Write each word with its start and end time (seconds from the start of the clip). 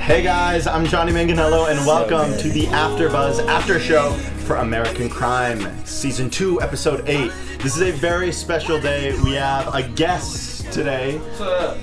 Hey 0.00 0.22
guys, 0.24 0.66
I'm 0.66 0.84
Johnny 0.86 1.12
Manganello, 1.12 1.70
and 1.70 1.86
welcome 1.86 2.36
to 2.38 2.48
the 2.48 2.64
AfterBuzz 2.64 3.46
After 3.46 3.78
Show 3.78 4.10
for 4.44 4.56
American 4.56 5.08
Crime, 5.08 5.86
Season 5.86 6.28
2, 6.28 6.60
Episode 6.62 7.08
8. 7.08 7.30
This 7.60 7.76
is 7.76 7.82
a 7.82 7.92
very 7.92 8.32
special 8.32 8.80
day. 8.80 9.16
We 9.22 9.34
have 9.34 9.72
a 9.72 9.84
guest 9.86 10.72
today, 10.72 11.18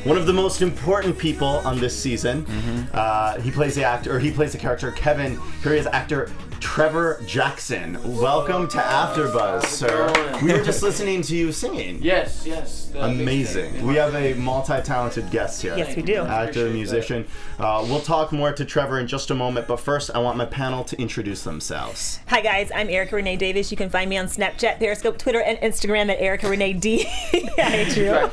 one 0.04 0.18
of 0.18 0.26
the 0.26 0.34
most 0.34 0.62
important 0.62 1.18
people 1.18 1.62
on 1.66 1.80
this 1.80 1.98
season. 1.98 2.46
Uh, 2.92 3.40
he 3.40 3.50
plays 3.50 3.76
the 3.76 3.86
actor, 3.86 4.14
or 4.14 4.20
he 4.20 4.30
plays 4.30 4.52
the 4.52 4.58
character 4.58 4.92
Kevin. 4.92 5.40
Here 5.64 5.72
he 5.72 5.78
is, 5.80 5.88
actor 5.88 6.30
Trevor 6.60 7.22
Jackson. 7.26 7.98
Welcome 8.18 8.68
to 8.70 8.78
AfterBuzz, 8.78 9.64
sir. 9.64 10.40
We 10.44 10.52
were 10.52 10.64
just 10.64 10.84
listening 10.84 11.22
to 11.24 11.36
you 11.36 11.52
singing. 11.52 12.02
Yes, 12.02 12.44
yes. 12.46 12.92
Amazing. 12.96 13.86
We 13.86 13.96
have 13.96 14.14
a 14.16 14.34
multi-talented 14.34 15.32
guest 15.32 15.62
here. 15.62 15.78
Yes, 15.78 15.96
we 15.96 16.02
do. 16.02 16.18
Actor, 16.18 16.28
Appreciate 16.44 16.64
that. 16.64 16.74
musician. 16.74 17.28
Uh, 17.60 17.86
we'll 17.88 18.02
talk 18.02 18.32
more 18.32 18.52
to 18.52 18.66
Trevor 18.66 19.00
in 19.00 19.08
just 19.08 19.32
a 19.32 19.36
moment, 19.36 19.68
but 19.68 19.78
first, 19.80 20.12
I 20.14 20.20
want 20.20 20.38
my 20.38 20.46
panel 20.46 20.84
to 20.86 21.00
introduce 21.00 21.44
themselves. 21.44 22.20
Hi 22.28 22.42
guys, 22.42 22.72
I'm 22.76 22.90
Erica 22.90 23.16
Renee 23.16 23.38
Davis. 23.38 23.72
You 23.72 23.78
can 23.78 23.90
find 23.90 24.10
me 24.10 24.18
on 24.18 24.26
Snapchat, 24.28 24.80
Periscope, 24.80 25.18
Twitter, 25.18 25.42
and 25.42 25.58
Instagram 25.60 26.10
at 26.12 26.20
Erica 26.20 26.50
Renee 26.50 26.74
D. 26.74 27.06
I 27.06 27.62
hate 27.62 27.98
you. 27.98 28.12
I 28.14 28.28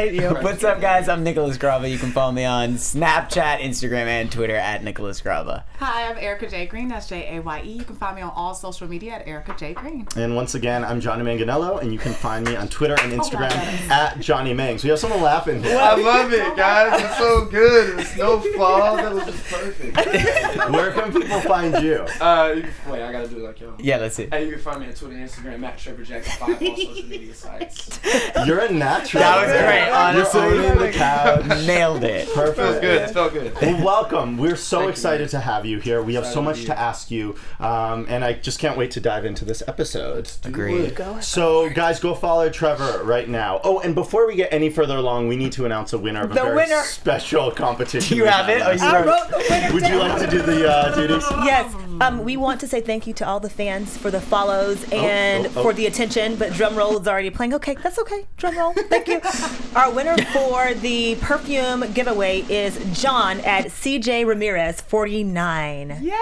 hate 0.00 0.14
you. 0.14 0.28
What's 0.40 0.64
up, 0.64 0.80
guys? 0.80 1.08
I'm 1.08 1.22
Nicholas 1.22 1.58
Grava. 1.58 1.90
You 1.90 1.98
can 1.98 2.10
follow 2.12 2.32
me 2.32 2.44
on 2.44 2.74
Snapchat, 2.74 3.60
Instagram, 3.60 4.06
and 4.06 4.32
Twitter 4.32 4.56
at 4.56 4.82
Nicholas 4.82 5.20
Grava. 5.20 5.64
Hi, 5.80 6.10
I'm 6.10 6.18
Erica 6.18 6.48
J. 6.48 6.66
Green. 6.66 6.88
That's 6.88 7.08
J 7.08 7.36
A 7.36 7.40
Y 7.40 7.62
E. 7.64 7.70
You 7.70 7.84
can 7.84 7.94
find 7.94 8.16
me 8.16 8.22
on 8.22 8.32
all 8.34 8.52
social 8.52 8.88
media 8.88 9.12
at 9.12 9.28
Erica 9.28 9.54
J. 9.56 9.74
Green. 9.74 10.08
And 10.16 10.34
once 10.34 10.56
again, 10.56 10.84
I'm 10.84 11.00
Johnny 11.00 11.22
Manganello, 11.22 11.80
and 11.80 11.92
you 11.92 12.00
can 12.00 12.12
find 12.14 12.44
me 12.44 12.56
on 12.56 12.66
Twitter 12.66 12.96
and 13.00 13.12
Instagram 13.12 13.50
yes. 13.50 13.88
at 13.88 14.18
Johnny 14.18 14.52
Mangs. 14.52 14.82
We 14.82 14.90
have 14.90 14.98
someone 14.98 15.22
laughing 15.22 15.62
here. 15.62 15.78
I 15.78 15.94
love 15.94 16.32
it, 16.32 16.56
guys. 16.56 17.00
It's 17.00 17.16
so 17.16 17.44
good. 17.44 18.00
It's 18.00 18.16
no 18.16 18.40
fall. 18.56 18.96
That 18.96 19.14
was 19.14 19.26
just 19.26 19.44
perfect. 19.44 19.96
Where 20.72 20.90
can 20.90 21.12
people 21.12 21.40
find 21.42 21.72
you? 21.80 22.04
Uh, 22.20 22.54
you 22.56 22.62
can, 22.62 22.72
wait, 22.90 23.02
I 23.02 23.12
gotta 23.12 23.28
do 23.28 23.36
it 23.36 23.42
like 23.44 23.60
y'all. 23.60 23.74
Yeah, 23.78 23.98
that's 23.98 24.18
it. 24.18 24.34
Hey, 24.34 24.46
you 24.46 24.54
can 24.54 24.60
find 24.60 24.80
me 24.80 24.88
on 24.88 24.94
Twitter 24.94 25.14
and 25.14 25.28
Instagram 25.28 25.62
at 25.62 25.78
Trevor 25.78 26.02
Jackson 26.02 26.32
Five 26.40 26.60
all 26.60 26.76
social 26.76 27.02
media 27.04 27.34
sites. 27.34 28.00
You're 28.46 28.64
a 28.64 28.72
natural. 28.72 29.22
That 29.22 29.46
was 29.46 29.52
great. 29.52 29.86
You're 29.86 29.94
Honestly. 29.94 30.40
sitting 30.40 30.72
in 30.72 30.78
the 30.78 30.90
couch. 30.90 31.66
Nailed 31.68 32.02
it. 32.02 32.28
Perfect. 32.34 32.56
Felt 32.56 32.80
good. 32.80 33.02
It 33.02 33.10
felt 33.12 33.32
good. 33.32 33.54
Well, 33.62 33.84
welcome. 33.84 34.38
We're 34.38 34.56
so 34.56 34.80
Thank 34.80 34.90
excited 34.90 35.20
man. 35.20 35.28
to 35.28 35.38
have 35.38 35.66
you 35.67 35.67
here. 35.76 36.02
We 36.02 36.14
have 36.14 36.26
so 36.26 36.40
much 36.40 36.56
to 36.56 36.62
be 36.62 36.66
to 36.68 36.74
here. 36.74 36.82
ask 36.82 37.10
you, 37.10 37.36
um, 37.60 38.06
and 38.08 38.24
I 38.24 38.32
just 38.32 38.58
can't 38.58 38.78
wait 38.78 38.90
to 38.92 39.00
dive 39.00 39.24
into 39.26 39.44
this 39.44 39.62
episode. 39.68 40.30
Agreed. 40.44 40.98
So, 41.20 41.68
guys, 41.70 42.00
go 42.00 42.14
follow 42.14 42.48
Trevor 42.48 43.02
right 43.04 43.28
now. 43.28 43.60
Oh, 43.62 43.80
and 43.80 43.94
before 43.94 44.26
we 44.26 44.34
get 44.36 44.52
any 44.52 44.70
further 44.70 44.96
along, 44.96 45.28
we 45.28 45.36
need 45.36 45.52
to 45.52 45.66
announce 45.66 45.92
a 45.92 45.98
winner 45.98 46.22
of 46.22 46.30
a 46.30 46.34
The 46.34 46.42
very 46.42 46.56
winner. 46.56 46.82
special 46.82 47.50
competition. 47.50 48.16
Do 48.16 48.16
you 48.16 48.24
have 48.24 48.48
it? 48.48 48.62
on 48.62 48.78
you. 48.78 48.84
I 48.84 49.04
wrote 49.04 49.28
the 49.28 49.44
winner 49.50 49.72
Would 49.74 49.88
you 49.88 49.96
like 49.98 50.20
to 50.20 50.30
do 50.30 50.42
the 50.42 50.70
uh, 50.70 50.94
duties? 50.96 51.24
Yes. 51.44 51.74
Um, 52.00 52.22
we 52.24 52.36
want 52.36 52.60
to 52.60 52.68
say 52.68 52.80
thank 52.80 53.06
you 53.06 53.12
to 53.14 53.26
all 53.26 53.40
the 53.40 53.50
fans 53.50 53.96
for 53.96 54.10
the 54.10 54.20
follows 54.20 54.84
and 54.92 55.46
oh, 55.46 55.52
oh. 55.56 55.62
for 55.62 55.72
the 55.72 55.86
attention, 55.86 56.36
but 56.36 56.52
drum 56.52 56.76
roll 56.76 56.98
is 57.00 57.08
already 57.08 57.30
playing. 57.30 57.54
Okay, 57.54 57.74
that's 57.82 57.98
okay. 57.98 58.26
Drum 58.36 58.56
roll. 58.56 58.72
Thank 58.72 59.08
you. 59.08 59.20
Our 59.76 59.90
winner 59.92 60.16
for 60.26 60.74
the 60.74 61.16
perfume 61.16 61.92
giveaway 61.92 62.42
is 62.48 62.78
John 63.00 63.40
at 63.40 63.66
CJ 63.66 64.26
Ramirez 64.26 64.80
49. 64.80 65.57
Yeah. 65.58 66.14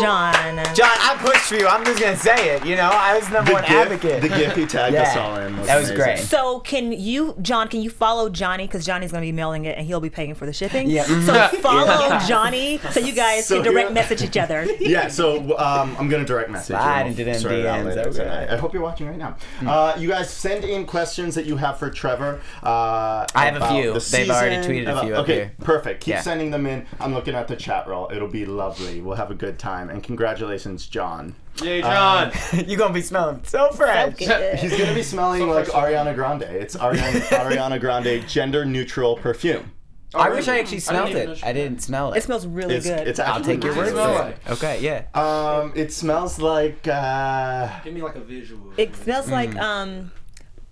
John. 0.00 0.56
John, 0.74 0.90
I 1.00 1.16
pushed 1.20 1.44
for 1.44 1.54
you. 1.56 1.66
I'm 1.68 1.84
just 1.84 2.00
gonna 2.00 2.16
say 2.16 2.56
it. 2.56 2.66
You 2.66 2.76
know, 2.76 2.90
I 2.92 3.16
was 3.16 3.30
number 3.30 3.50
The 3.50 3.54
one 3.54 3.62
gift, 3.62 3.72
advocate. 3.74 4.22
the 4.22 4.28
gift 4.28 4.56
he 4.56 4.66
tagged 4.66 4.96
us 4.96 5.16
all 5.16 5.36
in. 5.36 5.54
That 5.62 5.78
was 5.78 5.90
amazing. 5.90 5.96
great. 5.96 6.18
So 6.18 6.60
can 6.60 6.92
you, 6.92 7.36
John? 7.42 7.68
Can 7.68 7.82
you 7.82 7.90
follow 7.90 8.28
Johnny 8.28 8.66
because 8.66 8.84
Johnny's 8.84 9.12
going 9.12 9.22
to 9.22 9.26
be 9.26 9.32
mailing 9.32 9.64
it 9.66 9.78
and 9.78 9.86
he'll 9.86 10.00
be 10.00 10.10
paying 10.10 10.34
for 10.34 10.46
the 10.46 10.52
shipping. 10.52 10.90
Yeah. 10.90 11.04
So 11.04 11.48
follow 11.60 12.18
Johnny 12.26 12.78
so 12.90 13.00
you 13.00 13.12
guys 13.12 13.46
So 13.46 13.62
can 13.62 13.72
direct 13.72 13.88
here- 13.88 13.94
message 13.94 14.22
each 14.22 14.36
other. 14.36 14.66
Yeah, 14.80 15.08
so 15.08 15.56
um, 15.58 15.96
I'm 15.98 16.08
gonna 16.08 16.24
direct 16.24 16.50
message. 16.50 16.76
Slide 16.76 17.02
you. 17.02 17.10
into 17.10 17.24
them 17.24 17.38
Sort 17.40 17.54
it 17.54 17.64
DMs, 17.64 17.84
later 17.96 18.08
okay. 18.10 18.46
I 18.50 18.56
hope 18.56 18.74
you're 18.74 18.82
watching 18.82 19.06
right 19.06 19.16
now. 19.16 19.36
Uh, 19.66 19.94
you 19.98 20.08
guys 20.08 20.28
send 20.30 20.64
in 20.64 20.84
questions 20.84 21.34
that 21.36 21.46
you 21.46 21.56
have 21.56 21.78
for 21.78 21.90
Trevor. 21.90 22.40
Uh, 22.62 23.26
I 23.34 23.46
have 23.46 23.62
a 23.62 23.68
few. 23.68 23.92
the 23.94 24.08
They've 24.10 24.30
already 24.30 24.56
tweeted 24.66 24.88
a 24.88 24.92
about- 24.92 25.04
few 25.04 25.14
up 25.14 25.20
Okay, 25.22 25.34
here. 25.34 25.52
perfect. 25.62 26.00
Keep 26.04 26.12
Yeah. 26.14 26.20
sending 26.20 26.50
them 26.50 26.66
in. 26.66 26.86
I'm 27.00 27.14
looking 27.14 27.34
at 27.34 27.48
the 27.48 27.56
chat 27.56 27.86
roll. 27.88 28.10
It'll 28.12 28.28
be 28.28 28.44
lovely. 28.64 29.00
We'll 29.00 29.16
have 29.16 29.30
a 29.30 29.34
good 29.34 29.58
time. 29.58 29.90
And 29.90 30.02
congratulations, 30.02 30.86
John. 30.86 31.34
Yay, 31.62 31.82
John. 31.82 32.32
You're 32.66 32.78
gonna 32.78 32.94
be 32.94 33.02
smelling 33.02 33.40
so 33.44 33.70
fresh. 33.70 34.16
Good. 34.16 34.58
He's 34.58 34.76
gonna 34.76 34.94
be 34.94 35.02
smelling 35.02 35.48
like 35.48 35.66
Ariana 35.68 36.14
Grande. 36.14 36.42
It's 36.42 36.76
Ariana, 36.76 37.20
Ariana 37.46 37.78
Grande 37.80 38.26
gender 38.28 38.64
neutral 38.64 39.16
perfume. 39.16 39.70
I 40.16 40.30
wish 40.30 40.46
I 40.46 40.60
actually 40.60 40.78
smelled 40.78 41.08
didn't 41.10 41.38
it. 41.38 41.44
I 41.44 41.52
didn't 41.52 41.80
smell 41.82 42.12
it. 42.12 42.18
It 42.18 42.22
smells 42.22 42.46
really 42.46 42.76
It's, 42.76 42.86
good. 42.86 43.08
it's 43.08 43.18
I'll 43.18 43.40
take 43.42 43.64
your 43.64 43.72
really 43.72 43.92
word 43.92 44.16
for 44.16 44.28
it. 44.28 44.52
Okay, 44.52 44.80
yeah. 44.80 45.06
Um, 45.12 45.72
it 45.74 45.92
smells 45.92 46.38
like 46.38 46.86
uh, 46.86 47.68
Give 47.82 47.92
me 47.92 48.00
like 48.02 48.14
a 48.14 48.20
visual. 48.20 48.72
It 48.76 48.94
smells 48.94 49.26
Mm. 49.26 49.30
like 49.32 49.56
um, 49.56 50.12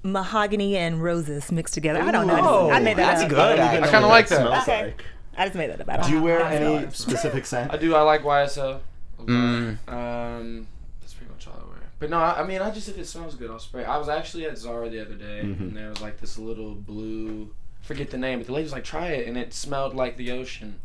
mahogany 0.04 0.76
and 0.76 1.02
roses 1.02 1.50
mixed 1.50 1.74
together. 1.74 2.00
I 2.02 2.10
don't 2.12 2.28
know. 2.28 2.34
I, 2.34 2.68
just, 2.70 2.72
I 2.72 2.78
made 2.84 2.96
that 2.98 3.06
that's 3.18 3.22
up. 3.24 3.28
good. 3.30 3.58
I, 3.58 3.80
I 3.80 3.88
kinda 3.90 4.06
like 4.06 4.28
that. 4.28 4.36
smells 4.40 4.62
Okay. 4.62 4.82
like. 4.84 5.04
I 5.36 5.44
just 5.46 5.56
made 5.56 5.70
that 5.70 5.80
up. 5.80 5.88
I 5.88 5.96
don't 5.96 6.06
Do 6.06 6.12
you 6.12 6.22
wear 6.22 6.42
I 6.44 6.58
don't 6.58 6.62
know. 6.62 6.76
any 6.78 6.90
specific 6.90 7.46
scent? 7.46 7.72
I 7.72 7.76
do. 7.76 7.94
I 7.94 8.02
like 8.02 8.22
YSL. 8.22 8.80
Mm. 9.18 9.78
Um, 9.88 10.66
that's 11.00 11.14
pretty 11.14 11.32
much 11.32 11.46
all 11.46 11.54
I 11.54 11.64
wear. 11.68 11.78
But 11.98 12.10
no, 12.10 12.18
I, 12.18 12.40
I 12.40 12.46
mean, 12.46 12.60
I 12.60 12.70
just 12.70 12.88
if 12.88 12.98
it 12.98 13.06
smells 13.06 13.34
good, 13.34 13.50
I'll 13.50 13.58
spray. 13.58 13.84
I 13.84 13.96
was 13.96 14.08
actually 14.08 14.46
at 14.46 14.58
Zara 14.58 14.88
the 14.90 15.00
other 15.00 15.14
day, 15.14 15.40
Mhm. 15.44 15.60
and 15.60 15.76
there 15.76 15.88
was 15.88 16.00
like 16.00 16.20
this 16.20 16.38
little 16.38 16.74
blue. 16.74 17.50
Forget 17.82 18.10
the 18.10 18.18
name, 18.18 18.38
but 18.38 18.46
the 18.46 18.52
lady 18.52 18.64
was 18.64 18.72
like, 18.72 18.84
"Try 18.84 19.08
it," 19.08 19.26
and 19.28 19.36
it 19.38 19.52
smelled 19.54 19.94
like 19.94 20.16
the 20.16 20.30
ocean. 20.32 20.80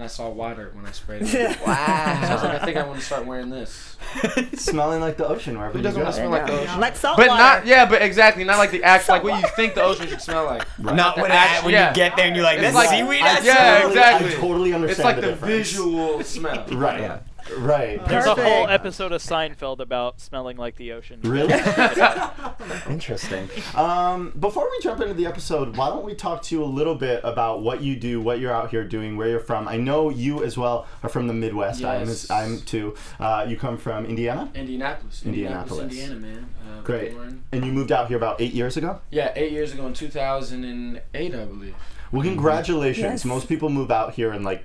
And 0.00 0.06
I 0.06 0.08
saw 0.08 0.30
water 0.30 0.70
when 0.72 0.86
I 0.86 0.92
sprayed 0.92 1.20
it. 1.24 1.28
So 1.28 1.38
I 1.38 1.46
was 1.46 1.58
Wow. 1.66 2.48
like, 2.48 2.62
I 2.62 2.64
think 2.64 2.78
I 2.78 2.86
want 2.86 3.00
to 3.00 3.04
start 3.04 3.26
wearing 3.26 3.50
this. 3.50 3.98
smelling 4.54 5.02
like 5.02 5.18
the 5.18 5.28
ocean 5.28 5.58
wherever 5.58 5.72
Who 5.74 5.80
you 5.80 5.82
doesn't 5.84 6.00
go. 6.00 6.04
want 6.04 6.14
to 6.14 6.20
smell 6.22 6.30
like 6.30 6.46
the 6.46 6.58
ocean? 6.58 6.80
Like 6.80 6.96
salt 6.96 7.18
But 7.18 7.28
water. 7.28 7.42
not, 7.42 7.66
yeah, 7.66 7.84
but 7.84 8.00
exactly, 8.00 8.42
not 8.44 8.56
like 8.56 8.70
the 8.70 8.82
act, 8.82 9.10
like 9.10 9.22
what 9.22 9.42
you 9.42 9.46
think 9.56 9.74
the 9.74 9.82
ocean 9.82 10.08
should 10.08 10.22
smell 10.22 10.46
like. 10.46 10.66
Not 10.78 11.18
when, 11.18 11.30
Act- 11.30 11.62
I, 11.62 11.66
when 11.66 11.74
yeah. 11.74 11.90
you 11.90 11.94
get 11.94 12.16
there 12.16 12.24
and 12.28 12.34
you're 12.34 12.42
like, 12.46 12.56
It's 12.60 12.68
this 12.68 12.74
like- 12.74 12.88
seaweed. 12.88 13.20
I- 13.20 13.34
that's 13.34 13.44
yeah, 13.44 13.76
smell." 13.80 13.88
exactly. 13.88 14.30
I 14.30 14.34
totally 14.40 14.72
understand 14.72 14.90
It's 14.98 15.04
like 15.04 15.16
the, 15.16 15.20
the, 15.20 15.28
difference. 15.32 15.54
visual 15.54 16.22
smell. 16.24 16.66
Right. 16.72 17.00
Yeah. 17.00 17.18
Right. 17.58 18.04
There's 18.06 18.26
a 18.26 18.34
whole 18.34 18.68
episode 18.68 19.12
of 19.12 19.20
Seinfeld 19.22 19.80
about 19.80 20.20
smelling 20.20 20.56
like 20.56 20.76
the 20.76 20.92
ocean. 20.92 21.20
Really? 21.22 21.54
Interesting. 22.88 23.48
Um, 23.74 24.32
before 24.38 24.68
we 24.70 24.78
jump 24.82 25.00
into 25.00 25.14
the 25.14 25.26
episode, 25.26 25.76
why 25.76 25.88
don't 25.88 26.04
we 26.04 26.14
talk 26.14 26.42
to 26.42 26.54
you 26.54 26.62
a 26.62 26.66
little 26.66 26.94
bit 26.94 27.20
about 27.24 27.62
what 27.62 27.82
you 27.82 27.96
do, 27.96 28.20
what 28.20 28.40
you're 28.40 28.52
out 28.52 28.70
here 28.70 28.84
doing, 28.84 29.16
where 29.16 29.28
you're 29.28 29.40
from? 29.40 29.68
I 29.68 29.76
know 29.76 30.10
you 30.10 30.42
as 30.44 30.56
well 30.56 30.86
are 31.02 31.08
from 31.08 31.26
the 31.26 31.34
Midwest. 31.34 31.84
I'm, 31.84 32.00
Yes. 32.08 32.30
I'm 32.30 32.60
too. 32.62 32.94
Uh, 33.18 33.44
you 33.48 33.56
come 33.56 33.76
from 33.76 34.06
Indiana, 34.06 34.50
Indianapolis. 34.54 35.22
Indianapolis. 35.24 35.82
Indiana, 35.92 36.14
man. 36.16 36.48
Uh, 36.66 36.80
Great. 36.82 37.12
born- 37.14 37.42
and 37.52 37.64
you 37.64 37.72
moved 37.72 37.92
out 37.92 38.08
here 38.08 38.16
about 38.16 38.40
eight 38.40 38.52
years 38.52 38.76
ago. 38.76 39.00
Yeah, 39.10 39.32
eight 39.36 39.52
years 39.52 39.72
ago 39.74 39.86
in 39.86 39.92
2008, 39.94 41.34
I 41.34 41.44
believe. 41.44 41.74
Well, 42.12 42.22
congratulations. 42.22 43.04
Yes. 43.04 43.24
Most 43.24 43.48
people 43.48 43.68
move 43.68 43.90
out 43.90 44.14
here 44.14 44.32
in 44.32 44.42
like 44.42 44.64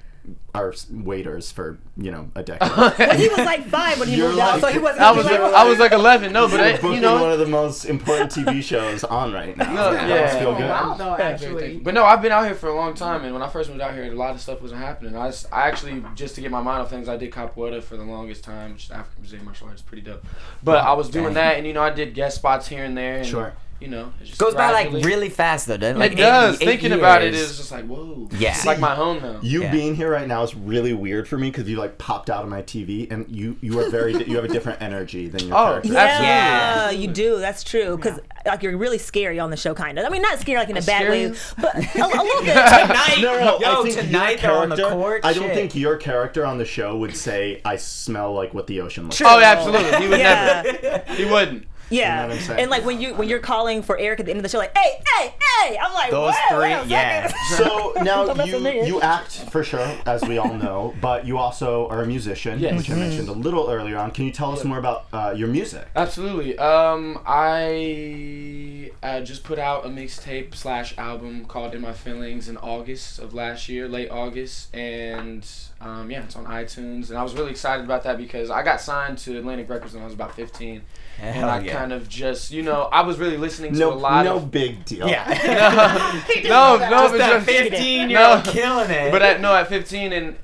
our 0.54 0.74
waiters 0.90 1.52
for 1.52 1.78
you 1.98 2.12
know 2.12 2.30
a 2.36 2.44
decade. 2.44 2.72
But 2.76 3.20
he 3.20 3.28
was 3.28 3.40
like 3.40 3.66
five 3.68 4.00
when 4.00 4.08
he 4.08 4.16
You're 4.16 4.30
moved 4.30 4.40
out, 4.40 4.62
so 4.62 4.68
he 4.68 4.80
wasn't. 4.80 5.02
I 5.02 5.12
was 5.12 5.26
like, 5.26 5.40
I 5.40 5.64
was 5.66 5.80
like 5.80 5.92
11. 5.92 6.32
No, 6.32 6.48
but 6.48 6.56
You're 6.58 6.64
I, 6.64 6.72
booking 6.74 6.94
you 6.94 7.02
know, 7.02 7.22
one 7.22 7.32
of 7.32 7.40
the 7.40 7.46
most 7.46 7.86
important 7.86 8.32
TV 8.32 8.64
shows 8.72 9.04
on 9.04 9.34
right 9.34 9.56
now. 9.56 9.74
No, 9.74 9.94
that 9.94 10.10
yeah. 10.10 10.22
must 10.22 10.40
feel 10.40 10.56
good. 10.56 10.70
wow, 10.70 10.94
though, 10.94 11.16
actually. 11.16 11.78
But 11.78 11.94
no, 11.94 12.04
I've 12.06 12.22
been 12.22 12.32
out 12.32 12.46
here 12.46 12.56
for 12.56 12.70
a 12.70 12.76
long 12.76 12.94
time, 12.94 13.24
and 13.24 13.34
when 13.34 13.44
I 13.44 13.50
first 13.50 13.70
moved 13.70 13.82
out 13.82 13.94
here, 13.94 14.04
a 14.06 14.16
lot 14.16 14.34
of 14.34 14.42
stuff 14.42 14.62
wasn't 14.62 14.82
happening. 14.82 15.16
I, 15.16 15.30
just, 15.30 15.52
I 15.52 15.68
actually, 15.68 16.04
just 16.16 16.36
to 16.36 16.42
get 16.42 16.52
my 16.52 16.62
mind 16.62 16.82
off 16.82 16.90
things, 16.90 17.10
I 17.10 17.18
did 17.18 17.32
capoeira 17.32 17.84
for 17.84 17.98
the 17.98 18.04
longest 18.04 18.44
time, 18.44 18.74
which 18.74 18.86
is 18.86 18.92
African 18.92 19.22
Brazilian 19.22 19.46
martial 19.46 19.68
arts, 19.68 19.82
pretty 19.82 20.04
dope. 20.04 20.26
But 20.64 20.80
I 20.80 20.94
was 20.94 21.10
doing 21.10 21.34
that, 21.36 21.58
and 21.58 21.68
you 21.68 21.74
know, 21.74 21.82
I 21.84 21.90
did 21.90 22.14
guest 22.14 22.38
spots 22.38 22.68
here 22.68 22.84
and 22.84 22.98
there, 22.98 23.18
and 23.18 23.26
Sure. 23.26 23.54
You 23.82 23.90
know, 23.90 24.14
it 24.22 24.26
just 24.26 24.40
Goes 24.40 24.56
by 24.56 24.72
like 24.72 24.92
really 25.04 25.30
fast 25.30 25.68
though, 25.68 25.76
doesn't 25.78 25.98
it? 25.98 26.00
Like 26.00 26.14
it 26.14 26.16
does. 26.18 26.56
eight- 26.56 26.62
eight 26.62 26.66
Thinking 26.80 26.92
about 26.94 27.22
it 27.22 27.34
is 27.34 27.58
just 27.58 27.72
like 27.72 27.86
whoa. 27.86 28.30
Yeah. 28.38 28.52
it's 28.52 28.66
like 28.66 28.80
my 28.80 28.96
home 28.96 29.22
now. 29.22 29.40
You 29.42 29.64
Yeah. 29.64 29.72
being 29.72 29.96
here 29.96 30.10
right 30.10 30.28
now 30.28 30.44
is 30.44 30.56
really 30.56 30.94
weird 30.94 31.28
for 31.28 31.38
me 31.38 31.52
because 31.52 31.68
you 31.70 31.76
like 31.78 31.98
popped 31.98 32.30
out 32.30 32.44
of 32.44 32.50
my 32.50 32.62
TV 32.62 33.12
and 33.12 33.26
you 33.30 33.58
you 33.62 33.78
are 33.80 33.90
very 33.90 34.14
you 34.26 34.36
have 34.38 34.46
a 34.46 34.48
different 34.48 34.82
energy 34.82 35.28
than 35.28 35.48
your 35.48 35.56
character. 35.58 35.90
Oh, 35.92 35.94
character. 35.94 36.24
Yeah, 36.24 36.74
Absolutely. 36.86 37.06
you 37.08 37.14
do. 37.14 37.40
That's 37.40 37.64
true. 37.64 37.98
Because 37.98 38.20
like 38.46 38.64
you're 38.64 38.78
really 38.78 38.98
scary 38.98 39.40
on 39.40 39.50
the 39.52 39.58
show, 39.58 39.74
kind 39.74 40.00
of. 40.00 40.06
I 40.06 40.10
mean, 40.10 40.22
not 40.22 40.40
scary 40.40 40.58
like 40.58 40.70
in 40.70 40.78
a 40.78 40.82
I 40.82 40.86
bad 40.86 41.00
scare 41.02 41.12
way, 41.12 41.34
but 41.58 41.76
a, 41.76 42.00
a 42.02 42.08
little 42.08 42.42
bit. 42.44 42.54
Tonight, 42.56 43.18
No, 43.22 43.40
no, 43.40 43.60
yo, 43.60 43.82
I 43.82 43.84
think 43.84 43.96
tonight 44.00 44.30
your 44.32 44.52
they're 44.54 44.62
on 44.62 44.70
the 44.70 44.90
court. 44.90 45.26
I 45.26 45.34
don't 45.34 45.44
shit. 45.48 45.54
think 45.54 45.76
your 45.76 45.98
character 45.98 46.46
on 46.46 46.58
the 46.58 46.66
show 46.66 46.96
would 46.98 47.16
say, 47.16 47.62
"I 47.66 47.76
smell 47.76 48.34
like 48.34 48.54
what 48.54 48.68
the 48.68 48.82
ocean 48.82 49.04
looks." 49.04 49.18
True. 49.18 49.28
like. 49.28 49.36
Oh, 49.38 49.46
absolutely. 49.46 49.98
He 50.02 50.08
would 50.08 50.20
Yeah. 50.20 50.62
never. 50.64 51.14
He 51.14 51.26
wouldn't. 51.26 51.68
Yeah, 51.90 52.22
You 52.22 52.22
know 52.22 52.28
what 52.30 52.38
I'm 52.38 52.44
saying? 52.48 52.60
and 52.62 52.72
like 52.72 52.86
when 52.86 53.00
you 53.00 53.14
when 53.16 53.28
you're 53.30 53.40
calling 53.40 53.82
for 53.84 53.98
Eric 53.98 54.20
at 54.20 54.26
the 54.26 54.32
end 54.32 54.40
of 54.40 54.44
the 54.44 54.50
show, 54.50 54.58
like, 54.58 54.76
hey, 54.78 55.00
hey, 55.16 55.34
hey, 55.62 55.78
I'm 55.78 55.94
like, 55.94 56.12
Those 56.12 56.34
wait, 56.34 56.50
three, 56.50 56.58
wait 56.60 56.74
a 56.74 56.88
yeah. 56.88 57.32
So 57.58 57.94
now 58.02 58.26
you 58.44 58.58
you 58.86 59.02
act 59.02 59.34
for 59.52 59.64
sure, 59.64 59.88
as 60.06 60.24
we 60.24 60.38
all 60.38 60.54
know, 60.54 60.94
but 61.02 61.26
you 61.28 61.38
also 61.38 61.88
are 61.90 62.02
a 62.02 62.08
musician, 62.08 62.60
Yes. 62.60 62.76
which 62.78 62.90
I 62.90 62.96
mentioned 62.96 63.30
a 63.30 63.34
little 63.34 63.70
earlier 63.70 63.98
on. 63.98 64.12
Can 64.12 64.26
you 64.26 64.32
tell 64.32 64.52
us 64.52 64.64
more 64.64 64.78
about 64.80 65.06
uh, 65.14 65.34
your 65.38 65.48
music? 65.48 65.88
Absolutely. 65.96 66.58
Um, 66.58 67.20
I 67.26 68.92
uh, 69.04 69.22
just 69.22 69.44
put 69.44 69.60
out 69.60 69.86
a 69.86 69.90
mixtape 69.90 70.56
slash 70.56 70.98
album 70.98 71.46
called 71.46 71.74
"In 71.76 71.82
My 71.82 71.94
Feelings" 71.94 72.50
in 72.50 72.58
August 72.58 73.20
of 73.20 73.34
last 73.34 73.70
year, 73.70 73.88
late 73.88 74.10
August, 74.10 74.74
and 74.76 75.48
um, 75.82 76.10
yeah, 76.10 76.24
it's 76.24 76.36
on 76.36 76.46
iTunes. 76.46 77.10
And 77.10 77.18
I 77.18 77.24
was 77.24 77.34
really 77.36 77.52
excited 77.52 77.86
about 77.86 78.04
that 78.04 78.18
because 78.18 78.50
I 78.50 78.64
got 78.64 78.82
signed 78.82 79.18
to 79.20 79.38
Atlantic 79.38 79.70
Records 79.70 79.94
when 79.94 80.02
I 80.02 80.06
was 80.06 80.14
about 80.14 80.36
15, 80.36 80.82
and 81.22 81.46
I 81.46 81.60
yeah. 81.62 81.74
kind 81.78 81.94
of 81.94 82.08
just, 82.10 82.52
you 82.52 82.62
know, 82.62 82.84
I 82.92 83.02
was 83.02 83.18
really 83.18 83.38
listening 83.38 83.74
to 83.74 83.80
No, 83.80 83.94
a 83.94 83.96
lot 83.96 84.26
of 84.26 84.32
no 84.34 84.38
of. 84.38 84.52
big 84.52 84.84
deal. 84.86 85.08
Yeah. 85.08 85.26
no, 86.44 86.78
no, 86.78 86.90
Just 86.90 87.12
but 87.14 87.18
that 87.20 87.32
just 87.34 87.46
15 87.46 88.10
year 88.10 88.20
old 88.20 88.46
No. 88.46 88.52
killing 88.52 88.90
it. 88.92 89.12
But 89.12 89.22
at, 89.22 89.42
no, 89.42 89.56
at 89.56 89.68
15 89.68 90.14
and 90.14 90.36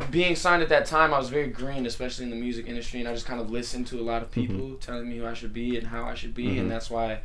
uh, 0.00 0.06
being 0.10 0.36
signed 0.36 0.62
at 0.62 0.68
that 0.68 0.86
time, 0.86 1.12
I 1.12 1.18
was 1.18 1.28
very 1.28 1.48
green, 1.48 1.86
especially 1.86 2.24
in 2.24 2.30
the 2.30 2.36
music 2.36 2.66
industry, 2.66 3.00
and 3.00 3.08
I 3.08 3.12
just 3.14 3.26
kind 3.26 3.40
of 3.40 3.50
listened 3.50 3.86
to 3.88 4.00
a 4.00 4.02
lot 4.02 4.22
of 4.22 4.30
people 4.30 4.76
telling 4.80 5.08
me 5.08 5.18
who 5.18 5.26
I 5.26 5.34
should 5.34 5.52
be 5.52 5.76
and 5.76 5.86
how 5.88 6.04
I 6.04 6.14
should 6.14 6.34
be, 6.34 6.46
Mhm. 6.46 6.60
and 6.60 6.70
that's 6.70 6.88
why, 6.90 7.20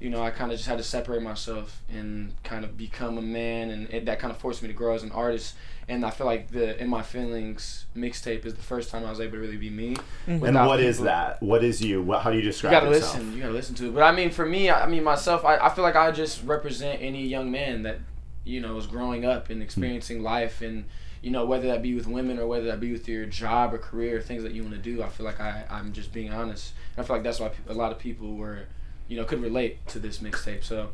you 0.00 0.10
know, 0.10 0.22
I 0.22 0.30
kind 0.30 0.52
of 0.52 0.58
just 0.58 0.68
had 0.68 0.78
to 0.78 0.84
separate 0.84 1.22
myself 1.22 1.80
and 1.92 2.34
kind 2.44 2.64
of 2.64 2.76
become 2.76 3.16
a 3.18 3.22
man, 3.22 3.70
and 3.70 3.88
it, 3.90 4.04
that 4.06 4.18
kind 4.18 4.30
of 4.30 4.36
forced 4.38 4.60
me 4.62 4.68
to 4.68 4.74
grow 4.74 4.94
as 4.94 5.02
an 5.02 5.12
artist. 5.12 5.54
And 5.88 6.06
I 6.06 6.10
feel 6.10 6.26
like 6.26 6.50
the 6.50 6.80
"In 6.80 6.88
My 6.88 7.02
Feelings" 7.02 7.86
mixtape 7.96 8.46
is 8.46 8.54
the 8.54 8.62
first 8.62 8.90
time 8.90 9.04
I 9.04 9.10
was 9.10 9.20
able 9.20 9.32
to 9.32 9.38
really 9.38 9.56
be 9.56 9.70
me. 9.70 9.94
Mm-hmm. 9.94 10.30
And 10.30 10.40
without 10.40 10.68
what 10.68 10.80
is 10.80 10.96
people- 10.96 11.06
that? 11.06 11.42
What 11.42 11.64
is 11.64 11.82
you? 11.82 12.02
What, 12.02 12.22
how 12.22 12.30
do 12.30 12.36
you 12.36 12.42
describe? 12.42 12.72
you 12.72 12.80
gotta 12.80 12.94
yourself? 12.94 13.14
listen. 13.16 13.34
You 13.34 13.40
gotta 13.40 13.52
listen 13.52 13.74
to 13.76 13.88
it. 13.88 13.94
But 13.94 14.02
I 14.04 14.12
mean, 14.12 14.30
for 14.30 14.46
me, 14.46 14.70
I 14.70 14.84
I 14.84 14.86
mean 14.86 15.02
myself, 15.04 15.44
I, 15.44 15.56
I 15.56 15.68
feel 15.70 15.84
like 15.84 15.96
I 15.96 16.10
just 16.12 16.44
represent 16.44 17.02
any 17.02 17.26
young 17.26 17.50
man 17.50 17.82
that 17.82 17.98
you 18.44 18.60
know 18.60 18.76
is 18.76 18.86
growing 18.86 19.24
up 19.24 19.50
and 19.50 19.62
experiencing 19.62 20.18
mm-hmm. 20.18 20.26
life, 20.26 20.62
and 20.62 20.84
you 21.20 21.30
know 21.30 21.44
whether 21.44 21.66
that 21.68 21.82
be 21.82 21.94
with 21.94 22.06
women 22.06 22.38
or 22.38 22.46
whether 22.46 22.66
that 22.66 22.80
be 22.80 22.92
with 22.92 23.08
your 23.08 23.26
job 23.26 23.74
or 23.74 23.78
career, 23.78 24.20
things 24.20 24.44
that 24.44 24.52
you 24.52 24.62
want 24.62 24.74
to 24.74 24.80
do. 24.80 25.02
I 25.02 25.08
feel 25.08 25.26
like 25.26 25.40
I 25.40 25.64
I'm 25.68 25.92
just 25.92 26.12
being 26.12 26.32
honest. 26.32 26.74
And 26.96 27.04
I 27.04 27.06
feel 27.06 27.16
like 27.16 27.24
that's 27.24 27.40
why 27.40 27.50
a 27.68 27.74
lot 27.74 27.90
of 27.90 27.98
people 27.98 28.36
were, 28.36 28.66
you 29.08 29.16
know, 29.16 29.24
could 29.24 29.42
relate 29.42 29.86
to 29.88 29.98
this 29.98 30.18
mixtape. 30.18 30.62
So. 30.62 30.90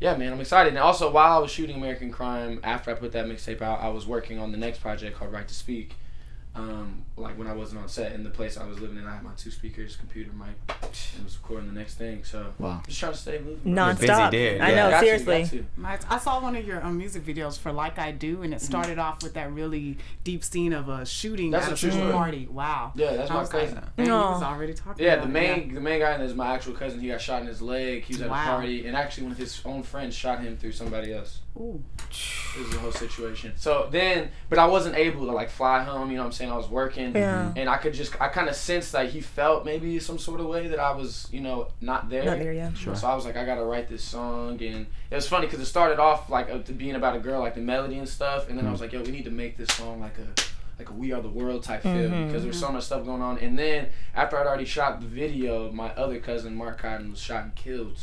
Yeah, 0.00 0.16
man, 0.16 0.32
I'm 0.32 0.40
excited. 0.40 0.70
And 0.70 0.78
also, 0.78 1.10
while 1.10 1.36
I 1.36 1.38
was 1.38 1.50
shooting 1.50 1.76
American 1.76 2.10
Crime, 2.10 2.58
after 2.64 2.90
I 2.90 2.94
put 2.94 3.12
that 3.12 3.26
mixtape 3.26 3.60
out, 3.60 3.80
I 3.80 3.88
was 3.88 4.06
working 4.06 4.38
on 4.38 4.50
the 4.50 4.56
next 4.56 4.80
project 4.80 5.18
called 5.18 5.30
Right 5.30 5.46
to 5.46 5.54
Speak. 5.54 5.94
Um, 6.52 7.04
like 7.16 7.38
when 7.38 7.46
I 7.46 7.52
wasn't 7.52 7.80
on 7.80 7.88
set 7.88 8.10
in 8.12 8.24
the 8.24 8.30
place 8.30 8.56
I 8.56 8.66
was 8.66 8.80
living 8.80 8.96
in, 8.98 9.06
I 9.06 9.14
had 9.14 9.22
my 9.22 9.30
two 9.36 9.52
speakers, 9.52 9.94
computer, 9.94 10.32
mic, 10.32 10.48
and 11.14 11.24
was 11.24 11.36
recording 11.40 11.72
the 11.72 11.78
next 11.78 11.94
thing. 11.94 12.24
So 12.24 12.52
Wow. 12.58 12.82
just 12.88 12.98
trying 12.98 13.12
to 13.12 13.18
stay 13.18 13.38
moving. 13.38 13.60
Non-stop. 13.72 14.32
dude, 14.32 14.60
I 14.60 14.70
know, 14.74 14.90
Got 14.90 15.00
to, 15.00 15.06
seriously. 15.06 15.64
got 15.80 16.00
to. 16.00 16.12
I 16.12 16.18
saw 16.18 16.40
one 16.42 16.56
of 16.56 16.66
your 16.66 16.84
um, 16.84 16.98
music 16.98 17.24
videos 17.24 17.56
for 17.56 17.70
"Like 17.70 18.00
I 18.00 18.10
Do," 18.10 18.42
and 18.42 18.52
it 18.52 18.60
started 18.60 18.98
off 18.98 19.22
with 19.22 19.34
that 19.34 19.52
really 19.52 19.98
deep 20.24 20.42
scene 20.42 20.72
of 20.72 20.88
a 20.88 21.06
shooting 21.06 21.52
That's 21.52 21.66
at 21.66 21.70
a 21.70 21.74
a 21.74 21.78
true 21.78 21.90
pool 21.90 21.98
story. 22.00 22.12
party. 22.12 22.46
Wow. 22.50 22.92
Yeah, 22.96 23.14
that's 23.14 23.30
I 23.30 23.34
my 23.34 23.40
was 23.40 23.54
like, 23.54 23.62
cousin. 23.68 23.84
dang, 23.96 24.06
he 24.06 24.10
was 24.12 24.42
already 24.42 24.74
talking. 24.74 25.04
Yeah, 25.04 25.12
about 25.14 25.22
the 25.22 25.28
it. 25.30 25.32
main 25.32 25.74
the 25.74 25.80
main 25.80 26.00
guy 26.00 26.20
is 26.20 26.34
my 26.34 26.52
actual 26.54 26.72
cousin. 26.74 26.98
He 26.98 27.06
got 27.08 27.20
shot 27.20 27.42
in 27.42 27.46
his 27.46 27.62
leg. 27.62 28.02
He 28.02 28.14
was 28.14 28.22
at 28.22 28.30
Wow. 28.30 28.42
a 28.42 28.46
party, 28.46 28.86
and 28.88 28.96
actually 28.96 29.22
one 29.24 29.32
of 29.32 29.38
his 29.38 29.60
own 29.64 29.84
friends 29.84 30.16
shot 30.16 30.40
him 30.40 30.56
through 30.56 30.72
somebody 30.72 31.12
else. 31.14 31.38
Ooh. 31.56 31.82
It 32.58 32.66
was 32.66 32.74
a 32.74 32.78
whole 32.78 32.92
situation. 32.92 33.52
So 33.56 33.88
then, 33.90 34.30
but 34.48 34.58
I 34.58 34.66
wasn't 34.66 34.96
able 34.96 35.26
to 35.26 35.32
like 35.32 35.50
fly 35.50 35.84
home. 35.84 36.10
You 36.10 36.16
know 36.16 36.22
what 36.22 36.26
I'm 36.26 36.32
saying? 36.32 36.39
I 36.48 36.56
was 36.56 36.68
working, 36.68 37.14
Yeah. 37.14 37.52
and 37.56 37.68
I 37.68 37.76
could 37.76 37.92
just 37.92 38.18
I 38.20 38.28
kind 38.28 38.48
of 38.48 38.54
sensed 38.54 38.92
that 38.92 39.10
he 39.10 39.20
felt 39.20 39.64
maybe 39.64 39.98
some 39.98 40.18
sort 40.18 40.40
of 40.40 40.46
way 40.46 40.68
that 40.68 40.78
I 40.78 40.92
was 40.92 41.28
you 41.32 41.40
know 41.40 41.68
not 41.80 42.08
there. 42.08 42.24
Not 42.24 42.38
there, 42.38 42.52
yeah. 42.52 42.72
Sure. 42.72 42.94
So 42.94 43.08
I 43.08 43.14
was 43.14 43.24
like, 43.24 43.36
I 43.36 43.44
gotta 43.44 43.64
write 43.64 43.88
this 43.88 44.02
song, 44.04 44.62
and 44.62 44.86
it 45.10 45.14
was 45.14 45.28
funny 45.28 45.46
because 45.46 45.60
it 45.60 45.66
started 45.66 45.98
off 45.98 46.30
like 46.30 46.48
uh, 46.50 46.58
being 46.76 46.94
about 46.94 47.16
a 47.16 47.18
girl, 47.20 47.40
like 47.40 47.54
the 47.54 47.60
melody 47.60 47.98
and 47.98 48.08
stuff, 48.08 48.48
and 48.48 48.56
then 48.56 48.66
I 48.66 48.70
was 48.70 48.78
mm. 48.80 48.84
like, 48.84 48.92
yo, 48.92 49.02
we 49.02 49.10
need 49.10 49.24
to 49.24 49.30
make 49.30 49.56
this 49.56 49.68
song 49.70 50.00
like 50.00 50.16
a 50.18 50.42
like 50.80 50.88
a 50.88 50.94
We 50.94 51.12
Are 51.12 51.20
the 51.20 51.28
World 51.28 51.62
type 51.62 51.82
feel 51.82 51.92
mm-hmm, 51.92 52.26
because 52.26 52.42
there's 52.42 52.56
mm-hmm. 52.56 52.66
so 52.66 52.72
much 52.72 52.84
stuff 52.84 53.04
going 53.04 53.20
on. 53.20 53.38
And 53.38 53.58
then 53.58 53.88
after 54.14 54.38
I'd 54.38 54.46
already 54.46 54.64
shot 54.64 55.00
the 55.00 55.06
video, 55.06 55.70
my 55.70 55.90
other 55.90 56.18
cousin 56.18 56.54
Mark 56.54 56.78
Cotton 56.78 57.10
was 57.10 57.20
shot 57.20 57.44
and 57.44 57.54
killed. 57.54 57.98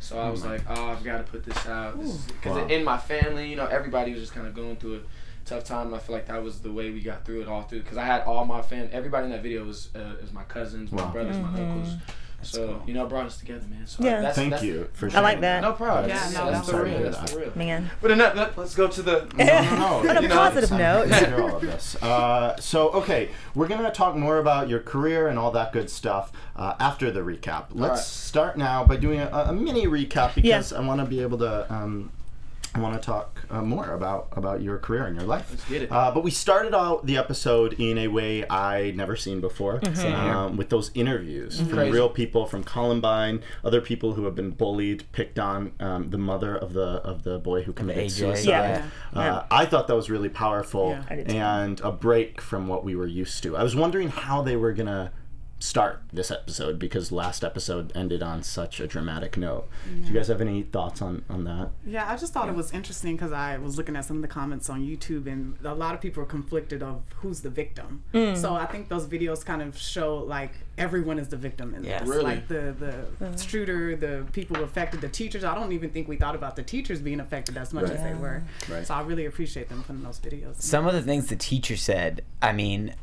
So 0.00 0.18
I 0.18 0.28
oh 0.28 0.30
was 0.30 0.44
like, 0.44 0.62
oh, 0.68 0.86
I've 0.86 1.04
got 1.04 1.18
to 1.18 1.24
put 1.24 1.44
this 1.44 1.66
out 1.66 1.98
because 1.98 2.56
Wow. 2.56 2.66
in 2.68 2.84
my 2.84 2.96
family, 2.96 3.50
you 3.50 3.56
know, 3.56 3.66
everybody 3.66 4.12
was 4.12 4.20
just 4.20 4.32
kind 4.32 4.46
of 4.46 4.54
going 4.54 4.76
through 4.76 4.96
a 4.96 5.00
tough 5.46 5.64
time. 5.64 5.86
And 5.88 5.96
I 5.96 5.98
feel 5.98 6.14
like 6.14 6.26
that 6.26 6.42
was 6.42 6.60
the 6.60 6.72
way 6.72 6.90
we 6.90 7.00
got 7.00 7.24
through 7.24 7.42
it 7.42 7.48
all 7.48 7.62
through 7.62 7.82
because 7.82 7.96
I 7.96 8.04
had 8.04 8.22
all 8.22 8.44
my 8.44 8.62
fam, 8.62 8.88
everybody 8.92 9.26
in 9.26 9.30
that 9.32 9.42
video 9.42 9.64
was 9.64 9.88
uh, 9.94 10.22
is 10.22 10.32
my 10.32 10.44
cousins, 10.44 10.92
my 10.92 11.02
Wow. 11.02 11.12
brothers, 11.12 11.38
my 11.38 11.48
uncles. 11.48 11.94
So 12.42 12.80
you 12.86 12.94
know, 12.94 13.04
it 13.06 13.08
brought 13.08 13.26
us 13.26 13.38
together, 13.38 13.66
man. 13.68 13.86
So 13.86 14.04
Yeah. 14.04 14.20
that's, 14.20 14.36
Thank 14.36 14.50
that's, 14.50 14.62
you 14.62 14.88
for 14.92 15.10
sharing. 15.10 15.24
I 15.24 15.28
like 15.28 15.40
that. 15.40 15.62
No 15.62 15.72
problem. 15.72 16.08
That's- 16.08 16.32
Yeah, 16.32 16.38
no, 16.38 16.50
that's, 16.52 16.66
that's 16.66 16.78
the 16.78 16.84
real. 16.84 17.10
That's 17.10 17.32
the 17.32 17.38
real. 17.40 17.52
Man. 17.56 17.90
But 18.00 18.10
enough. 18.12 18.36
let- 18.36 18.58
Let's 18.58 18.74
go 18.74 18.86
to 18.88 19.02
the. 19.02 19.26
No, 19.36 19.44
no, 19.44 19.76
no. 19.76 19.86
On 20.10 20.16
a 20.18 20.22
You 20.22 20.28
know, 20.28 20.36
positive 20.36 20.70
note. 20.78 21.08
happy 21.10 21.26
hear 21.26 21.40
all 21.42 21.56
of 21.56 21.62
this. 21.62 21.96
Uh, 22.02 22.54
so, 22.60 22.90
okay, 22.90 23.30
we're 23.54 23.66
gonna 23.68 23.90
talk 23.90 24.14
more 24.16 24.38
about 24.38 24.68
your 24.68 24.80
career 24.80 25.28
and 25.28 25.38
all 25.38 25.50
that 25.52 25.72
good 25.72 25.90
stuff 25.90 26.30
uh, 26.54 26.74
after 26.78 27.10
the 27.10 27.20
recap. 27.20 27.66
Let's 27.70 27.90
right. 27.92 27.98
start 28.00 28.58
now 28.58 28.84
by 28.84 28.96
doing 28.96 29.20
a, 29.20 29.28
a 29.48 29.52
mini 29.52 29.86
recap 29.86 30.34
because 30.34 30.72
I 30.72 30.80
want 30.86 31.00
to 31.00 31.06
be 31.06 31.20
able 31.22 31.38
to. 31.38 31.72
Um, 31.72 32.12
I 32.76 32.80
want 32.80 33.00
to 33.00 33.04
talk 33.04 33.40
uh, 33.50 33.62
more 33.62 33.92
about 33.92 34.28
about 34.32 34.60
your 34.60 34.76
career 34.78 35.06
and 35.06 35.16
your 35.16 35.26
life. 35.26 35.46
Let's 35.50 35.64
get 35.64 35.82
it. 35.82 35.90
Uh, 35.92 36.10
but 36.12 36.22
we 36.22 36.30
started 36.30 36.74
out 36.74 37.06
the 37.06 37.16
episode 37.16 37.72
in 37.80 37.96
a 37.96 38.08
way 38.08 38.46
I'd 38.48 38.96
never 38.96 39.16
seen 39.16 39.40
before, 39.40 39.80
Mm-hmm. 39.80 40.14
um, 40.14 40.56
with 40.56 40.68
those 40.68 40.90
interviews 40.94 41.58
from 41.60 41.70
Crazy. 41.70 41.90
real 41.92 42.08
people, 42.10 42.44
from 42.46 42.62
Columbine, 42.64 43.42
other 43.64 43.80
people 43.80 44.12
who 44.14 44.24
have 44.26 44.34
been 44.34 44.50
bullied, 44.50 45.04
picked 45.12 45.38
on. 45.38 45.72
Um, 45.80 46.10
the 46.10 46.18
mother 46.18 46.54
of 46.56 46.72
the 46.74 47.00
of 47.02 47.22
the 47.22 47.38
boy 47.38 47.62
who 47.62 47.72
committed 47.72 48.10
suicide. 48.10 48.46
Yeah. 48.48 48.86
Uh, 49.14 49.20
Yeah. 49.20 49.42
I 49.50 49.64
thought 49.64 49.86
that 49.88 49.96
was 49.96 50.10
really 50.10 50.28
powerful 50.28 50.90
Yeah. 50.90 51.02
I 51.08 51.14
did 51.16 51.28
too. 51.30 51.36
and 51.36 51.80
a 51.80 51.90
break 51.92 52.40
from 52.42 52.68
what 52.68 52.84
we 52.84 52.94
were 52.94 53.06
used 53.06 53.42
to. 53.44 53.56
I 53.56 53.62
was 53.62 53.74
wondering 53.74 54.08
how 54.08 54.42
they 54.42 54.56
were 54.56 54.72
gonna 54.72 55.12
start 55.58 56.02
this 56.12 56.30
episode 56.30 56.78
because 56.78 57.10
last 57.10 57.42
episode 57.42 57.90
ended 57.96 58.22
on 58.22 58.42
such 58.42 58.78
a 58.78 58.86
dramatic 58.86 59.38
note. 59.38 59.66
Do 59.86 60.06
you 60.08 60.12
guys 60.12 60.28
have 60.28 60.40
any 60.42 60.62
thoughts 60.62 61.00
on 61.00 61.24
on 61.30 61.44
that? 61.44 61.70
Yeah, 61.86 62.10
I 62.10 62.16
just 62.16 62.34
thought 62.34 62.48
it 62.50 62.54
was 62.54 62.72
interesting 62.72 63.16
because 63.16 63.32
I 63.32 63.56
was 63.56 63.78
looking 63.78 63.96
at 63.96 64.04
some 64.04 64.16
of 64.16 64.22
the 64.22 64.28
comments 64.28 64.68
on 64.68 64.82
YouTube, 64.82 65.26
and 65.26 65.56
a 65.64 65.74
lot 65.74 65.94
of 65.94 66.00
people 66.02 66.22
are 66.22 66.26
conflicted 66.26 66.82
of 66.82 67.02
who's 67.16 67.40
the 67.40 67.48
victim. 67.50 68.02
Mm. 68.12 68.36
So 68.36 68.54
I 68.54 68.66
think 68.66 68.88
those 68.88 69.06
videos 69.06 69.44
kind 69.44 69.62
of 69.62 69.78
show 69.78 70.18
like 70.18 70.52
everyone 70.76 71.18
is 71.18 71.28
the 71.28 71.38
victim 71.38 71.74
in 71.74 71.84
Yeah. 71.84 72.00
this. 72.00 72.08
Really? 72.08 72.24
Like 72.24 72.48
the 72.48 73.06
the 73.18 73.36
shooter, 73.42 73.96
the 73.96 74.26
people 74.32 74.62
affected, 74.62 75.00
the 75.00 75.08
teachers. 75.08 75.42
I 75.42 75.54
don't 75.54 75.72
even 75.72 75.88
think 75.90 76.06
we 76.06 76.16
thought 76.16 76.34
about 76.34 76.56
the 76.56 76.62
teachers 76.62 77.00
being 77.00 77.18
affected 77.20 77.56
as 77.56 77.72
much 77.72 77.84
Right. 77.84 77.92
as 77.94 78.02
they 78.02 78.14
were. 78.14 78.42
Right. 78.70 78.86
So 78.86 78.92
I 78.94 79.00
really 79.00 79.24
appreciate 79.24 79.70
them 79.70 79.82
putting 79.84 80.02
those 80.02 80.18
videos. 80.20 80.60
some 80.60 80.86
of 80.86 80.92
the 80.92 81.00
things 81.02 81.26
the 81.28 81.36
teacher 81.36 81.76
said 81.76 82.22
i 82.42 82.52
mean 82.52 82.94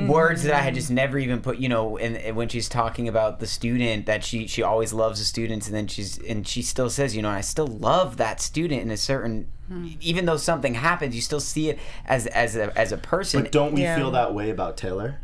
words 0.00 0.42
that 0.42 0.52
i 0.54 0.58
had 0.58 0.68
mm-hmm. 0.68 0.76
just 0.76 0.90
never 0.90 1.18
even 1.18 1.40
put 1.40 1.58
you 1.58 1.68
know 1.68 1.96
and, 1.98 2.16
and 2.16 2.36
when 2.36 2.48
she's 2.48 2.68
talking 2.68 3.08
about 3.08 3.40
the 3.40 3.46
student 3.46 4.06
that 4.06 4.24
she 4.24 4.46
she 4.46 4.62
always 4.62 4.92
loves 4.92 5.18
the 5.18 5.24
students 5.24 5.66
and 5.66 5.74
then 5.74 5.86
she's 5.86 6.18
and 6.18 6.46
she 6.46 6.62
still 6.62 6.90
says 6.90 7.16
you 7.16 7.22
know 7.22 7.30
i 7.30 7.40
still 7.40 7.66
love 7.66 8.16
that 8.16 8.40
student 8.40 8.82
in 8.82 8.90
a 8.90 8.96
certain 8.96 9.48
hmm. 9.68 9.88
even 10.00 10.24
though 10.24 10.36
something 10.36 10.74
happens 10.74 11.14
you 11.14 11.20
still 11.20 11.40
see 11.40 11.70
it 11.70 11.78
as 12.06 12.26
as 12.28 12.56
a 12.56 12.76
as 12.78 12.92
a 12.92 12.96
person 12.96 13.42
But 13.42 13.52
don't 13.52 13.74
we 13.74 13.82
Yeah. 13.82 13.96
feel 13.96 14.10
that 14.12 14.34
way 14.34 14.50
about 14.50 14.76
Taylor? 14.76 15.20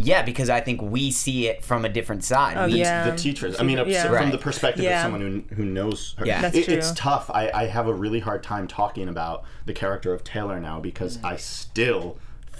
Yeah, 0.00 0.22
because 0.22 0.48
I 0.48 0.60
think 0.60 0.80
we 0.80 1.10
see 1.10 1.48
it 1.48 1.64
from 1.64 1.84
a 1.84 1.88
different 1.88 2.22
side. 2.22 2.56
Oh, 2.56 2.66
We- 2.66 2.78
yeah. 2.78 3.10
the 3.10 3.16
teachers. 3.16 3.58
I 3.58 3.64
mean, 3.64 3.78
Yeah. 3.88 4.04
from 4.04 4.12
Right. 4.12 4.30
the 4.30 4.38
perspective 4.38 4.84
Yeah. 4.84 5.00
of 5.00 5.02
someone 5.02 5.44
who, 5.48 5.54
who 5.56 5.64
knows 5.64 6.14
her. 6.18 6.26
Yeah. 6.26 6.40
That's 6.40 6.56
It- 6.56 6.68
It's 6.68 6.92
tough. 6.92 7.30
I, 7.34 7.50
I 7.52 7.66
have 7.66 7.88
a 7.88 7.94
really 7.94 8.20
hard 8.20 8.44
time 8.44 8.68
talking 8.68 9.08
about 9.08 9.42
the 9.66 9.72
character 9.72 10.12
of 10.12 10.22
Taylor 10.22 10.60
now 10.60 10.78
because 10.78 11.18
mm. 11.18 11.24
I 11.24 11.36
still 11.36 12.16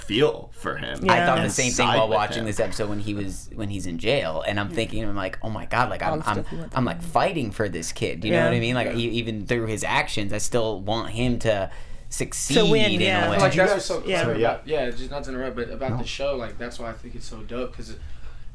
feel 0.09 0.51
for 0.55 0.77
him. 0.77 1.05
Yeah. 1.05 1.13
I 1.13 1.27
thought 1.27 1.43
the 1.43 1.51
same 1.51 1.71
thing 1.71 1.87
while 1.87 2.09
watching 2.09 2.41
him. 2.41 2.47
this 2.47 2.59
episode 2.59 2.89
when 2.89 2.99
he 2.99 3.13
was 3.13 3.51
when 3.55 3.69
he's 3.69 3.87
in 3.87 3.99
jail, 3.99 4.43
and 4.45 4.59
I'm 4.59 4.71
thinking, 4.71 5.05
I'm 5.05 5.15
like, 5.15 5.39
oh 5.43 5.51
my 5.51 5.67
god, 5.67 5.91
like 5.91 6.03
I'm 6.03 6.15
I'm, 6.15 6.23
stuff 6.23 6.49
he 6.49 6.57
went 6.57 6.73
I'm 6.77 6.87
like 6.87 7.03
fighting 7.03 7.51
for 7.51 7.69
this 7.69 7.93
kid. 7.93 8.25
You 8.25 8.33
know 8.33 8.45
what 8.45 8.55
I 8.55 8.59
mean? 8.59 8.75
Like 8.75 8.95
even 8.97 9.47
through 9.47 9.67
his 9.67 9.85
actions, 9.85 10.33
I 10.33 10.39
still 10.39 10.81
want 10.81 11.11
him 11.11 11.39
to 11.41 11.71
succeed 12.09 12.55
to 12.55 12.65
win, 12.65 12.93
in 12.93 13.01
yeah. 13.03 13.27
a 13.27 13.31
way. 13.31 13.39
Like 13.39 13.55
you 13.55 13.67
that's 13.67 13.85
so 13.85 14.03
Yeah. 14.07 14.09
yeah. 14.09 14.23
Sorry, 14.23 14.41
yeah. 14.41 14.59
Yeah, 14.65 14.91
just 14.91 15.11
not 15.11 15.25
to 15.25 15.31
interrupt, 15.31 15.57
but 15.57 15.71
about 15.71 15.99
the 15.99 16.07
show, 16.07 16.37
like 16.37 16.57
that's 16.57 16.79
why 16.79 16.89
I 16.89 16.95
think 16.95 17.15
it's 17.15 17.27
so 17.27 17.43
dope. 17.43 17.73
Because 17.73 17.95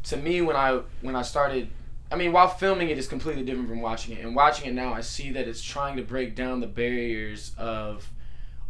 to 0.05 0.17
me, 0.17 0.41
when 0.41 0.55
I 0.55 0.81
when 1.01 1.15
I 1.15 1.21
started, 1.21 1.69
I 2.11 2.15
mean, 2.15 2.31
while 2.31 2.47
filming 2.47 2.89
it 2.89 2.97
is 2.97 3.07
completely 3.07 3.43
different 3.43 3.69
from 3.69 3.81
watching 3.81 4.17
it. 4.17 4.25
And 4.25 4.35
watching 4.35 4.67
it 4.67 4.73
now, 4.73 4.91
I 4.91 5.01
see 5.01 5.31
that 5.33 5.47
it's 5.47 5.61
trying 5.61 5.97
to 5.97 6.03
break 6.03 6.35
down 6.35 6.61
the 6.61 6.67
barriers 6.67 7.53
of 7.59 8.09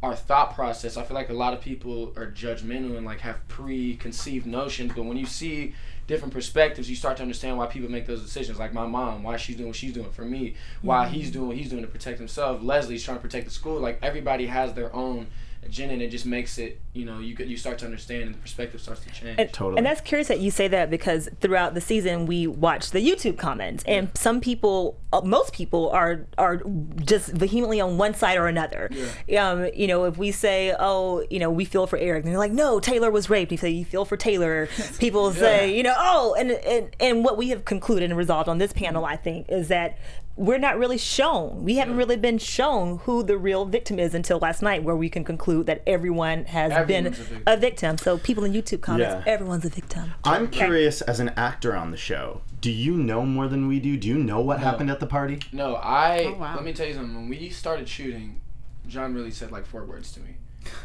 our 0.03 0.15
thought 0.15 0.53
process. 0.53 0.98
I 0.98 1.03
feel 1.03 1.15
like 1.15 1.29
a 1.29 1.33
lot 1.33 1.53
of 1.53 1.62
people 1.62 2.12
are 2.17 2.27
judgmental 2.27 2.98
and 2.98 3.05
like 3.05 3.22
have 3.22 3.48
preconceived 3.48 4.45
notions, 4.45 4.91
but 4.93 5.05
when 5.05 5.15
you 5.15 5.25
see 5.25 5.74
different 6.07 6.33
perspectives, 6.33 6.89
you 6.89 6.95
start 6.98 7.15
to 7.17 7.24
understand 7.24 7.57
why 7.57 7.67
people 7.67 7.89
make 7.89 8.05
those 8.05 8.22
decisions. 8.22 8.60
Like 8.60 8.74
my 8.74 8.86
mom, 8.86 9.24
why 9.24 9.38
she's 9.38 9.55
doing 9.55 9.69
what 9.69 9.77
she's 9.77 9.93
doing 9.93 10.12
for 10.12 10.25
me, 10.25 10.55
why 10.81 11.05
mm-hmm. 11.05 11.13
he's 11.13 11.31
doing 11.31 11.48
what 11.48 11.55
he's 11.55 11.69
doing 11.69 11.83
to 11.83 11.88
protect 11.88 12.19
himself. 12.19 12.62
Leslie's 12.62 13.01
trying 13.01 13.17
to 13.17 13.22
protect 13.22 13.45
the 13.45 13.51
school. 13.51 13.79
Like 13.79 13.98
everybody 14.01 14.45
has 14.48 14.74
their 14.74 14.93
own 14.93 15.27
agenda, 15.65 15.93
and 15.93 16.01
it 16.01 16.10
just 16.10 16.25
makes 16.25 16.58
it. 16.58 16.79
You 16.93 17.05
know, 17.05 17.20
you 17.20 17.36
you 17.38 17.58
start 17.58 17.79
to 17.79 17.86
understand, 17.86 18.24
and 18.24 18.36
the 18.36 18.39
perspective 18.39 18.79
starts 18.79 19.01
to 19.03 19.10
change. 19.10 19.39
And, 19.39 19.51
Totally. 19.51 19.77
and 19.77 19.86
that's 19.86 20.01
curious 20.01 20.27
that 20.27 20.39
you 20.39 20.51
say 20.51 20.67
that 20.67 20.89
because 20.89 21.27
throughout 21.41 21.74
the 21.74 21.82
season 21.82 22.25
we 22.27 22.46
watch 22.46 22.91
the 22.91 23.00
YouTube 23.00 23.38
comments, 23.38 23.84
and 23.88 24.12
some 24.15 24.39
people, 24.39 25.00
uh, 25.12 25.22
most 25.22 25.53
people 25.53 25.89
are 25.89 26.27
are 26.38 26.62
just 27.03 27.32
vehemently 27.32 27.82
on 27.82 27.98
one 27.98 28.13
side 28.13 28.38
or 28.38 28.48
another. 28.48 28.89
yeah. 29.27 29.50
Um, 29.50 29.70
you 29.75 29.88
know, 29.88 30.05
if 30.05 30.17
we 30.17 30.32
say, 30.32 30.75
oh, 30.79 31.25
you 31.29 31.39
know, 31.39 31.50
we 31.50 31.65
feel 31.65 31.88
for 31.88 31.98
Eric, 31.98 32.24
and 32.25 32.32
they're 32.32 32.39
like, 32.39 32.51
no, 32.51 32.79
Taylor 32.79 33.10
was 33.10 33.29
raped. 33.29 33.51
You 33.51 33.58
say 33.58 33.70
you 33.70 33.86
feel 33.86 34.05
for 34.05 34.17
Taylor. 34.17 34.67
People 35.00 35.32
say, 35.32 35.75
you 35.75 35.84
know, 35.84 35.96
oh, 35.98 36.36
and 36.38 36.51
and 36.51 36.96
and 37.00 37.25
what 37.25 37.38
we 37.38 37.50
have 37.50 37.65
concluded 37.65 38.10
and 38.10 38.17
resolved 38.17 38.48
on 38.50 38.58
this 38.60 38.74
panel, 38.74 39.05
I 39.05 39.15
think, 39.15 39.50
is 39.50 39.67
that. 39.70 39.98
We're 40.35 40.57
not 40.57 40.79
really 40.79 40.97
shown. 40.97 41.63
We 41.63 41.75
haven't 41.75 41.95
really 41.95 42.17
been 42.17 42.39
shown 42.39 42.97
who 42.99 43.21
the 43.21 43.37
real 43.37 43.65
victim 43.65 43.99
is 43.99 44.15
until 44.15 44.39
last 44.39 44.63
night, 44.63 44.83
where 44.83 44.95
we 44.95 45.07
can 45.07 45.23
conclude 45.23 45.67
that 45.67 45.83
everyone 45.85 46.45
has 46.45 46.87
been 46.87 47.05
a 47.05 47.09
victim. 47.11 47.43
a 47.45 47.57
victim. 47.57 47.97
So 47.99 48.17
people 48.17 48.43
in 48.43 48.51
YouTube 48.51 48.81
comments, 48.81 49.23
Yeah. 49.27 49.31
everyone's 49.31 49.63
a 49.63 49.69
victim. 49.69 50.13
I'm 50.23 50.47
curious, 50.49 51.01
as 51.01 51.19
an 51.19 51.29
actor 51.37 51.75
on 51.75 51.91
the 51.91 51.97
show, 51.97 52.41
do 52.61 52.71
you 52.71 52.97
know 52.97 53.23
more 53.27 53.47
than 53.47 53.67
we 53.67 53.79
do? 53.79 53.95
Do 53.95 54.07
you 54.07 54.17
know 54.17 54.41
what 54.41 54.59
happened 54.59 54.89
at 54.89 54.99
the 54.99 55.05
party? 55.05 55.39
No, 55.51 55.75
I. 55.75 56.23
Oh, 56.25 56.33
wow. 56.39 56.55
Let 56.55 56.63
me 56.63 56.73
tell 56.73 56.87
you 56.87 56.95
something. 56.95 57.13
When 57.15 57.29
we 57.29 57.49
started 57.49 57.87
shooting, 57.87 58.41
John 58.87 59.13
really 59.13 59.31
said 59.31 59.51
like 59.51 59.67
four 59.67 59.85
words 59.85 60.11
to 60.13 60.19
me. 60.19 60.37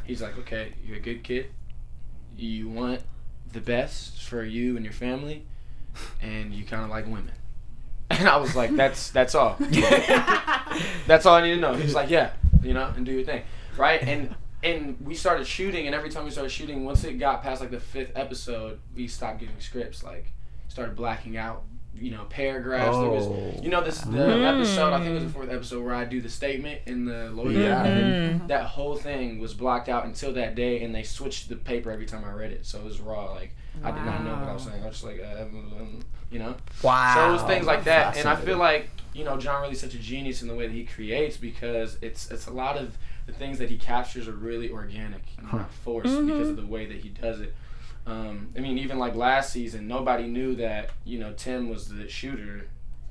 He's 0.05 0.21
like, 0.21 0.37
"Okay, 0.41 0.75
you're 0.85 0.99
a 0.99 1.01
good 1.01 1.23
kid. 1.25 1.47
You 2.37 2.69
want 2.69 3.01
the 3.51 3.61
best 3.61 4.23
for 4.23 4.45
you 4.45 4.77
and 4.77 4.85
your 4.85 4.93
family, 4.93 5.47
and 6.21 6.53
you 6.53 6.65
kind 6.65 6.83
of 6.85 6.91
like 6.91 7.07
women." 7.07 7.33
And 8.11 8.29
I 8.35 8.37
was 8.39 8.55
like, 8.57 8.75
"That's 8.75 9.11
that's 9.11 9.35
all. 9.35 9.57
that's 11.07 11.27
all 11.27 11.35
I 11.37 11.43
need 11.43 11.55
to 11.57 11.61
know." 11.61 11.75
He's 11.75 11.95
like, 11.95 12.11
"Yeah, 12.11 12.31
you 12.63 12.75
know, 12.75 12.93
and 12.97 13.05
do 13.05 13.13
your 13.13 13.25
thing, 13.25 13.43
right?" 13.77 14.03
And 14.03 14.35
and 14.63 14.97
we 15.01 15.15
started 15.15 15.47
shooting, 15.47 15.87
and 15.87 15.95
every 15.95 16.11
time 16.11 16.25
we 16.25 16.31
started 16.31 16.51
shooting, 16.51 16.85
once 16.85 17.05
it 17.05 17.15
got 17.15 17.43
past 17.43 17.61
like 17.61 17.71
the 17.71 17.81
fifth 17.81 18.13
episode, 18.17 18.81
we 18.95 19.07
stopped 19.09 19.41
getting 19.41 19.55
scripts. 19.61 20.03
Like, 20.03 20.33
started 20.69 20.97
blacking 20.97 21.37
out, 21.37 21.63
you 21.95 22.11
know, 22.11 22.25
paragraphs. 22.29 22.97
There 22.97 23.07
Oh. 23.07 23.53
was, 23.55 23.63
you 23.63 23.71
know, 23.71 23.83
this 23.85 24.01
the 24.01 24.19
episode. 24.45 24.93
I 24.93 24.99
think 24.99 25.11
it 25.11 25.15
was 25.15 25.25
the 25.25 25.31
fourth 25.31 25.51
episode 25.51 25.85
where 25.85 25.95
I 25.95 26.05
do 26.05 26.21
the 26.21 26.29
statement 26.29 26.81
in 26.87 27.05
the 27.05 27.31
lawyer. 27.31 27.53
Yeah. 27.61 27.87
Mm-hmm. 27.87 28.47
That 28.49 28.65
whole 28.65 28.97
thing 28.97 29.39
was 29.39 29.55
blocked 29.55 29.89
out 29.89 30.05
until 30.07 30.33
that 30.33 30.55
day, 30.55 30.83
and 30.83 30.95
they 30.95 31.03
switched 31.05 31.49
the 31.49 31.57
paper 31.57 31.91
every 31.91 32.07
time 32.07 32.25
I 32.25 32.33
read 32.33 32.51
it, 32.53 32.67
so 32.67 32.79
it 32.79 32.85
was 32.85 33.01
raw. 33.01 33.33
Like 33.35 33.55
I 33.83 33.91
did 33.91 34.05
not 34.05 34.25
know 34.25 34.35
what 34.35 34.49
I 34.49 34.53
was 34.53 34.63
saying. 34.65 34.83
I 34.83 34.87
was 34.87 35.01
just 35.01 35.05
like, 35.05 35.21
uh, 35.21 35.43
um, 35.43 36.01
you 36.31 36.39
know. 36.39 36.57
wow. 36.83 37.15
So 37.15 37.29
it 37.29 37.33
was 37.33 37.43
things 37.43 37.67
like 37.67 37.85
that, 37.85 38.17
and 38.17 38.29
I 38.29 38.37
feel 38.37 38.59
like 38.59 38.91
you 39.15 39.25
know 39.25 39.37
John 39.37 39.63
really 39.63 39.75
such 39.75 39.95
a 39.95 39.99
genius 39.99 40.43
in 40.43 40.49
the 40.49 40.55
way 40.55 40.67
that 40.67 40.73
he 40.73 40.85
creates 40.85 41.37
because 41.37 41.99
it's 42.03 42.31
it's 42.31 42.47
a 42.47 42.53
lot 42.53 42.77
of 42.77 42.97
the 43.27 43.33
things 43.33 43.59
that 43.59 43.71
he 43.71 43.77
captures 43.77 44.27
are 44.29 44.33
really 44.33 44.71
organic, 44.71 45.23
and 45.39 45.53
not 45.53 45.71
forced 45.73 46.19
because 46.27 46.49
of 46.51 46.57
the 46.57 46.67
way 46.67 46.87
that 46.87 46.99
he 46.99 47.11
does 47.11 47.41
it. 47.41 47.55
Um, 48.07 48.49
I 48.57 48.61
mean, 48.61 48.79
even 48.79 48.99
like 48.99 49.15
last 49.15 49.53
season, 49.53 49.87
nobody 49.87 50.27
knew 50.27 50.57
that 50.57 50.91
you 51.05 51.19
know 51.19 51.33
Tim 51.35 51.69
was 51.69 51.89
the 51.89 52.09
shooter 52.09 52.69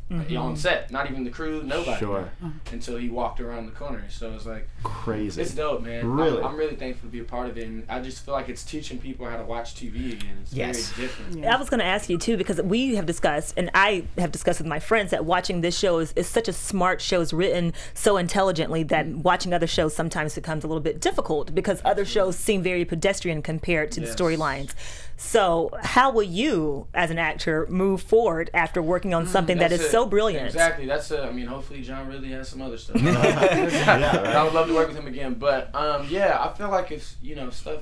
on 0.09 0.19
mm-hmm. 0.25 0.55
set. 0.55 0.89
Not 0.89 1.09
even 1.09 1.23
the 1.23 1.29
crew, 1.29 1.63
nobody. 1.63 1.99
Sure. 1.99 2.21
Uh-huh. 2.41 2.49
Until 2.71 2.97
he 2.97 3.09
walked 3.09 3.41
around 3.41 3.65
the 3.65 3.73
corner. 3.73 4.05
So 4.09 4.33
it's 4.33 4.45
like 4.45 4.69
Crazy. 4.83 5.41
it's 5.41 5.53
dope, 5.53 5.81
man. 5.81 6.09
Really? 6.09 6.39
I'm, 6.39 6.47
I'm 6.47 6.55
really 6.55 6.75
thankful 6.75 7.09
to 7.09 7.11
be 7.11 7.19
a 7.19 7.25
part 7.25 7.49
of 7.49 7.57
it, 7.57 7.67
and 7.67 7.83
I 7.89 7.99
just 7.99 8.25
feel 8.25 8.33
like 8.33 8.47
it's 8.47 8.63
teaching 8.63 8.99
people 8.99 9.29
how 9.29 9.37
to 9.37 9.43
watch 9.43 9.75
TV 9.75 10.13
again. 10.13 10.37
It's 10.41 10.53
Yes. 10.53 10.91
very 10.91 11.07
different. 11.07 11.45
I 11.45 11.57
was 11.57 11.69
going 11.69 11.79
to 11.79 11.85
ask 11.85 12.09
you 12.09 12.17
too 12.17 12.37
because 12.37 12.61
we 12.61 12.95
have 12.95 13.05
discussed, 13.05 13.53
and 13.57 13.69
I 13.73 14.05
have 14.17 14.31
discussed 14.31 14.59
with 14.59 14.67
my 14.67 14.79
friends 14.79 15.11
that 15.11 15.25
watching 15.25 15.61
this 15.61 15.77
show 15.77 15.99
is, 15.99 16.13
is 16.15 16.27
such 16.27 16.47
a 16.47 16.53
smart 16.53 17.01
show. 17.01 17.21
It's 17.21 17.33
written 17.33 17.73
so 17.93 18.17
intelligently 18.17 18.83
that 18.83 19.05
mm-hmm. 19.05 19.21
watching 19.23 19.53
other 19.53 19.67
shows 19.67 19.93
sometimes 19.93 20.35
becomes 20.35 20.63
a 20.63 20.67
little 20.67 20.81
bit 20.81 21.01
difficult 21.01 21.53
because 21.53 21.81
other 21.83 22.05
shows 22.05 22.37
seem 22.37 22.63
very 22.63 22.85
pedestrian 22.85 23.41
compared 23.41 23.91
to 23.91 24.01
Yes. 24.01 24.15
the 24.15 24.23
storylines. 24.23 24.73
So, 25.19 25.71
how 25.81 26.11
will 26.11 26.21
you, 26.21 26.87
as 26.93 27.09
an 27.09 27.17
actor, 27.17 27.65
move 27.69 28.03
forward 28.03 28.51
after 28.53 28.83
working 28.83 29.15
on 29.15 29.25
something 29.25 29.57
that 29.57 29.71
That's 29.71 29.85
it. 29.85 29.89
so 29.89 30.05
brilliant? 30.05 30.45
Exactly. 30.45 30.85
That's 30.85 31.09
a, 31.09 31.23
I 31.23 31.31
mean, 31.31 31.47
hopefully 31.47 31.81
John 31.81 32.07
really 32.07 32.29
has 32.29 32.47
some 32.47 32.61
other 32.61 32.77
stuff. 32.77 33.01
Yeah, 33.01 34.17
right. 34.17 34.35
I 34.35 34.43
would 34.43 34.53
love 34.53 34.67
to 34.67 34.75
work 34.75 34.87
with 34.87 34.95
him 34.95 35.07
again. 35.07 35.33
But 35.33 35.73
um, 35.73 36.05
yeah, 36.07 36.37
I 36.39 36.55
feel 36.55 36.69
like 36.69 36.91
if 36.91 37.15
you 37.19 37.35
know 37.35 37.49
stuff 37.49 37.81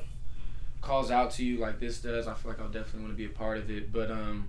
calls 0.79 1.11
out 1.11 1.31
to 1.31 1.43
you 1.43 1.57
like 1.57 1.79
this 1.81 1.99
does, 1.99 2.25
I 2.25 2.33
feel 2.35 2.51
like 2.51 2.61
I'll 2.61 2.69
definitely 2.69 3.01
want 3.01 3.13
to 3.13 3.17
be 3.17 3.25
a 3.25 3.29
part 3.37 3.57
of 3.57 3.69
it. 3.69 3.91
But 3.91 4.11
um, 4.11 4.47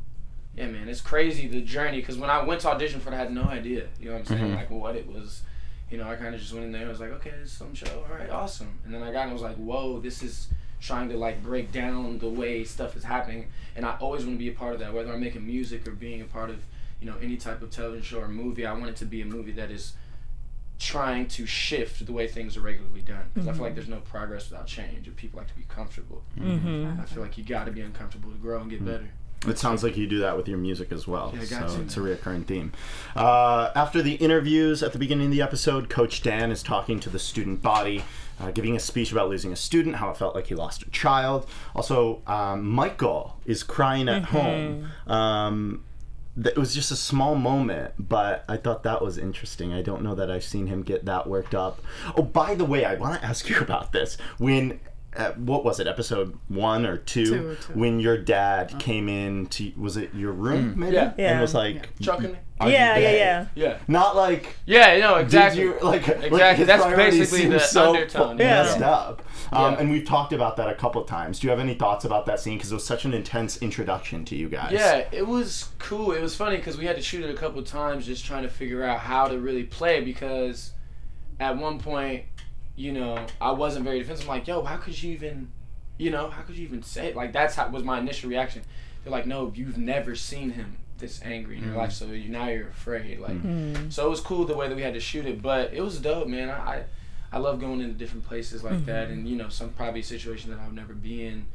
yeah, 0.56 0.66
man, 0.66 0.88
it's 0.88 1.00
crazy 1.00 1.48
the 1.48 1.62
journey. 1.62 1.98
Because 1.98 2.18
when 2.18 2.30
I 2.30 2.44
went 2.44 2.60
to 2.60 2.68
audition 2.68 3.00
for 3.00 3.10
it, 3.10 3.14
I 3.14 3.18
had 3.18 3.32
no 3.32 3.44
idea. 3.44 3.88
You 3.98 4.06
know 4.06 4.12
what 4.12 4.20
I'm 4.20 4.26
saying? 4.26 4.54
Like 4.54 4.70
what 4.70 4.94
it 4.94 5.08
was. 5.08 5.42
You 5.90 5.98
know, 5.98 6.08
I 6.08 6.14
kind 6.14 6.34
of 6.34 6.40
just 6.40 6.52
went 6.52 6.66
in 6.66 6.72
there. 6.72 6.82
and 6.82 6.90
was 6.90 7.00
like, 7.00 7.10
okay, 7.12 7.30
this 7.30 7.50
is 7.50 7.52
some 7.52 7.74
show. 7.74 8.04
All 8.08 8.16
right, 8.16 8.30
awesome. 8.30 8.78
And 8.84 8.94
then 8.94 9.02
I 9.02 9.10
got 9.12 9.24
and 9.24 9.32
was 9.32 9.42
like, 9.42 9.56
whoa, 9.56 9.98
this 9.98 10.22
is 10.22 10.48
trying 10.80 11.08
to 11.08 11.16
like 11.16 11.42
break 11.42 11.72
down 11.72 12.18
the 12.18 12.28
way 12.28 12.64
stuff 12.64 12.96
is 12.96 13.04
happening. 13.04 13.48
And 13.74 13.84
I 13.84 13.96
always 14.00 14.24
want 14.24 14.36
to 14.36 14.38
be 14.38 14.48
a 14.48 14.52
part 14.52 14.74
of 14.74 14.80
that, 14.80 14.92
whether 14.94 15.12
I'm 15.12 15.20
making 15.20 15.46
music 15.46 15.86
or 15.86 15.92
being 15.92 16.20
a 16.20 16.24
part 16.26 16.50
of 16.50 16.58
you 17.00 17.06
know 17.06 17.16
any 17.20 17.36
type 17.36 17.62
of 17.62 17.70
television 17.70 18.02
show 18.02 18.20
or 18.20 18.28
movie. 18.28 18.64
I 18.66 18.72
want 18.72 18.86
it 18.88 18.96
to 18.96 19.04
be 19.04 19.20
a 19.22 19.26
movie 19.26 19.52
that 19.52 19.70
is 19.70 19.94
trying 20.78 21.26
to 21.26 21.46
shift 21.46 22.04
the 22.04 22.12
way 22.12 22.26
things 22.28 22.54
are 22.56 22.60
regularly 22.60 23.00
done 23.00 23.24
because 23.32 23.48
I 23.48 23.52
feel 23.54 23.62
like 23.62 23.74
there's 23.74 23.88
no 23.88 24.00
progress 24.00 24.50
without 24.50 24.66
change. 24.66 25.08
If 25.08 25.16
people 25.16 25.38
like 25.38 25.48
to 25.48 25.54
be 25.56 25.64
comfortable, 25.68 26.22
Mm-hmm. 26.38 27.00
I 27.00 27.04
feel 27.06 27.22
like 27.22 27.38
you 27.38 27.44
got 27.44 27.64
to 27.64 27.72
be 27.72 27.80
uncomfortable 27.80 28.30
to 28.30 28.36
grow 28.36 28.60
and 28.60 28.70
get 28.70 28.84
better. 28.84 29.08
It 29.46 29.58
sounds 29.58 29.82
like 29.82 29.96
you 29.96 30.06
do 30.06 30.18
that 30.20 30.36
with 30.36 30.48
your 30.48 30.58
music 30.58 30.92
as 30.92 31.06
well. 31.06 31.32
Yeah, 31.34 31.44
got 31.46 31.70
so 31.70 31.76
to. 31.76 31.82
it's 31.82 31.96
a 31.96 32.00
reoccurring 32.00 32.46
theme. 32.46 32.72
Uh, 33.14 33.70
after 33.74 34.02
the 34.02 34.14
interviews 34.14 34.82
at 34.82 34.92
the 34.92 34.98
beginning 34.98 35.26
of 35.26 35.32
the 35.32 35.42
episode, 35.42 35.88
Coach 35.88 36.22
Dan 36.22 36.50
is 36.50 36.62
talking 36.62 36.98
to 37.00 37.10
the 37.10 37.18
student 37.18 37.62
body, 37.62 38.02
uh, 38.40 38.50
giving 38.50 38.76
a 38.76 38.80
speech 38.80 39.12
about 39.12 39.28
losing 39.28 39.52
a 39.52 39.56
student, 39.56 39.96
how 39.96 40.10
it 40.10 40.16
felt 40.16 40.34
like 40.34 40.46
he 40.48 40.54
lost 40.54 40.82
a 40.82 40.90
child. 40.90 41.46
Also, 41.74 42.22
um, 42.26 42.66
Michael 42.68 43.38
is 43.46 43.62
crying 43.62 44.08
at 44.08 44.24
home. 44.24 44.88
Um, 45.06 45.84
th- 46.34 46.54
it 46.54 46.58
was 46.58 46.74
just 46.74 46.90
a 46.90 46.96
small 46.96 47.34
moment, 47.34 47.94
but 47.98 48.44
I 48.48 48.56
thought 48.56 48.82
that 48.82 49.02
was 49.02 49.18
interesting. 49.18 49.72
I 49.72 49.82
don't 49.82 50.02
know 50.02 50.14
that 50.14 50.30
I've 50.30 50.44
seen 50.44 50.66
him 50.66 50.82
get 50.82 51.04
that 51.06 51.26
worked 51.26 51.54
up. 51.54 51.80
Oh, 52.16 52.22
by 52.22 52.54
the 52.54 52.64
way, 52.64 52.84
I 52.84 52.94
want 52.94 53.20
to 53.20 53.26
ask 53.26 53.48
you 53.48 53.58
about 53.60 53.92
this. 53.92 54.16
When 54.38 54.80
uh, 55.16 55.32
what 55.32 55.64
was 55.64 55.80
it, 55.80 55.86
episode 55.86 56.38
one 56.48 56.84
or 56.86 56.96
two? 56.98 57.26
Two 57.26 57.48
or 57.50 57.54
two. 57.56 57.72
When 57.74 58.00
your 58.00 58.18
dad 58.18 58.78
came 58.78 59.08
in 59.08 59.46
to 59.46 59.72
was 59.76 59.96
it 59.96 60.14
your 60.14 60.32
room 60.32 60.78
maybe? 60.78 60.94
Yeah. 60.94 61.12
Yeah. 61.16 61.32
And 61.32 61.40
was 61.40 61.54
like, 61.54 61.98
Chucking 62.00 62.32
me? 62.32 62.38
"Are 62.60 62.68
you 62.68 62.74
yeah, 62.74 62.96
yeah, 62.96 63.10
yeah. 63.12 63.46
Yeah. 63.54 63.78
Not 63.88 64.16
like 64.16 64.56
Yeah, 64.66 64.98
no, 64.98 65.16
exactly. 65.16 65.62
You 65.62 65.78
like 65.82 66.06
like 66.08 66.24
Exactly. 66.24 66.56
his 66.56 66.66
That's 66.66 66.82
priorities 66.82 67.18
basically 67.18 67.40
seem 67.42 67.50
the 67.50 67.60
so 67.60 67.94
undertone, 67.94 68.38
yeah. 68.38 68.62
messed 68.62 68.82
up. 68.82 69.22
Um, 69.52 69.74
Yeah. 69.74 69.80
And 69.80 69.90
we've 69.90 70.06
talked 70.06 70.32
about 70.32 70.56
that 70.56 70.68
a 70.68 70.74
couple 70.74 71.00
of 71.02 71.08
times. 71.08 71.38
Do 71.38 71.46
you 71.46 71.50
have 71.50 71.60
any 71.60 71.74
thoughts 71.74 72.04
about 72.04 72.26
that 72.26 72.40
scene? 72.40 72.56
Because 72.58 72.72
it 72.72 72.74
was 72.74 72.86
such 72.86 73.04
an 73.04 73.14
intense 73.14 73.58
introduction 73.58 74.24
to 74.26 74.36
you 74.36 74.48
guys. 74.48 74.72
Yeah, 74.72 75.06
it 75.12 75.26
was 75.26 75.68
cool. 75.78 76.12
It 76.12 76.20
was 76.22 76.34
funny 76.34 76.56
because 76.56 76.76
we 76.78 76.84
had 76.86 76.96
to 76.96 77.02
shoot 77.02 77.24
it 77.24 77.30
a 77.30 77.38
couple 77.38 77.58
of 77.60 77.66
times 77.66 78.06
just 78.06 78.24
trying 78.24 78.42
to 78.42 78.48
figure 78.50 78.82
out 78.84 79.00
how 79.00 79.28
to 79.28 79.38
really 79.38 79.64
play 79.64 80.00
because 80.00 80.72
at 81.38 81.56
one 81.56 81.78
point, 81.78 82.24
you 82.76 82.92
know, 82.92 83.26
I 83.40 83.50
wasn't 83.52 83.84
very 83.84 83.98
defensive. 83.98 84.26
I'm 84.26 84.36
like, 84.36 84.46
yo, 84.46 84.62
how 84.62 84.76
could 84.76 85.02
you 85.02 85.12
even, 85.12 85.50
you 85.98 86.10
know, 86.10 86.30
how 86.30 86.42
could 86.42 86.56
you 86.56 86.64
even 86.64 86.82
say 86.82 87.08
it? 87.08 87.16
Like, 87.16 87.32
that's 87.32 87.54
how 87.54 87.68
was 87.68 87.82
my 87.82 87.98
initial 87.98 88.30
reaction. 88.30 88.62
They're 89.02 89.12
like, 89.12 89.26
no, 89.26 89.52
you've 89.54 89.78
never 89.78 90.14
seen 90.14 90.50
him 90.50 90.76
this 90.98 91.20
angry 91.22 91.58
in 91.58 91.64
your 91.64 91.74
mm. 91.74 91.78
life, 91.78 91.92
so 91.92 92.06
you, 92.06 92.28
now 92.28 92.48
you're 92.48 92.68
afraid. 92.68 93.20
Like, 93.20 93.42
mm. 93.42 93.72
Mm. 93.74 93.92
so 93.92 94.06
it 94.06 94.10
was 94.10 94.20
cool 94.20 94.44
the 94.44 94.54
way 94.54 94.68
that 94.68 94.74
we 94.74 94.82
had 94.82 94.94
to 94.94 95.00
shoot 95.00 95.26
it, 95.26 95.42
but 95.42 95.72
it 95.72 95.80
was 95.80 95.98
dope, 95.98 96.28
man. 96.28 96.50
I, 96.50 96.54
I, 96.54 96.84
I 97.32 97.38
love 97.38 97.60
going 97.60 97.80
into 97.80 97.94
different 97.94 98.24
places 98.26 98.62
like 98.62 98.74
mm-hmm. 98.74 98.86
that, 98.86 99.08
and 99.08 99.28
you 99.28 99.36
know, 99.36 99.48
some 99.48 99.70
probably 99.70 100.02
situation 100.02 100.50
that 100.50 100.60
I'll 100.60 100.70
never 100.70 100.94
be 100.94 101.26
in 101.26 101.46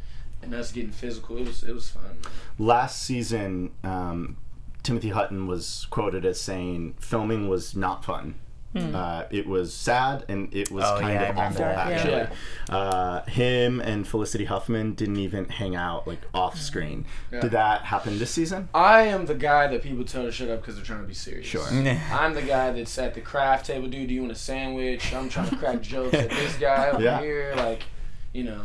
and 0.41 0.53
us 0.53 0.71
getting 0.71 0.91
physical. 0.91 1.37
It 1.37 1.47
was 1.47 1.63
it 1.63 1.73
was 1.73 1.89
fun. 1.89 2.17
Last 2.57 3.01
season, 3.01 3.71
um, 3.83 4.37
Timothy 4.83 5.09
Hutton 5.09 5.47
was 5.47 5.87
quoted 5.89 6.25
as 6.25 6.39
saying 6.39 6.95
filming 6.99 7.47
was 7.47 7.75
not 7.75 8.03
fun. 8.03 8.35
Uh, 8.73 9.25
it 9.31 9.45
was 9.47 9.73
sad 9.73 10.23
and 10.29 10.47
it 10.53 10.71
was 10.71 10.85
Oh, 10.85 10.97
kind 11.01 11.13
yeah, 11.15 11.23
of 11.29 11.37
awful, 11.37 11.65
remember. 11.65 11.81
actually. 11.93 12.11
Yeah. 12.69 12.75
Uh, 12.75 13.25
him 13.25 13.81
and 13.81 14.07
Felicity 14.07 14.45
Huffman 14.45 14.93
didn't 14.93 15.17
even 15.17 15.43
hang 15.49 15.75
out 15.75 16.07
like 16.07 16.19
off 16.33 16.57
screen. 16.57 17.03
Yeah. 17.33 17.41
Did 17.41 17.51
that 17.51 17.81
happen 17.81 18.17
this 18.17 18.31
season? 18.31 18.69
I 18.73 19.01
am 19.03 19.25
the 19.25 19.35
guy 19.35 19.67
that 19.67 19.83
people 19.83 20.05
tell 20.05 20.23
to 20.23 20.31
shut 20.31 20.49
up 20.49 20.61
because 20.61 20.75
they're 20.75 20.85
trying 20.85 21.01
to 21.01 21.07
be 21.07 21.13
serious. 21.13 21.45
Sure. 21.47 21.65
I'm 21.67 22.33
the 22.33 22.41
guy 22.43 22.71
that's 22.71 22.97
at 22.97 23.13
the 23.13 23.19
craft 23.19 23.65
table, 23.65 23.89
dude. 23.89 24.07
Do 24.07 24.13
you 24.13 24.21
want 24.21 24.31
a 24.31 24.35
sandwich? 24.35 25.13
I'm 25.13 25.27
trying 25.27 25.49
to 25.49 25.55
crack 25.57 25.81
jokes 25.81 26.13
at 26.13 26.29
this 26.29 26.55
guy 26.57 26.89
over 26.93 27.03
Yeah. 27.03 27.19
here, 27.19 27.53
like, 27.57 27.83
you 28.31 28.43
know, 28.45 28.61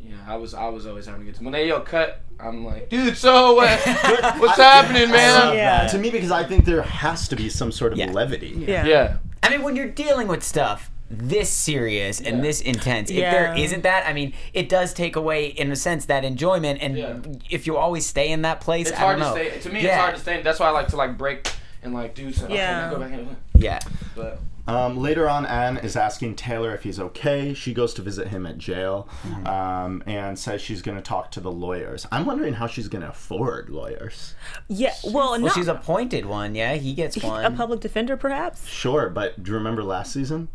you 0.00 0.10
know. 0.10 0.18
I 0.28 0.36
was 0.36 0.54
I 0.54 0.68
was 0.68 0.86
always 0.86 1.06
having 1.06 1.22
a 1.22 1.24
good 1.24 1.34
time. 1.34 1.44
When 1.46 1.52
they 1.52 1.66
yell 1.66 1.80
cut, 1.80 2.20
I'm 2.38 2.64
like, 2.64 2.88
dude, 2.88 3.16
so 3.16 3.54
what? 3.54 3.80
What's 4.38 4.58
happening, 4.58 5.10
man? 5.10 5.56
Yeah. 5.56 5.88
To 5.88 5.98
me, 5.98 6.10
because 6.10 6.30
I 6.30 6.44
think 6.44 6.66
there 6.66 6.82
has 6.82 7.26
to 7.28 7.34
be 7.36 7.48
some 7.48 7.72
sort 7.72 7.92
of 7.92 7.98
Yeah. 7.98 8.12
levity. 8.12 8.64
Yeah. 8.68 9.16
Yeah. 9.42 9.48
I 9.48 9.52
mean, 9.52 9.62
when 9.62 9.76
you're 9.76 9.88
dealing 9.88 10.28
with 10.28 10.42
stuff 10.42 10.90
this 11.12 11.50
serious 11.50 12.20
and 12.20 12.36
Yeah. 12.36 12.42
this 12.42 12.60
intense, 12.60 13.10
if 13.10 13.16
there 13.16 13.52
isn't 13.56 13.82
that, 13.82 14.06
I 14.06 14.12
mean, 14.12 14.32
it 14.52 14.68
does 14.68 14.94
take 14.94 15.16
away, 15.16 15.46
in 15.46 15.72
a 15.72 15.76
sense, 15.76 16.04
that 16.06 16.24
enjoyment. 16.24 16.78
And 16.80 16.96
Yeah. 16.96 17.14
if 17.50 17.66
you 17.66 17.76
always 17.76 18.06
stay 18.06 18.28
in 18.30 18.42
that 18.42 18.60
place, 18.60 18.88
It's 18.90 18.96
I 18.96 19.00
hard 19.00 19.18
don't 19.18 19.34
to 19.34 19.42
know. 19.42 19.50
stay. 19.50 19.60
To 19.60 19.70
me, 19.70 19.80
yeah. 19.80 19.88
it's 19.88 19.96
hard 20.00 20.14
to 20.14 20.20
stay. 20.20 20.42
That's 20.42 20.60
why 20.60 20.66
I 20.66 20.70
like 20.70 20.88
to 20.88 20.96
like 20.96 21.18
break 21.18 21.50
and 21.82 21.92
like 21.92 22.14
do 22.14 22.32
something. 22.32 22.54
Yeah. 22.54 22.86
Okay, 22.86 22.94
go 22.94 23.00
back 23.00 23.12
in. 23.12 23.36
Yeah. 23.54 23.78
But 24.14 24.38
Um, 24.76 24.96
later 24.98 25.28
on, 25.28 25.46
Anne 25.46 25.76
is 25.78 25.96
asking 25.96 26.36
Taylor 26.36 26.74
if 26.74 26.82
he's 26.82 26.98
okay. 27.00 27.54
She 27.54 27.74
goes 27.74 27.94
to 27.94 28.02
visit 28.02 28.28
him 28.28 28.46
at 28.46 28.58
jail 28.58 29.08
Mm-hmm. 29.26 29.46
um, 29.46 30.02
and 30.06 30.38
says 30.38 30.60
she's 30.62 30.82
going 30.82 30.96
to 30.96 31.02
talk 31.02 31.30
to 31.32 31.40
the 31.40 31.50
lawyers. 31.52 32.06
I'm 32.12 32.24
wondering 32.26 32.54
how 32.54 32.66
she's 32.66 32.88
going 32.88 33.02
to 33.02 33.10
afford 33.10 33.68
lawyers. 33.70 34.34
Yeah. 34.68 34.94
Well, 35.04 35.30
Well, 35.32 35.38
not 35.40 35.54
she's 35.54 35.68
appointed 35.68 36.26
one. 36.26 36.54
Yeah, 36.54 36.74
he 36.74 36.94
gets 36.94 37.16
one. 37.22 37.44
a 37.44 37.50
public 37.50 37.80
defender, 37.80 38.16
perhaps. 38.16 38.66
Sure, 38.66 39.08
but 39.10 39.42
do 39.42 39.50
you 39.50 39.56
remember 39.56 39.82
last 39.84 40.12
season? 40.12 40.48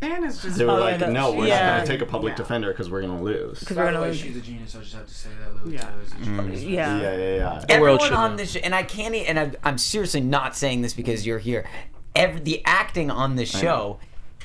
And 0.00 0.24
it's 0.24 0.42
just 0.42 0.58
They 0.58 0.64
were 0.64 0.72
like, 0.80 0.98
no, 0.98 1.32
we're 1.32 1.46
yeah. 1.46 1.60
not 1.64 1.72
going 1.76 1.86
to 1.86 1.92
take 1.92 2.02
a 2.02 2.10
public 2.10 2.32
Yeah. 2.32 2.36
defender 2.38 2.72
because 2.72 2.90
we're 2.90 3.02
going 3.02 3.16
to 3.18 3.22
lose. 3.22 3.60
Because 3.60 3.76
by 3.76 3.84
we're 3.84 3.92
the 3.92 3.98
gonna 3.98 4.06
lose. 4.08 4.18
she's 4.18 4.36
a 4.36 4.40
genius. 4.40 4.74
I 4.74 4.80
just 4.80 4.94
have 4.94 5.06
to 5.06 5.14
say 5.14 5.28
that. 5.40 5.64
Lili 5.64 5.76
Yeah. 5.76 5.82
Taylor 5.82 6.02
is 6.02 6.12
a 6.12 6.16
genius. 6.24 6.62
Yeah. 6.64 7.00
Yeah, 7.00 7.16
yeah, 7.16 7.36
yeah. 7.36 7.64
Everyone 7.68 8.12
on 8.12 8.34
this, 8.36 8.50
sh- 8.52 8.56
and 8.64 8.74
I 8.74 8.82
can't, 8.82 9.14
e- 9.14 9.26
and 9.26 9.38
I, 9.38 9.52
I'm 9.62 9.78
seriously 9.78 10.20
not 10.20 10.56
saying 10.56 10.82
this 10.82 10.92
because 10.92 11.24
you're 11.24 11.38
here. 11.38 11.66
Every, 12.14 12.40
the 12.40 12.62
acting 12.64 13.10
on 13.10 13.36
this 13.36 13.50
show 13.50 13.98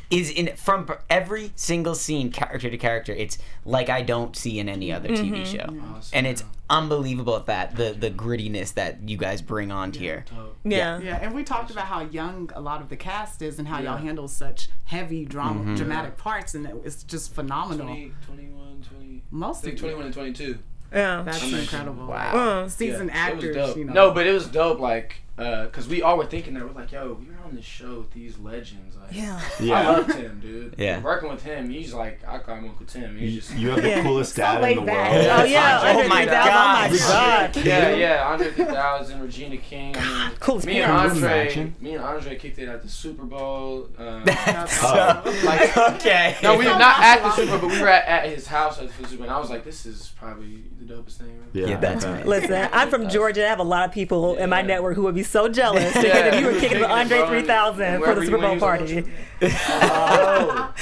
is 0.09 0.29
in 0.29 0.55
from 0.55 0.89
every 1.09 1.51
single 1.55 1.93
scene, 1.93 2.31
character 2.31 2.69
to 2.69 2.77
character. 2.77 3.12
It's 3.12 3.38
like 3.65 3.89
I 3.89 4.01
don't 4.03 4.36
see 4.38 4.57
in 4.57 4.69
any 4.69 4.91
other 4.93 5.09
TV 5.09 5.45
show, 5.45 5.65
Awesome. 5.95 6.12
and 6.13 6.25
it's 6.27 6.43
unbelievable 6.69 7.36
at 7.36 7.45
that 7.47 7.75
the 7.75 7.91
the 7.91 8.09
grittiness 8.09 8.74
that 8.75 9.07
you 9.09 9.17
guys 9.17 9.41
bring 9.41 9.69
on 9.71 9.91
here. 9.91 10.24
Dope. 10.33 10.55
Yeah. 10.63 11.00
Yeah, 11.00 11.17
and 11.21 11.36
we 11.36 11.43
talked 11.43 11.71
about 11.71 11.86
how 11.88 12.01
young 12.03 12.50
a 12.55 12.62
lot 12.62 12.81
of 12.81 12.88
the 12.88 12.95
cast 12.95 13.41
is 13.41 13.59
and 13.59 13.67
how 13.67 13.79
Yeah. 13.79 13.91
y'all 13.91 13.97
handle 13.97 14.27
such 14.29 14.69
heavy 14.86 15.25
drama, 15.25 15.59
Mm-hmm. 15.62 15.75
dramatic 15.75 16.15
parts, 16.17 16.55
and 16.55 16.65
it- 16.65 16.75
it's 16.86 17.03
just 17.03 17.33
phenomenal. 17.36 17.88
20, 17.88 18.13
21, 18.25 18.86
20. 18.89 19.24
Most 19.31 19.59
I 19.59 19.67
think 19.67 19.79
21 19.79 20.05
and 20.05 20.13
22. 20.13 20.57
Yeah. 20.93 21.21
That's 21.25 21.39
Amazing. 21.41 21.59
incredible. 21.59 22.07
Wow. 22.07 22.38
Uh, 22.63 22.69
Seasoned 22.69 23.09
Yeah, 23.13 23.17
actors, 23.17 23.55
dope. 23.57 23.75
you 23.77 23.83
know. 23.83 23.91
No, 23.93 24.12
but 24.12 24.25
it 24.25 24.31
was 24.31 24.47
dope. 24.47 24.79
Like, 24.79 25.17
uh, 25.38 25.67
cause 25.67 25.86
we 25.88 26.01
all 26.01 26.17
were 26.17 26.25
thinking 26.25 26.53
that 26.53 26.63
we're 26.65 26.71
like, 26.71 26.93
yo, 26.93 27.17
we 27.19 27.25
were 27.27 27.37
on 27.48 27.56
this 27.56 27.66
show 27.66 28.00
with 28.00 28.12
these 28.12 28.38
legends. 28.39 28.96
Like, 28.96 29.13
yeah. 29.13 29.39
I 29.60 29.63
Yeah. 29.63 29.89
loved 29.89 30.13
him, 30.13 30.39
dude. 30.42 30.75
Yeah. 30.77 31.01
Working 31.01 31.30
with 31.30 31.44
him, 31.44 31.70
he's 31.70 31.94
like, 31.94 32.20
I 32.27 32.38
call 32.39 32.56
him 32.56 32.66
Uncle 32.66 32.86
Tim. 32.86 33.18
He's 33.18 33.36
just. 33.36 33.56
You 33.56 33.70
have 33.72 33.82
the 33.82 33.89
Yeah. 33.89 34.04
coolest 34.04 34.36
So 34.36 34.42
dad 34.42 34.63
in 34.72 34.75
the 34.77 34.82
back. 34.84 35.12
world. 35.12 35.27
Oh 35.39 35.44
yeah. 35.46 35.80
Oh 35.82 35.88
Andre 35.89 36.08
my 36.08 36.25
3000, 36.25 36.30
Oh 36.30 36.92
my 36.92 36.98
God. 36.98 37.54
god. 37.54 37.66
Yeah, 37.66 37.96
yeah, 37.96 38.27
Andre 38.27 38.51
3000, 38.51 39.22
Regina 39.22 39.58
King. 39.58 39.96
I 39.98 40.27
mean, 40.30 40.38
Coolest 40.39 40.68
me 40.68 40.82
and. 40.82 40.92
Andre, 40.92 41.74
me 41.82 41.96
and 41.96 42.04
Andre 42.04 42.36
kicked 42.36 42.60
it 42.60 42.68
at 42.70 42.82
the 42.84 42.89
Super 42.89 43.24
Bowl. 43.24 43.88
Um, 43.98 44.24
Oh. 44.27 45.42
like, 45.46 45.77
okay. 45.96 46.36
no, 46.44 46.58
we 46.58 46.66
were 46.66 46.72
not 46.77 47.00
at 47.00 47.22
the 47.24 47.32
Super 47.32 47.51
Bowl, 47.58 47.70
but 47.70 47.72
we 47.75 47.82
were 47.82 47.88
at, 47.89 48.08
at 48.25 48.30
his 48.30 48.48
house 48.48 48.80
at 48.80 48.88
the 48.88 48.94
Super 48.94 49.18
Bowl. 49.18 49.24
And 49.25 49.32
I 49.34 49.39
was 49.39 49.50
like, 49.50 49.63
this 49.63 49.86
is 49.86 50.12
probably 50.18 50.63
the 50.80 50.94
dopest 50.94 51.18
thing. 51.18 51.27
Ever. 51.56 51.60
Yeah, 51.60 51.68
Yeah, 51.74 51.77
that's 51.80 52.06
right. 52.06 52.25
Listen, 52.25 52.70
I'm 52.72 52.89
from 52.89 53.10
Georgia. 53.10 53.46
I 53.46 53.50
have 53.50 53.60
a 53.60 53.63
lot 53.63 53.86
of 53.88 53.92
people 53.94 54.36
in 54.36 54.50
my 54.50 54.62
network 54.62 54.96
who 54.96 55.04
would 55.04 55.16
be 55.16 55.24
so 55.24 55.48
jealous 55.48 55.94
to 55.94 56.00
hear 56.01 56.08
Yeah. 56.10 56.30
that 56.30 56.39
you 56.39 56.46
were 56.48 56.51
kicking 56.54 56.80
with 56.80 56.89
Kicking 56.89 57.18
it, 57.18 57.22
Andre 57.22 57.37
bro. 57.46 57.74
3000 57.74 58.01
for 58.03 58.15
the 58.15 58.25
Super 58.25 58.38
Bowl 58.38 58.60
party. 58.60 59.03
Oh, 59.39 60.74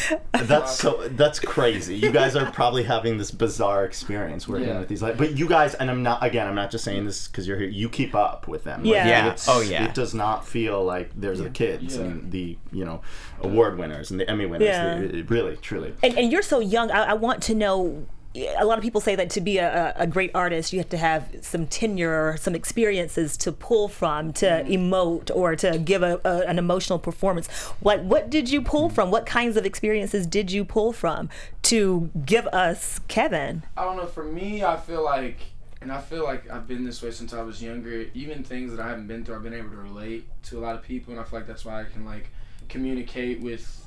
that's 0.44 0.78
so 0.80 1.08
that's 1.10 1.40
crazy. 1.40 1.96
You 1.98 2.12
guys 2.12 2.36
are 2.36 2.50
probably 2.52 2.84
having 2.84 3.18
this 3.18 3.32
bizarre 3.32 3.84
experience 3.86 4.48
working 4.48 4.68
Yeah. 4.70 4.80
with 4.80 4.88
these, 4.88 5.02
like, 5.02 5.18
but 5.18 5.38
you 5.38 5.48
guys, 5.48 5.74
and 5.76 5.90
I'm 5.90 6.04
not 6.04 6.24
again. 6.24 6.48
I'm 6.48 6.56
not 6.56 6.72
just 6.72 6.84
saying 6.86 7.06
this 7.06 7.28
because 7.28 7.48
you're 7.48 7.58
here. 7.58 7.68
You 7.70 7.90
keep 7.90 8.16
up 8.16 8.48
with 8.48 8.64
them. 8.64 8.84
Like, 8.84 8.94
Yeah. 8.94 9.08
Yeah. 9.08 9.36
Oh, 9.48 9.62
yeah. 9.62 9.86
It 9.86 9.94
does 9.94 10.14
not 10.14 10.48
feel 10.48 10.84
like 10.84 11.12
there's 11.16 11.40
the 11.40 11.50
kids 11.50 11.98
Yeah. 11.98 12.04
and 12.04 12.32
the 12.32 12.58
you 12.72 12.86
know 12.86 13.02
award 13.42 13.78
winners 13.78 14.12
and 14.12 14.20
the 14.20 14.30
Emmy 14.30 14.46
winners. 14.46 14.68
Yeah. 14.68 14.96
It- 15.00 15.16
it 15.16 15.30
really, 15.30 15.58
truly. 15.58 15.94
And, 16.04 16.18
and 16.18 16.32
you're 16.32 16.42
so 16.42 16.60
young. 16.60 16.92
I, 16.92 17.04
I 17.12 17.14
want 17.14 17.42
to 17.44 17.56
know. 17.56 18.06
A 18.36 18.66
lot 18.66 18.78
of 18.78 18.84
people 18.84 19.00
say 19.00 19.16
that 19.16 19.30
to 19.32 19.42
be 19.42 19.60
a, 19.60 19.94
a 19.96 20.06
great 20.06 20.32
artist, 20.36 20.74
you 20.74 20.80
have 20.80 20.90
to 20.90 20.98
have 20.98 21.30
some 21.42 21.68
tenure, 21.68 22.30
or 22.30 22.38
some 22.38 22.54
experiences 22.54 23.38
to 23.38 23.52
pull 23.52 23.88
from, 23.88 24.34
to 24.34 24.46
mm-hmm. 24.46 24.72
emote, 24.72 25.32
or 25.34 25.56
to 25.56 25.78
give 25.78 26.04
a, 26.04 26.20
a, 26.26 26.40
an 26.48 26.60
emotional 26.60 27.00
performance. 27.00 27.48
Like, 27.82 28.02
what 28.02 28.30
did 28.30 28.50
you 28.50 28.62
pull 28.62 28.88
mm-hmm. 28.88 28.96
from? 28.96 29.12
What 29.12 29.26
kinds 29.26 29.56
of 29.58 29.66
experiences 29.66 30.28
did 30.28 30.52
you 30.52 30.66
pull 30.66 30.92
from 30.92 31.30
to 31.64 32.10
give 32.26 32.48
us 32.48 33.00
Kevin? 33.08 33.64
I 33.78 33.84
don't 33.84 33.96
know. 33.96 34.08
For 34.08 34.24
me, 34.24 34.64
I 34.64 34.78
feel 34.78 35.04
like, 35.04 35.38
and 35.82 35.92
I 35.92 36.02
feel 36.02 36.24
like 36.24 36.50
I've 36.50 36.68
been 36.68 36.84
this 36.84 37.02
way 37.02 37.12
since 37.12 37.34
I 37.34 37.42
was 37.42 37.62
younger. 37.62 38.08
Even 38.14 38.44
things 38.44 38.72
that 38.72 38.82
I 38.82 38.90
haven't 38.90 39.08
been 39.08 39.24
through, 39.24 39.36
I've 39.36 39.44
been 39.44 39.54
able 39.54 39.70
to 39.70 39.78
relate 39.78 40.28
to 40.44 40.60
a 40.60 40.62
lot 40.62 40.76
of 40.76 40.82
people, 40.82 41.14
and 41.14 41.22
I 41.22 41.24
feel 41.24 41.40
like 41.40 41.48
that's 41.48 41.64
why 41.64 41.82
I 41.82 41.86
can 41.86 42.04
like 42.06 42.30
communicate 42.68 43.40
with. 43.40 43.85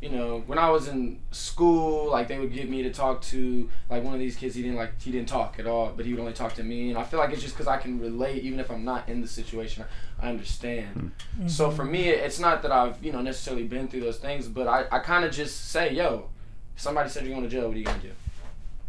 You 0.00 0.08
know, 0.08 0.42
when 0.46 0.58
I 0.58 0.70
was 0.70 0.88
in 0.88 1.20
school, 1.30 2.10
like 2.10 2.26
they 2.26 2.38
would 2.38 2.54
get 2.54 2.70
me 2.70 2.82
to 2.82 2.90
talk 2.90 3.20
to 3.22 3.68
like 3.90 4.02
one 4.02 4.14
of 4.14 4.20
these 4.20 4.34
kids. 4.34 4.54
He 4.54 4.62
didn't 4.62 4.78
like 4.78 5.00
he 5.00 5.10
didn't 5.10 5.28
talk 5.28 5.58
at 5.58 5.66
all, 5.66 5.92
but 5.94 6.06
he 6.06 6.12
would 6.12 6.20
only 6.20 6.32
talk 6.32 6.54
to 6.54 6.62
me, 6.62 6.88
and 6.88 6.98
I 6.98 7.04
feel 7.04 7.20
like 7.20 7.32
it's 7.32 7.42
just 7.42 7.54
because 7.54 7.66
I 7.66 7.76
can 7.76 8.00
relate, 8.00 8.42
even 8.42 8.60
if 8.60 8.70
I'm 8.70 8.84
not 8.84 9.08
in 9.10 9.20
the 9.20 9.28
situation. 9.28 9.84
I 10.18 10.30
understand. 10.30 11.12
Hmm. 11.36 11.48
So 11.48 11.70
for 11.70 11.84
me, 11.84 12.08
it's 12.08 12.38
not 12.38 12.62
that 12.62 12.72
I've 12.72 13.02
you 13.04 13.12
know 13.12 13.20
necessarily 13.20 13.64
been 13.64 13.88
through 13.88 14.00
those 14.00 14.18
things, 14.18 14.48
but 14.48 14.66
I, 14.66 14.86
I 14.90 15.00
kind 15.00 15.24
of 15.24 15.32
just 15.32 15.70
say, 15.70 15.92
yo, 15.92 16.30
somebody 16.76 17.10
said 17.10 17.24
you're 17.24 17.34
going 17.34 17.44
to 17.44 17.50
jail. 17.50 17.68
What 17.68 17.76
are 17.76 17.78
you 17.78 17.84
gonna 17.84 17.98
do? 17.98 18.12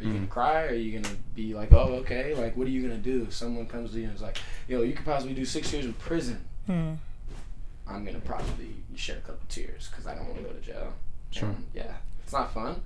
Are 0.02 0.04
you 0.04 0.13
gonna 0.13 0.26
hmm. 0.26 0.32
cry? 0.32 0.63
Are 0.63 0.74
you 0.74 1.00
gonna 1.00 1.15
be 1.36 1.54
like, 1.54 1.71
oh, 1.74 1.95
okay? 2.02 2.34
Like, 2.34 2.58
what 2.58 2.67
are 2.67 2.71
you 2.71 2.82
gonna 2.82 2.97
do 2.97 3.24
if 3.24 3.34
someone 3.34 3.67
comes 3.67 3.91
to 3.91 4.00
you 4.00 4.06
and 4.06 4.15
is 4.15 4.21
like, 4.21 4.38
yo, 4.67 4.82
you 4.82 4.93
could 4.93 5.06
possibly 5.06 5.34
do 5.34 5.45
six 5.45 5.71
years 5.71 5.86
in 5.86 5.93
prison? 5.93 6.43
Hmm. 6.65 6.93
I'm 7.87 8.05
gonna 8.05 8.19
probably 8.19 8.75
shed 8.95 9.17
a 9.17 9.21
couple 9.21 9.45
tears 9.49 9.89
because 9.89 10.07
I 10.07 10.15
don't 10.15 10.25
want 10.25 10.37
to 10.37 10.43
go 10.43 10.49
to 10.51 10.59
jail. 10.61 10.93
Sure. 11.31 11.49
And, 11.49 11.65
yeah, 11.73 11.93
it's 12.23 12.33
not 12.33 12.53
fun. 12.53 12.81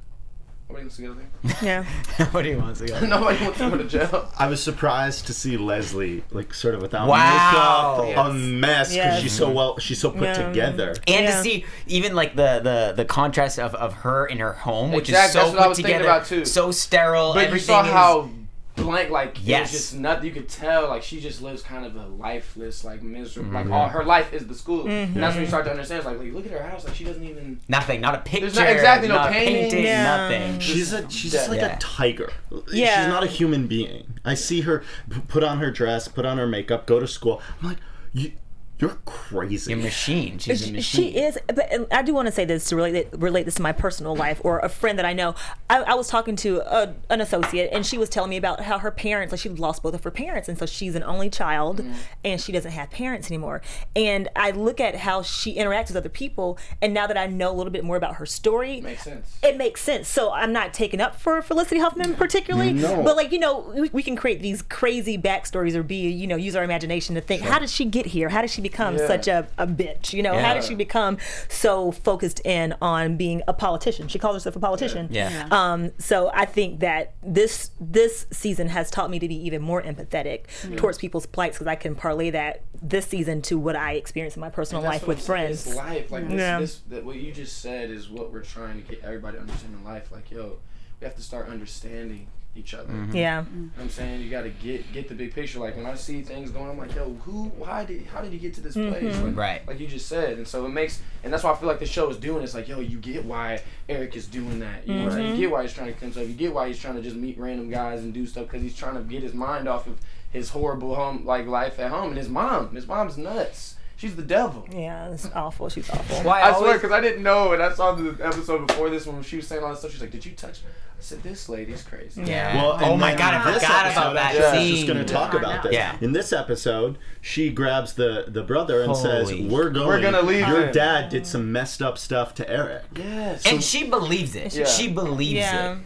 Nobody 0.67 0.85
wants 0.85 0.95
to 0.95 1.01
go 1.03 1.13
there. 1.13 1.55
Yeah. 1.61 1.83
what 2.31 2.41
do 2.41 2.49
you 2.49 2.57
want 2.57 2.75
to 2.77 2.87
go? 2.87 2.99
Nobody 3.05 3.43
wants 3.43 3.59
to 3.59 3.69
go 3.69 3.77
to 3.77 3.83
jail. 3.83 4.31
I 4.39 4.47
was 4.47 4.63
surprised 4.63 5.27
to 5.27 5.33
see 5.33 5.57
Leslie 5.57 6.23
like 6.31 6.55
sort 6.55 6.73
of 6.73 6.81
without 6.81 7.07
Wow. 7.07 8.01
makeup, 8.03 8.25
a 8.25 8.33
mess 8.33 8.89
because 8.89 8.95
Yes. 8.95 9.21
she's 9.21 9.33
so 9.37 9.51
well, 9.51 9.77
she's 9.77 9.99
so 9.99 10.09
put 10.09 10.23
Yeah. 10.23 10.47
together. 10.47 10.95
And 11.07 11.25
Yeah. 11.25 11.37
to 11.37 11.43
see 11.43 11.65
even 11.85 12.15
like 12.15 12.35
the 12.35 12.61
the 12.63 12.93
the 12.95 13.05
contrast 13.05 13.59
of, 13.59 13.75
of 13.75 13.93
her 13.93 14.25
in 14.25 14.39
her 14.39 14.53
home, 14.53 14.91
which 14.91 15.09
Exactly, 15.09 15.27
is 15.27 15.33
so 15.33 15.39
that's 15.39 15.51
what 15.51 15.59
I 15.59 15.63
put 15.65 15.69
was 15.69 15.77
together, 15.77 16.03
about, 16.05 16.25
too. 16.25 16.45
so 16.45 16.71
sterile. 16.71 17.33
But 17.35 17.41
you 17.41 17.45
everything 17.47 17.67
saw 17.67 17.83
is, 17.85 17.91
how 17.91 18.29
blank, 18.75 19.09
like 19.09 19.37
Yes. 19.43 19.59
it 19.59 19.61
was 19.61 19.71
just 19.71 19.95
nothing. 19.95 20.25
You 20.25 20.31
could 20.31 20.49
tell, 20.49 20.87
like 20.89 21.03
she 21.03 21.19
just 21.19 21.41
lives 21.41 21.61
kind 21.61 21.85
of 21.85 21.95
a 21.95 22.05
lifeless, 22.07 22.83
like 22.83 23.01
miserable. 23.03 23.51
Mm-hmm. 23.51 23.69
Like 23.69 23.79
all 23.81 23.87
her 23.89 24.03
life 24.03 24.33
is 24.33 24.45
the 24.47 24.55
school, 24.55 24.87
and 24.87 25.15
that's 25.15 25.35
when 25.35 25.43
you 25.43 25.47
start 25.47 25.65
to 25.65 25.71
understand. 25.71 25.99
It's 25.99 26.05
like, 26.05 26.17
like, 26.19 26.33
look 26.33 26.45
at 26.45 26.51
her 26.51 26.63
house. 26.63 26.85
Like 26.85 26.95
she 26.95 27.03
doesn't 27.03 27.23
even. 27.23 27.59
nothing, 27.67 28.01
not 28.01 28.15
a 28.15 28.19
picture, 28.19 28.45
not- 28.59 28.69
exactly, 28.69 29.07
no 29.07 29.15
not 29.15 29.29
a 29.29 29.31
painting. 29.33 29.55
painting, 29.63 29.83
Yeah. 29.85 30.03
nothing. 30.17 30.59
She's 30.59 30.93
a 30.93 31.09
she's 31.09 31.31
just 31.31 31.49
like 31.49 31.59
Yeah. 31.61 31.75
a 31.75 31.79
tiger. 31.79 32.31
Yeah. 32.71 33.03
She's 33.03 33.07
not 33.13 33.23
a 33.23 33.27
human 33.27 33.67
being. 33.67 34.19
I 34.25 34.33
see 34.33 34.61
her 34.61 34.83
p- 35.09 35.21
put 35.27 35.43
on 35.43 35.59
her 35.59 35.71
dress, 35.71 36.07
put 36.07 36.25
on 36.25 36.37
her 36.37 36.47
makeup, 36.47 36.85
go 36.85 36.99
to 36.99 37.07
school. 37.07 37.41
I'm 37.61 37.69
like, 37.69 37.77
you, 38.13 38.31
you're 38.79 38.97
crazy. 39.05 39.71
A 39.73 39.77
machine. 39.77 40.37
She's 40.37 40.67
a 40.69 40.73
machine. 40.73 41.13
She 41.13 41.17
is, 41.17 41.37
but 41.47 41.69
I 41.93 42.01
do 42.01 42.13
want 42.13 42.25
to 42.27 42.31
say 42.31 42.43
this 42.45 42.65
to 42.69 42.75
relate 42.75 43.07
relate 43.13 43.43
this 43.43 43.55
to 43.55 43.61
my 43.61 43.71
personal 43.71 44.15
life 44.15 44.41
or 44.43 44.59
a 44.59 44.67
friend 44.69 44.99
that 44.99 45.05
I 45.05 45.13
know. 45.13 45.33
I, 45.69 45.77
I 45.83 45.93
was 45.93 46.07
talking 46.09 46.35
to 46.37 46.59
a, 46.61 46.93
an 47.09 47.21
associate, 47.21 47.69
and 47.71 47.85
she 47.85 47.97
was 47.97 48.09
telling 48.09 48.29
me 48.29 48.37
about 48.37 48.61
how 48.61 48.79
her 48.79 48.91
parents, 48.91 49.31
like 49.31 49.39
she 49.39 49.49
lost 49.49 49.81
both 49.81 49.93
of 49.93 50.03
her 50.03 50.11
parents, 50.11 50.49
and 50.49 50.57
so 50.57 50.65
she's 50.65 50.95
an 50.95 51.03
only 51.03 51.29
child, 51.29 51.77
Mm-hmm. 51.79 51.93
and 52.25 52.41
she 52.41 52.51
doesn't 52.51 52.71
have 52.71 52.91
parents 52.91 53.27
anymore. 53.31 53.61
And 53.95 54.27
I 54.35 54.51
look 54.51 54.79
at 54.81 54.95
how 54.97 55.21
she 55.21 55.55
interacts 55.55 55.87
with 55.87 55.97
other 55.97 56.09
people, 56.09 56.57
and 56.81 56.93
now 56.93 57.07
that 57.07 57.17
I 57.17 57.27
know 57.27 57.51
a 57.51 57.55
little 57.55 57.71
bit 57.71 57.83
more 57.85 57.95
about 57.97 58.15
her 58.15 58.25
story, 58.25 58.81
Makes 58.81 59.03
sense. 59.03 59.37
it 59.41 59.57
makes 59.57 59.81
sense. 59.81 60.07
So 60.07 60.31
I'm 60.33 60.51
not 60.51 60.73
taking 60.73 60.99
up 60.99 61.19
for 61.19 61.41
Felicity 61.41 61.79
Huffman 61.79 62.15
particularly, 62.15 62.73
No. 62.73 63.03
but 63.03 63.15
like 63.15 63.31
you 63.31 63.39
know, 63.39 63.71
we, 63.75 63.89
we 63.93 64.03
can 64.03 64.15
create 64.17 64.41
these 64.41 64.61
crazy 64.61 65.17
backstories 65.17 65.75
or 65.75 65.83
be 65.83 66.09
you 66.09 66.27
know 66.27 66.35
use 66.35 66.55
our 66.55 66.63
imagination 66.63 67.15
to 67.15 67.21
think 67.21 67.41
how 67.41 67.57
did 67.59 67.69
she 67.69 67.85
get 67.85 68.07
here? 68.07 68.29
How 68.29 68.41
did 68.41 68.49
she 68.49 68.61
become 68.69 68.93
Yeah. 68.97 69.07
such 69.07 69.27
a, 69.27 69.47
a 69.57 69.67
bitch? 69.67 70.13
You 70.13 70.23
know, 70.23 70.37
how 70.45 70.53
did 70.55 70.63
she 70.63 70.75
become 70.75 71.17
so 71.49 71.91
focused 71.91 72.39
in 72.45 72.73
on 72.81 73.17
being 73.17 73.41
a 73.47 73.53
politician? 73.53 74.07
She 74.07 74.19
calls 74.19 74.35
herself 74.35 74.55
a 74.55 74.59
politician. 74.59 75.07
Yeah. 75.11 75.29
Yeah. 75.29 75.47
Um, 75.51 75.91
so 75.99 76.31
I 76.33 76.45
think 76.45 76.79
that 76.79 77.13
this 77.23 77.71
this 77.79 78.25
season 78.31 78.67
has 78.69 78.89
taught 78.89 79.09
me 79.09 79.19
to 79.19 79.27
be 79.27 79.35
even 79.47 79.61
more 79.61 79.81
empathetic 79.81 80.39
towards 80.77 80.97
people's 80.97 81.25
plights 81.25 81.57
because 81.57 81.67
I 81.67 81.75
can 81.75 81.93
parlay 81.95 82.29
that 82.31 82.61
this 82.81 83.05
season 83.07 83.41
to 83.43 83.57
what 83.57 83.75
I 83.75 83.93
experience 83.93 84.35
in 84.35 84.41
my 84.41 84.49
personal 84.49 84.83
life 84.83 85.01
what 85.01 85.07
with 85.09 85.19
I'm 85.19 85.25
friends. 85.25 85.65
It's 85.67 85.75
life. 85.75 86.11
Like 86.11 86.27
this, 86.29 86.39
Yeah. 86.39 86.59
this 86.59 86.79
that 86.89 87.03
what 87.05 87.15
you 87.17 87.31
just 87.31 87.61
said 87.61 87.89
is 87.89 88.09
what 88.09 88.31
we're 88.33 88.41
trying 88.43 88.81
to 88.81 88.87
get 88.89 89.03
everybody 89.03 89.37
to 89.37 89.41
understand 89.41 89.73
in 89.75 89.83
life. 89.83 90.11
Like, 90.11 90.29
yo, 90.31 90.57
we 90.99 91.05
have 91.05 91.15
to 91.15 91.21
start 91.21 91.49
understanding 91.49 92.27
each 92.55 92.73
other. 92.73 92.91
Mm-hmm. 92.91 93.15
Yeah. 93.15 93.21
You 93.21 93.25
know 93.25 93.41
mm-hmm. 93.41 93.67
what 93.75 93.83
I'm 93.83 93.89
saying 93.89 94.21
you 94.21 94.29
got 94.29 94.43
to 94.43 94.49
get 94.49 94.91
get 94.93 95.09
the 95.09 95.15
big 95.15 95.33
picture. 95.33 95.59
Like 95.59 95.75
when 95.75 95.85
I 95.85 95.95
see 95.95 96.21
things 96.21 96.51
going, 96.51 96.69
I'm 96.69 96.77
like, 96.77 96.95
yo, 96.95 97.13
who, 97.23 97.45
why 97.49 97.85
did, 97.85 98.05
how 98.07 98.21
did 98.21 98.31
he 98.31 98.39
get 98.39 98.53
to 98.55 98.61
this 98.61 98.73
place? 98.73 99.15
Mm-hmm. 99.15 99.25
Like, 99.25 99.35
Right. 99.35 99.67
Like 99.67 99.79
you 99.79 99.87
just 99.87 100.07
said, 100.07 100.37
and 100.37 100.47
so 100.47 100.65
it 100.65 100.69
makes, 100.69 101.01
and 101.23 101.31
that's 101.31 101.43
why 101.43 101.51
I 101.51 101.55
feel 101.55 101.67
like 101.67 101.79
the 101.79 101.85
show 101.85 102.09
is 102.09 102.17
doing. 102.17 102.43
It's 102.43 102.53
like, 102.53 102.67
yo, 102.67 102.79
you 102.79 102.97
get 102.97 103.25
why 103.25 103.61
Eric 103.89 104.15
is 104.15 104.27
doing 104.27 104.59
that. 104.59 104.87
You 104.87 104.93
know 104.93 105.03
what 105.03 105.11
I'm 105.13 105.17
saying? 105.17 105.25
You 105.25 105.31
mm-hmm. 105.33 105.41
get 105.41 105.51
why 105.51 105.61
he's 105.63 105.73
trying 105.73 105.87
to 105.87 105.93
kill 105.93 106.07
himself. 106.07 106.27
You 106.27 106.33
get 106.33 106.53
why 106.53 106.67
he's 106.67 106.79
trying 106.79 106.95
to 106.95 107.01
just 107.01 107.15
meet 107.15 107.37
random 107.37 107.69
guys 107.69 108.01
and 108.01 108.13
do 108.13 108.25
stuff 108.25 108.45
because 108.45 108.61
he's 108.61 108.75
trying 108.75 108.95
to 108.95 109.01
get 109.01 109.23
his 109.23 109.33
mind 109.33 109.67
off 109.67 109.87
of 109.87 109.99
his 110.31 110.49
horrible 110.49 110.95
home, 110.95 111.25
like 111.25 111.47
life 111.47 111.79
at 111.79 111.91
home, 111.91 112.09
and 112.09 112.17
his 112.17 112.29
mom. 112.29 112.75
His 112.75 112.87
mom's 112.87 113.17
nuts. 113.17 113.75
She's 114.05 114.15
the 114.15 114.21
devil. 114.21 114.67
Yeah, 114.71 115.09
it's 115.09 115.27
awful. 115.33 115.67
She's 115.67 115.89
awful. 115.89 116.17
Why 116.17 116.43
I 116.43 116.53
swear, 116.59 116.75
because 116.75 116.91
I 116.91 117.01
didn't 117.01 117.23
know, 117.23 117.53
and 117.53 117.63
I 117.63 117.73
saw 117.73 117.93
the 117.95 118.11
episode 118.23 118.67
before 118.67 118.91
this 118.91 119.07
when 119.07 119.23
she 119.23 119.37
was 119.37 119.47
saying 119.47 119.63
all 119.63 119.71
this 119.71 119.79
stuff. 119.79 119.91
She's 119.93 120.01
like, 120.01 120.11
"Did 120.11 120.23
you 120.23 120.33
touch?" 120.33 120.59
I 120.59 121.01
said, 121.01 121.23
"This 121.23 121.49
lady's 121.49 121.81
crazy." 121.81 122.21
Yeah. 122.23 122.55
Well, 122.55 122.77
oh 122.83 122.95
my 122.97 123.15
god, 123.15 123.33
I 123.33 123.51
this 123.51 123.63
forgot 123.63 123.85
episode, 123.87 124.01
about 124.01 124.13
that 124.13 124.25
actually, 124.35 124.45
I 124.45 124.49
was 124.51 124.59
scene. 124.59 124.75
just 124.75 124.87
going 124.93 125.05
to 125.05 125.11
talk 125.11 125.33
about 125.33 125.51
out. 125.55 125.63
this. 125.63 125.73
Yeah. 125.73 125.97
In 126.01 126.11
this 126.11 126.31
episode, 126.31 126.99
she 127.19 127.49
grabs 127.49 127.93
the 127.93 128.25
the 128.27 128.43
brother 128.43 128.81
and 128.83 128.95
says, 128.95 129.33
"We're 129.33 129.71
going. 129.71 129.87
We're 129.87 130.01
gonna 130.01 130.21
leave 130.21 130.47
Your 130.47 130.67
him." 130.67 130.71
dad 130.71 131.09
did 131.09 131.25
some 131.25 131.51
messed 131.51 131.81
up 131.81 131.97
stuff 131.97 132.35
to 132.35 132.47
Eric." 132.47 132.83
Yes. 132.95 133.43
and 133.47 133.63
she 133.63 133.89
believes 133.89 134.35
it. 134.35 134.53
Yeah. 134.55 134.65
She 134.65 134.87
believes 134.87 135.33
Yeah. 135.39 135.73
it. 135.73 135.77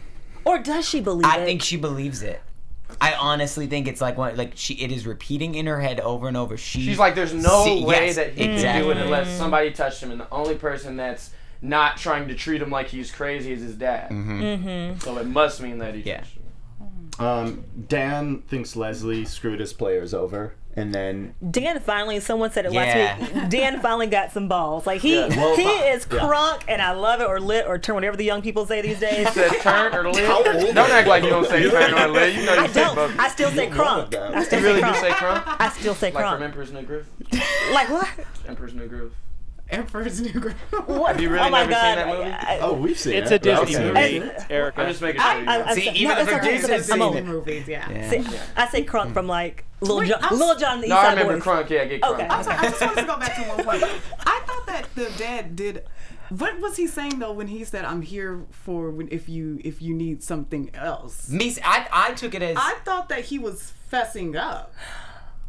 Or 0.44 0.58
does 0.58 0.86
she 0.86 1.00
believe 1.00 1.24
I 1.24 1.38
it? 1.38 1.40
I 1.40 1.44
think 1.46 1.62
she 1.62 1.78
believes 1.78 2.22
it. 2.22 2.42
I 3.00 3.14
honestly 3.14 3.66
think 3.66 3.88
it's 3.88 4.00
like 4.00 4.18
one 4.18 4.36
like 4.36 4.52
she 4.56 4.74
it 4.74 4.92
is 4.92 5.06
repeating 5.06 5.54
in 5.54 5.66
her 5.66 5.80
head 5.80 6.00
over 6.00 6.28
and 6.28 6.36
over. 6.36 6.56
She 6.56 6.82
She's 6.84 6.98
like, 6.98 7.14
"There's 7.14 7.32
no 7.32 7.64
See, 7.64 7.84
way 7.84 8.06
yes, 8.06 8.16
that 8.16 8.34
he 8.34 8.44
can 8.44 8.82
do 8.82 8.90
it 8.90 8.96
unless 8.98 9.28
somebody 9.38 9.70
touched 9.70 10.02
him." 10.02 10.10
And 10.10 10.20
the 10.20 10.30
only 10.30 10.54
person 10.56 10.96
that's 10.96 11.30
not 11.62 11.96
trying 11.96 12.28
to 12.28 12.34
treat 12.34 12.60
him 12.60 12.70
like 12.70 12.88
he's 12.88 13.10
crazy 13.10 13.52
is 13.52 13.62
his 13.62 13.74
dad. 13.74 14.10
Mm-hmm. 14.10 14.98
So 15.00 15.16
it 15.18 15.26
must 15.26 15.60
mean 15.62 15.78
that 15.78 15.94
he 15.94 16.02
Yeah. 16.02 16.18
touched 16.18 16.36
him. 16.36 17.24
Um, 17.26 17.64
Dan 17.88 18.42
thinks 18.48 18.76
Leslie 18.76 19.24
screwed 19.24 19.60
his 19.60 19.72
players 19.72 20.14
over, 20.14 20.54
and 20.76 20.94
then 20.94 21.34
Dan 21.50 21.80
finally, 21.80 22.20
someone 22.20 22.50
said 22.52 22.66
it 22.66 22.72
Yeah. 22.72 23.16
last 23.18 23.32
week. 23.34 23.48
Dan 23.50 23.80
finally 23.80 24.06
got 24.06 24.32
some 24.32 24.48
balls. 24.48 24.86
Like 24.86 25.00
he, 25.00 25.16
Yeah. 25.16 25.28
Well, 25.28 25.56
he 25.56 25.64
uh, 25.66 25.94
is 25.94 26.06
yeah. 26.10 26.18
crunk, 26.20 26.62
and 26.68 26.80
I 26.80 26.92
love 26.92 27.20
it 27.20 27.24
or 27.28 27.40
lit 27.40 27.66
or 27.66 27.78
turn, 27.78 27.96
whatever 27.96 28.16
the 28.16 28.24
young 28.24 28.40
people 28.42 28.66
say 28.66 28.80
these 28.80 29.00
days. 29.00 29.30
Said 29.32 29.50
turn 29.60 29.94
or 29.94 30.10
lit. 30.12 30.24
Don't 30.74 30.90
act 30.90 31.08
like 31.08 31.24
you 31.24 31.30
don't 31.30 31.46
say 31.46 31.68
turn 31.68 31.94
or 31.94 32.08
lit. 32.08 32.34
You 32.34 32.46
know 32.46 32.54
you 32.54 32.60
I 32.60 32.66
say 32.68 32.84
don't. 32.84 32.94
both. 32.94 33.18
I 33.18 33.28
still 33.28 33.50
say 33.50 33.66
You're 33.68 33.74
crunk. 33.76 34.14
I 34.14 34.44
still 34.44 34.60
you 34.60 34.66
really 34.66 34.80
say 34.82 34.92
do 34.92 34.98
say 35.00 35.10
crunk? 35.10 35.56
I 35.58 35.68
still 35.70 35.94
say 35.94 36.10
Like 36.12 36.24
from. 36.24 36.42
Emperor's 36.42 36.72
New 36.72 36.82
Groove. 36.82 37.06
Like 37.72 37.88
what? 37.90 38.08
Emperor's 38.48 38.74
New 38.74 38.86
Groove. 38.88 39.12
Emperor's 39.70 40.20
New 40.20 40.32
Groove. 40.32 40.54
What? 40.86 41.12
Have 41.12 41.20
you 41.20 41.30
really 41.30 41.46
oh 41.46 41.50
my 41.50 41.64
never 41.64 41.72
seen 41.72 41.94
that 41.96 42.06
movie? 42.08 42.30
I- 42.30 42.58
oh, 42.60 42.74
we've 42.74 42.98
seen 42.98 43.14
It's 43.14 43.30
it. 43.30 43.46
It's 43.46 43.46
a 43.46 43.64
Disney 43.64 43.76
Okay. 43.90 44.18
movie, 44.20 44.30
I- 44.30 44.46
Erica. 44.50 44.82
I'm 44.82 44.88
just 44.88 45.02
making 45.02 45.20
sure. 45.20 45.30
I, 45.30 45.38
you 45.40 45.48
I, 45.48 45.58
know. 45.58 45.74
See, 45.74 45.84
no, 45.86 45.92
even 45.92 46.18
it's 46.18 46.30
the 46.30 46.36
okay, 46.36 46.54
it's 46.56 46.64
okay. 46.64 46.76
Disney 46.76 46.92
I'm 46.92 47.12
Disney 47.12 47.20
over. 47.20 47.22
movies, 47.32 47.68
yeah. 47.68 47.90
Yeah. 47.90 48.10
See, 48.10 48.38
I 48.56 48.68
say 48.68 48.84
crunk 48.84 49.06
hmm. 49.08 49.12
from 49.12 49.26
like 49.26 49.64
Little 49.80 49.98
Wait, 49.98 50.08
John, 50.08 50.22
I'm- 50.22 50.38
Lil 50.38 50.58
Jon 50.58 50.74
and 50.74 50.82
the 50.82 50.88
No, 50.88 50.94
East 50.96 51.04
I 51.04 51.10
remember 51.10 51.34
Boys. 51.34 51.42
crunk. 51.44 51.70
Yeah, 51.70 51.82
I 51.82 51.84
get 51.86 52.00
crunk. 52.00 52.14
Okay. 52.14 52.26
I'm 52.28 52.44
sorry, 52.44 52.56
I 52.58 52.62
just 52.64 52.80
wanted 52.80 53.00
to 53.00 53.06
go 53.06 53.18
back 53.18 53.34
to 53.36 53.42
one 53.42 53.64
point. 53.64 53.82
I 54.26 54.40
thought 54.46 54.66
that 54.66 54.86
the 54.94 55.10
dad 55.16 55.56
did. 55.56 55.84
What 56.30 56.60
was 56.60 56.76
he 56.76 56.86
saying 56.86 57.18
though 57.18 57.32
when 57.32 57.48
he 57.48 57.64
said, 57.64 57.84
"I'm 57.84 58.02
here 58.02 58.42
for 58.50 58.90
when 58.90 59.08
if 59.10 59.28
you 59.28 59.60
if 59.64 59.82
you 59.82 59.94
need 59.94 60.22
something 60.22 60.70
else"? 60.74 61.28
Me, 61.28 61.56
I, 61.64 61.88
I 61.92 62.12
took 62.12 62.34
it 62.34 62.42
as 62.42 62.56
I 62.58 62.74
thought 62.84 63.08
that 63.08 63.24
he 63.26 63.38
was 63.38 63.72
fessing 63.92 64.36
up. 64.36 64.72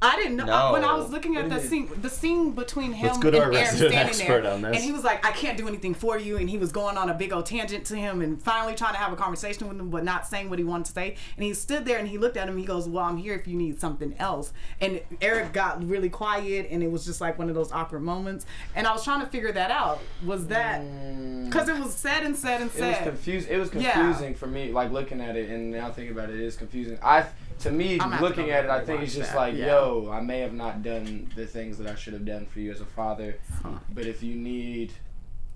I 0.03 0.15
didn't 0.15 0.35
know 0.35 0.45
No. 0.45 0.71
when 0.73 0.83
I 0.83 0.93
was 0.95 1.11
looking 1.11 1.37
at 1.37 1.47
the 1.49 1.59
scene. 1.59 1.87
The 2.01 2.09
scene 2.09 2.51
between 2.51 2.91
him 2.93 3.11
and 3.11 3.21
to 3.21 3.39
our 3.39 3.51
Aaron 3.53 3.67
standing 3.75 4.17
there, 4.17 4.43
and 4.43 4.75
he 4.75 4.91
was 4.91 5.03
like, 5.03 5.23
"I 5.25 5.31
can't 5.31 5.57
do 5.57 5.67
anything 5.67 5.93
for 5.93 6.17
you," 6.17 6.37
and 6.37 6.49
he 6.49 6.57
was 6.57 6.71
going 6.71 6.97
on 6.97 7.09
a 7.09 7.13
big 7.13 7.31
old 7.31 7.45
tangent 7.45 7.85
to 7.85 7.95
him, 7.95 8.21
and 8.21 8.41
finally 8.41 8.73
trying 8.73 8.93
to 8.93 8.99
have 8.99 9.13
a 9.13 9.15
conversation 9.15 9.67
with 9.67 9.79
him, 9.79 9.89
but 9.91 10.03
not 10.03 10.25
saying 10.25 10.49
what 10.49 10.57
he 10.57 10.65
wanted 10.65 10.85
to 10.87 10.91
say. 10.93 11.15
And 11.37 11.43
he 11.43 11.53
stood 11.53 11.85
there 11.85 11.99
and 11.99 12.07
he 12.07 12.17
looked 12.17 12.35
at 12.37 12.47
him. 12.49 12.57
He 12.57 12.65
goes, 12.65 12.89
"Well, 12.89 13.05
I'm 13.05 13.17
here 13.17 13.35
if 13.35 13.47
you 13.47 13.55
need 13.55 13.79
something 13.79 14.15
else." 14.17 14.53
And 14.79 15.01
Eric 15.21 15.53
got 15.53 15.87
really 15.87 16.09
quiet, 16.09 16.67
and 16.71 16.81
it 16.81 16.91
was 16.91 17.05
just 17.05 17.21
like 17.21 17.37
one 17.37 17.49
of 17.49 17.53
those 17.55 17.71
awkward 17.71 18.01
moments. 18.01 18.45
And 18.75 18.87
I 18.87 18.93
was 18.93 19.03
trying 19.03 19.21
to 19.21 19.27
figure 19.27 19.51
that 19.51 19.69
out. 19.69 19.99
Was 20.25 20.47
that 20.47 20.81
because 21.45 21.69
it 21.69 21.77
was 21.79 21.93
said 21.93 22.23
and 22.23 22.35
said 22.35 22.61
and 22.61 22.71
Mm. 22.71 22.77
It 22.81 22.87
was 22.87 22.95
said? 22.97 23.03
confused. 23.03 23.49
It 23.49 23.57
was 23.59 23.69
Yeah. 23.73 23.91
confusing 23.91 24.33
for 24.33 24.47
me, 24.47 24.71
like 24.71 24.91
looking 24.91 25.21
at 25.21 25.35
it, 25.35 25.49
and 25.49 25.71
now 25.71 25.91
thinking 25.91 26.11
about 26.17 26.29
it, 26.29 26.35
it 26.35 26.41
is 26.41 26.55
confusing. 26.55 26.97
I, 27.03 27.25
to 27.59 27.69
me, 27.71 27.93
I'm 27.93 27.99
gonna 27.99 28.11
have 28.11 28.19
to 28.19 28.25
looking 28.25 28.49
at 28.51 28.65
it, 28.65 28.71
I 28.71 28.79
think 28.79 28.89
and 28.99 29.03
it's 29.03 29.15
just 29.15 29.31
that, 29.33 29.37
like, 29.37 29.55
yeah. 29.55 29.67
yo, 29.67 29.90
Oh, 29.91 30.09
I 30.09 30.21
may 30.21 30.39
have 30.39 30.53
not 30.53 30.83
done 30.83 31.29
the 31.35 31.45
things 31.45 31.77
that 31.77 31.85
I 31.85 31.95
should 31.95 32.13
have 32.13 32.23
done 32.23 32.45
for 32.45 32.61
you 32.61 32.71
as 32.71 32.79
a 32.79 32.85
father, 32.85 33.37
but 33.93 34.05
if 34.05 34.23
you 34.23 34.35
need 34.35 34.93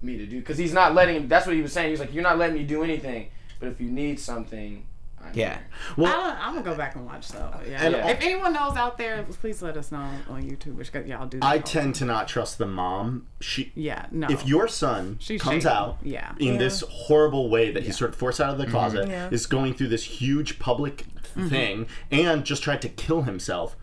me 0.02 0.17
to 0.17 0.26
do, 0.26 0.41
because 0.41 0.58
he's 0.58 0.74
not 0.74 0.93
letting 0.93 1.15
him. 1.15 1.28
That's 1.30 1.45
what 1.45 1.56
he 1.56 1.62
was 1.62 1.71
saying. 1.71 1.91
He's 1.91 2.02
like, 2.02 2.13
you're 2.13 2.21
not 2.21 2.38
letting 2.38 2.58
me 2.58 2.63
do 2.65 2.84
anything, 2.84 3.30
but 3.62 3.69
if 3.69 3.80
you 3.80 3.89
need 3.89 4.19
something, 4.19 4.86
I'm 5.24 5.32
yeah. 5.34 5.54
here." 5.54 5.67
Well, 5.95 6.13
I, 6.13 6.38
I'm 6.41 6.54
gonna 6.54 6.65
go 6.65 6.76
back 6.76 6.98
and 6.98 7.06
watch 7.06 7.30
though. 7.30 7.50
Yeah. 7.65 7.82
And 7.82 7.95
if 7.95 8.21
anyone 8.21 8.52
knows 8.52 8.76
out 8.76 8.98
there, 8.98 9.24
please 9.24 9.62
let 9.62 9.78
us 9.78 9.93
know 9.93 10.06
on 10.30 10.43
YouTube. 10.43 10.76
Which 10.76 10.93
y'all 10.93 11.28
do. 11.28 11.39
That 11.39 11.45
I 11.45 11.56
all- 11.56 11.63
tend 11.63 11.95
to 11.95 12.06
not 12.06 12.28
trust 12.28 12.58
the 12.58 12.67
mom. 12.67 13.28
She, 13.39 13.71
Yeah. 13.74 14.08
No. 14.12 14.28
if 14.30 14.45
your 14.45 14.67
son 14.67 15.15
She's 15.21 15.41
comes 15.41 15.63
shady. 15.63 15.74
out 15.74 16.00
Yeah. 16.04 16.34
in 16.39 16.58
this 16.58 16.84
horrible 16.89 17.50
way 17.50 17.71
that 17.71 17.84
he's 17.84 17.98
sort 17.98 18.10
of 18.10 18.17
forced 18.17 18.41
out 18.41 18.50
of 18.50 18.58
the 18.58 18.65
mhm. 18.65 18.71
closet, 18.71 19.08
Yeah. 19.08 19.30
is 19.32 19.45
going 19.45 19.76
through 19.76 19.88
this 19.88 20.04
huge 20.04 20.60
public 20.60 21.06
mm-hmm. 21.38 21.48
thing, 21.48 21.88
and 22.12 22.43
just 22.43 22.63
tried 22.63 22.82
to 22.82 22.89
kill 22.89 23.21
himself. 23.21 23.78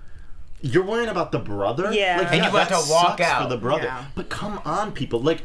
You're 0.62 0.84
worrying 0.84 1.08
about 1.08 1.32
the 1.32 1.38
brother, 1.38 1.92
Yeah. 1.92 2.18
Like, 2.18 2.28
And 2.28 2.36
yeah, 2.38 2.50
you 2.50 2.56
have 2.56 2.68
to 2.68 2.90
walk 2.90 3.20
out. 3.20 3.42
for 3.42 3.48
the 3.48 3.56
brother. 3.56 3.84
Yeah. 3.84 4.04
But 4.14 4.28
come 4.28 4.60
on, 4.64 4.92
people, 4.92 5.20
like. 5.20 5.42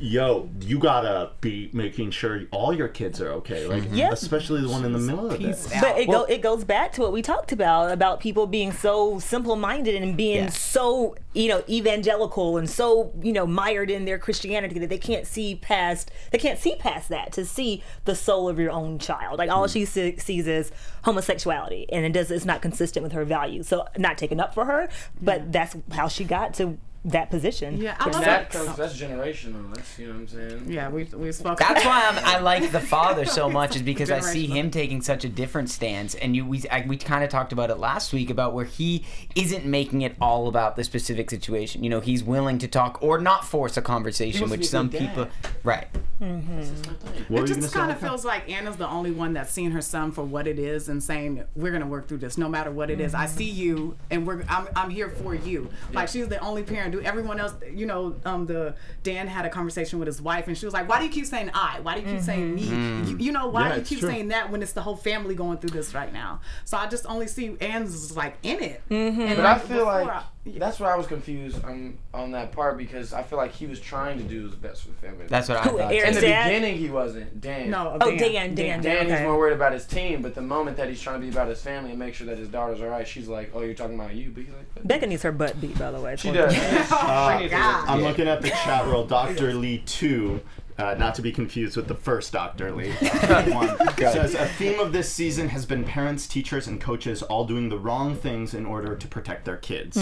Yo, 0.00 0.48
you 0.60 0.78
gotta 0.78 1.30
be 1.40 1.70
making 1.72 2.10
sure 2.10 2.42
all 2.52 2.72
your 2.72 2.86
kids 2.86 3.20
are 3.20 3.32
okay, 3.32 3.66
like 3.66 3.82
mm-hmm. 3.82 3.96
Yeah. 3.96 4.10
especially 4.12 4.60
the 4.60 4.68
one 4.68 4.84
in 4.84 4.92
the 4.92 4.98
middle 4.98 5.30
of 5.30 5.42
this. 5.42 5.68
But 5.80 5.98
it 5.98 6.08
Well- 6.08 6.26
go 6.26 6.32
it 6.32 6.40
goes 6.40 6.64
back 6.64 6.92
to 6.92 7.00
what 7.00 7.12
we 7.12 7.20
talked 7.20 7.50
about 7.50 7.90
about 7.90 8.20
people 8.20 8.46
being 8.46 8.72
so 8.72 9.18
simple 9.18 9.56
minded 9.56 10.00
and 10.00 10.16
being 10.16 10.44
Yeah. 10.44 10.50
so 10.50 11.16
you 11.32 11.48
know 11.48 11.64
evangelical 11.68 12.58
and 12.58 12.70
so 12.70 13.12
you 13.20 13.32
know 13.32 13.46
mired 13.46 13.90
in 13.90 14.04
their 14.04 14.18
Christianity 14.18 14.78
that 14.78 14.88
they 14.88 14.98
can't 14.98 15.26
see 15.26 15.56
past 15.56 16.10
they 16.30 16.38
can't 16.38 16.58
see 16.58 16.76
past 16.76 17.08
that 17.08 17.32
to 17.32 17.44
see 17.44 17.82
the 18.04 18.14
soul 18.14 18.48
of 18.48 18.58
your 18.58 18.70
own 18.70 18.98
child. 19.00 19.38
Like 19.38 19.50
all 19.50 19.66
mm. 19.66 19.72
she 19.72 19.84
se- 19.84 20.18
sees 20.18 20.46
is 20.46 20.70
homosexuality 21.02 21.86
and 21.90 22.04
it 22.04 22.12
does 22.12 22.30
it's 22.30 22.44
not 22.44 22.62
consistent 22.62 23.02
with 23.02 23.12
her 23.12 23.24
values. 23.24 23.66
So 23.66 23.86
not 23.96 24.16
taken 24.16 24.38
up 24.38 24.54
for 24.54 24.64
her, 24.66 24.88
but 25.20 25.50
that's 25.50 25.76
how 25.90 26.06
she 26.06 26.22
got 26.22 26.54
to 26.54 26.78
that 27.04 27.30
position. 27.30 27.80
Yeah, 27.80 27.96
I 27.98 28.10
love 28.10 28.24
That 28.24 28.50
comes, 28.50 28.76
that's 28.76 29.00
generational. 29.00 29.74
That's 29.74 29.98
you 29.98 30.08
know 30.08 30.14
what 30.14 30.20
I'm 30.20 30.28
saying. 30.28 30.64
Yeah, 30.68 30.88
we 30.88 31.04
we 31.04 31.32
spoke. 31.32 31.58
That's 31.58 31.84
why 31.84 32.08
I'm, 32.08 32.24
I 32.24 32.38
like 32.42 32.70
the 32.72 32.80
father 32.80 33.24
so 33.24 33.48
much 33.48 33.76
is 33.76 33.82
because 33.82 34.10
I 34.10 34.20
see 34.20 34.46
him 34.46 34.70
taking 34.70 35.00
such 35.00 35.24
a 35.24 35.28
different 35.28 35.70
stance, 35.70 36.14
and 36.14 36.34
you 36.34 36.44
we 36.44 36.62
I, 36.70 36.84
we 36.86 36.96
kind 36.96 37.22
of 37.22 37.30
talked 37.30 37.52
about 37.52 37.70
it 37.70 37.78
last 37.78 38.12
week 38.12 38.30
about 38.30 38.52
where 38.52 38.64
he 38.64 39.04
isn't 39.34 39.64
making 39.64 40.02
it 40.02 40.16
all 40.20 40.48
about 40.48 40.76
the 40.76 40.84
specific 40.84 41.30
situation. 41.30 41.84
You 41.84 41.90
know, 41.90 42.00
he's 42.00 42.24
willing 42.24 42.58
to 42.58 42.68
talk 42.68 42.98
or 43.02 43.18
not 43.18 43.44
force 43.44 43.76
a 43.76 43.82
conversation, 43.82 44.50
which 44.50 44.68
some 44.68 44.90
people, 44.90 45.24
dad. 45.24 45.52
right? 45.62 45.88
Mm-hmm. 46.20 47.32
What 47.32 47.42
were 47.42 47.44
It 47.44 47.60
just 47.60 47.72
kind 47.72 47.92
of 47.92 47.98
feels 47.98 48.24
like 48.24 48.50
Anna's 48.50 48.76
the 48.76 48.88
only 48.88 49.12
one 49.12 49.34
that's 49.34 49.52
seeing 49.52 49.70
her 49.70 49.80
son 49.80 50.10
for 50.10 50.24
what 50.24 50.48
it 50.48 50.58
is 50.58 50.88
and 50.88 51.02
saying, 51.02 51.44
"We're 51.54 51.70
gonna 51.70 51.86
work 51.86 52.08
through 52.08 52.18
this, 52.18 52.36
no 52.36 52.48
matter 52.48 52.72
what 52.72 52.90
it 52.90 53.00
is. 53.00 53.14
I 53.14 53.26
mm-hmm. 53.26 53.36
see 53.36 53.50
you, 53.50 53.96
and 54.10 54.26
we're 54.26 54.42
I'm, 54.48 54.68
I'm 54.74 54.90
here 54.90 55.10
for 55.10 55.34
you." 55.34 55.70
Like 55.92 56.08
she's 56.08 56.26
the 56.26 56.38
only 56.40 56.64
parent. 56.64 56.87
Do 56.88 57.00
everyone 57.02 57.38
else? 57.40 57.54
You 57.72 57.86
know, 57.86 58.16
um, 58.24 58.46
the 58.46 58.74
Dan 59.02 59.26
had 59.26 59.44
a 59.44 59.48
conversation 59.50 59.98
with 59.98 60.06
his 60.06 60.20
wife, 60.22 60.46
and 60.48 60.56
she 60.56 60.64
was 60.66 60.72
like, 60.74 60.88
"Why 60.88 60.98
do 60.98 61.04
you 61.04 61.10
keep 61.10 61.26
saying 61.26 61.50
I? 61.54 61.80
Why 61.80 61.94
do 61.94 62.00
you 62.00 62.14
keep 62.14 62.22
saying 62.24 62.54
me? 62.54 62.62
You, 63.10 63.16
you 63.18 63.32
know, 63.32 63.48
why 63.48 63.68
Yeah, 63.68 63.74
do 63.74 63.80
you 63.80 63.86
keep 63.86 63.98
true. 64.00 64.08
saying 64.10 64.28
that 64.28 64.50
when 64.50 64.62
it's 64.62 64.72
the 64.72 64.82
whole 64.82 64.96
family 64.96 65.34
going 65.34 65.58
through 65.58 65.70
this 65.70 65.94
right 65.94 66.12
now?" 66.12 66.40
So 66.64 66.76
I 66.76 66.86
just 66.86 67.06
only 67.06 67.26
see 67.28 67.56
Anne's 67.60 68.16
like 68.16 68.36
in 68.42 68.62
it. 68.62 68.82
And 68.90 69.36
But 69.36 69.46
I 69.46 69.58
feel 69.58 69.68
before 69.78 69.84
like 69.84 70.08
I- 70.08 70.22
yeah. 70.52 70.58
that's 70.58 70.80
where 70.80 70.92
I 70.92 70.96
was 70.96 71.06
confused 71.06 71.64
on 71.64 71.98
on 72.12 72.32
that 72.32 72.52
part 72.52 72.76
because 72.78 73.12
I 73.12 73.22
feel 73.22 73.38
like 73.38 73.52
he 73.52 73.66
was 73.66 73.80
trying 73.80 74.18
to 74.18 74.24
do 74.24 74.44
his 74.46 74.54
best 74.54 74.82
for 74.82 74.88
the 74.88 74.94
family. 74.94 75.26
That's 75.28 75.48
what 75.48 75.58
I 75.58 75.62
Who, 75.62 75.78
thought. 75.78 75.92
Aaron 75.92 76.08
in 76.08 76.14
the 76.14 76.20
Dad? 76.20 76.44
beginning 76.48 76.78
he 76.78 76.90
wasn't. 76.90 77.40
Dan. 77.40 77.70
no, 77.70 77.96
Oh, 78.00 78.16
Dan, 78.16 78.54
Dan, 78.54 78.80
Dan, 78.82 79.04
he's 79.06 79.12
okay. 79.14 79.24
more 79.24 79.38
worried 79.38 79.54
about 79.54 79.72
his 79.72 79.86
team, 79.86 80.22
but 80.22 80.34
the 80.34 80.40
moment 80.42 80.76
that 80.78 80.88
he's 80.88 81.00
trying 81.00 81.20
to 81.20 81.26
be 81.26 81.30
about 81.32 81.48
his 81.48 81.60
family 81.62 81.90
and 81.90 81.98
make 81.98 82.14
sure 82.14 82.26
that 82.26 82.38
his 82.38 82.48
daughter's 82.48 82.80
alright, 82.80 83.06
she's 83.06 83.28
like, 83.28 83.50
"Oh, 83.54 83.60
you're 83.62 83.74
talking 83.74 83.94
about 83.94 84.14
you." 84.14 84.30
But 84.30 84.44
he's 84.44 84.52
like, 84.52 84.74
"But 84.74 84.86
Becca 84.88 85.06
needs 85.06 85.22
her 85.22 85.32
butt 85.32 85.60
beat, 85.60 85.78
by 85.78 85.90
the 85.90 86.00
way. 86.00 86.16
She 86.16 86.32
does. 86.32 86.52
Oh 86.54 86.58
She 87.38 87.46
uh, 87.46 87.48
God. 87.48 87.88
I'm 87.88 88.02
looking 88.02 88.28
at 88.28 88.42
the 88.42 88.48
chat 88.50 88.86
roll. 88.86 89.04
Dr. 89.06 89.54
Lee 89.54 89.82
2, 89.86 90.40
uh, 90.78 90.94
not 90.94 91.14
to 91.16 91.22
be 91.22 91.32
confused 91.32 91.76
with 91.76 91.88
the 91.88 91.94
first 91.94 92.32
Dr. 92.32 92.72
Lee, 92.72 92.92
Dr. 93.00 93.52
one, 93.52 93.96
says 93.96 94.34
a 94.34 94.46
theme 94.46 94.78
of 94.78 94.92
this 94.92 95.12
season 95.12 95.48
has 95.48 95.66
been 95.66 95.84
parents, 95.84 96.26
teachers, 96.26 96.66
and 96.66 96.80
coaches 96.80 97.22
all 97.22 97.44
doing 97.44 97.68
the 97.68 97.78
wrong 97.78 98.14
things 98.14 98.54
in 98.54 98.64
order 98.64 98.94
to 98.94 99.08
protect 99.08 99.44
their 99.44 99.56
kids. 99.56 99.96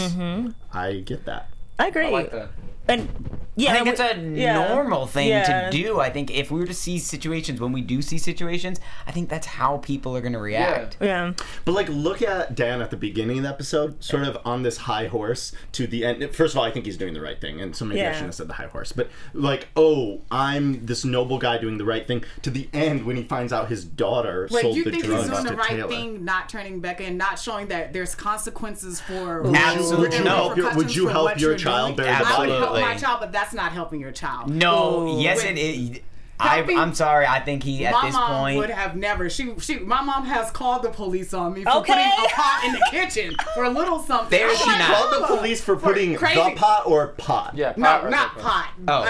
I 0.73 1.03
get 1.05 1.25
that. 1.25 1.49
I 1.79 1.89
agree. 1.89 2.07
I 2.07 2.11
like 2.11 2.31
that. 2.33 2.51
And 2.89 3.09
yeah, 3.57 3.71
I 3.71 3.73
think 3.75 3.85
we- 3.87 3.91
it's 3.93 4.01
a 4.01 4.17
yeah. 4.41 4.69
normal 4.75 5.07
thing 5.07 5.29
Yeah. 5.29 5.71
to 5.71 5.77
do. 5.77 5.99
I 6.01 6.11
think 6.11 6.31
if 6.31 6.51
we 6.51 6.61
were 6.61 6.67
to 6.67 6.75
see 6.75 6.99
situations, 6.99 7.61
when 7.61 7.73
we 7.73 7.81
do 7.81 8.03
see 8.03 8.19
situations, 8.19 8.79
I 9.07 9.13
think 9.13 9.29
that's 9.29 9.47
how 9.47 9.79
people 9.79 10.17
are 10.17 10.21
going 10.21 10.33
to 10.35 10.39
react. 10.39 10.97
Yeah. 11.01 11.33
But 11.65 11.73
like, 11.73 11.89
look 11.89 12.23
at 12.23 12.55
Dan 12.55 12.81
at 12.83 12.91
the 12.91 12.97
beginning 12.97 13.39
of 13.39 13.43
the 13.45 13.49
episode, 13.49 14.03
sort 14.05 14.23
of 14.25 14.39
on 14.45 14.63
this 14.63 14.77
high 14.79 15.07
horse 15.07 15.53
to 15.73 15.87
the 15.87 16.05
end. 16.05 16.35
First 16.35 16.55
of 16.55 16.59
all, 16.59 16.65
I 16.65 16.71
think 16.71 16.85
he's 16.87 16.97
doing 16.97 17.15
the 17.15 17.21
right 17.21 17.41
thing, 17.41 17.61
and 17.61 17.75
so 17.75 17.85
maybe 17.85 18.03
I 18.03 18.13
shouldn't 18.13 18.27
have 18.27 18.35
said 18.35 18.49
the 18.49 18.55
high 18.55 18.67
horse. 18.67 18.93
But 18.93 19.11
like, 19.33 19.69
oh, 19.77 20.21
I'm 20.31 20.85
this 20.87 21.05
noble 21.05 21.39
guy 21.39 21.59
doing 21.59 21.79
the 21.79 21.85
right 21.85 22.07
thing. 22.07 22.25
To 22.43 22.51
the 22.51 22.69
end, 22.73 23.05
when 23.07 23.17
he 23.17 23.23
finds 23.23 23.53
out 23.53 23.69
his 23.69 23.85
daughter 23.85 24.49
Wait, 24.51 24.63
sold 24.63 24.77
you 24.77 24.85
the 24.85 24.91
think 24.91 25.05
drugs 25.05 25.29
he's 25.29 25.33
doing 25.33 25.45
the 25.47 25.57
right 25.57 25.69
Taylor. 25.71 25.89
thing, 25.89 26.25
not 26.25 26.49
turning 26.49 26.81
Becca 26.81 27.05
and 27.05 27.17
not 27.19 27.39
showing 27.39 27.69
that 27.69 27.93
there's 27.93 28.15
consequences 28.15 29.01
for 29.01 29.47
Absolutely. 29.55 30.09
Would 30.09 30.15
you 30.19 30.25
No. 30.25 30.31
help 30.37 30.57
your, 30.57 30.75
would 30.75 30.95
you 30.95 31.09
help 31.09 31.25
what 31.25 31.41
your 31.41 31.51
you're 31.53 31.59
child 31.59 31.97
doing? 31.97 32.09
bury 32.09 32.19
the 32.25 32.27
I 32.29 32.39
would 32.41 32.49
body? 32.49 32.53
help 32.53 32.73
my 32.81 32.97
child, 32.97 33.21
but 33.21 33.33
that's 33.33 33.46
not 33.53 33.73
helping 33.73 34.01
your 34.01 34.13
child. 34.13 34.51
No, 34.51 35.19
yes, 35.21 35.39
Wait. 35.43 35.57
it 35.57 35.61
is. 35.61 36.01
I, 36.39 36.57
Helping- 36.57 36.79
I'm 36.79 36.93
sorry. 36.93 37.25
I 37.25 37.41
think 37.41 37.63
he 37.63 37.87
at 37.87 37.95
my 37.95 38.05
this 38.09 38.15
mom 38.15 38.41
point. 38.43 38.59
would 38.59 38.69
have 38.69 38.95
never. 38.95 39.31
She, 39.31 39.59
she, 39.59 39.79
my 39.79 40.03
mom 40.03 40.27
has 40.27 40.51
called 40.51 40.83
the 40.83 40.91
police 40.91 41.33
on 41.33 41.55
me 41.55 41.63
for 41.65 41.71
Okay. 41.79 41.95
putting 41.95 42.27
a 42.27 42.29
pot 42.29 42.63
in 42.67 42.73
the 42.73 42.87
kitchen 42.91 43.35
for 43.55 43.65
a 43.65 43.71
little 43.71 44.01
something. 44.01 44.39
There 44.39 44.55
she 44.55 44.67
like, 44.69 44.83
called 44.83 45.15
the 45.23 45.27
police 45.35 45.63
for 45.63 45.79
for 45.79 45.83
putting 45.95 46.15
crazy- 46.15 46.35
the 46.35 46.55
pot 46.55 46.83
or 46.87 47.07
pot. 47.17 47.55
Yeah. 47.57 47.73
No, 47.79 47.87
pot 47.87 48.05
or 48.05 48.11
not 48.11 48.27
something. 48.39 48.43
pot. 48.45 48.69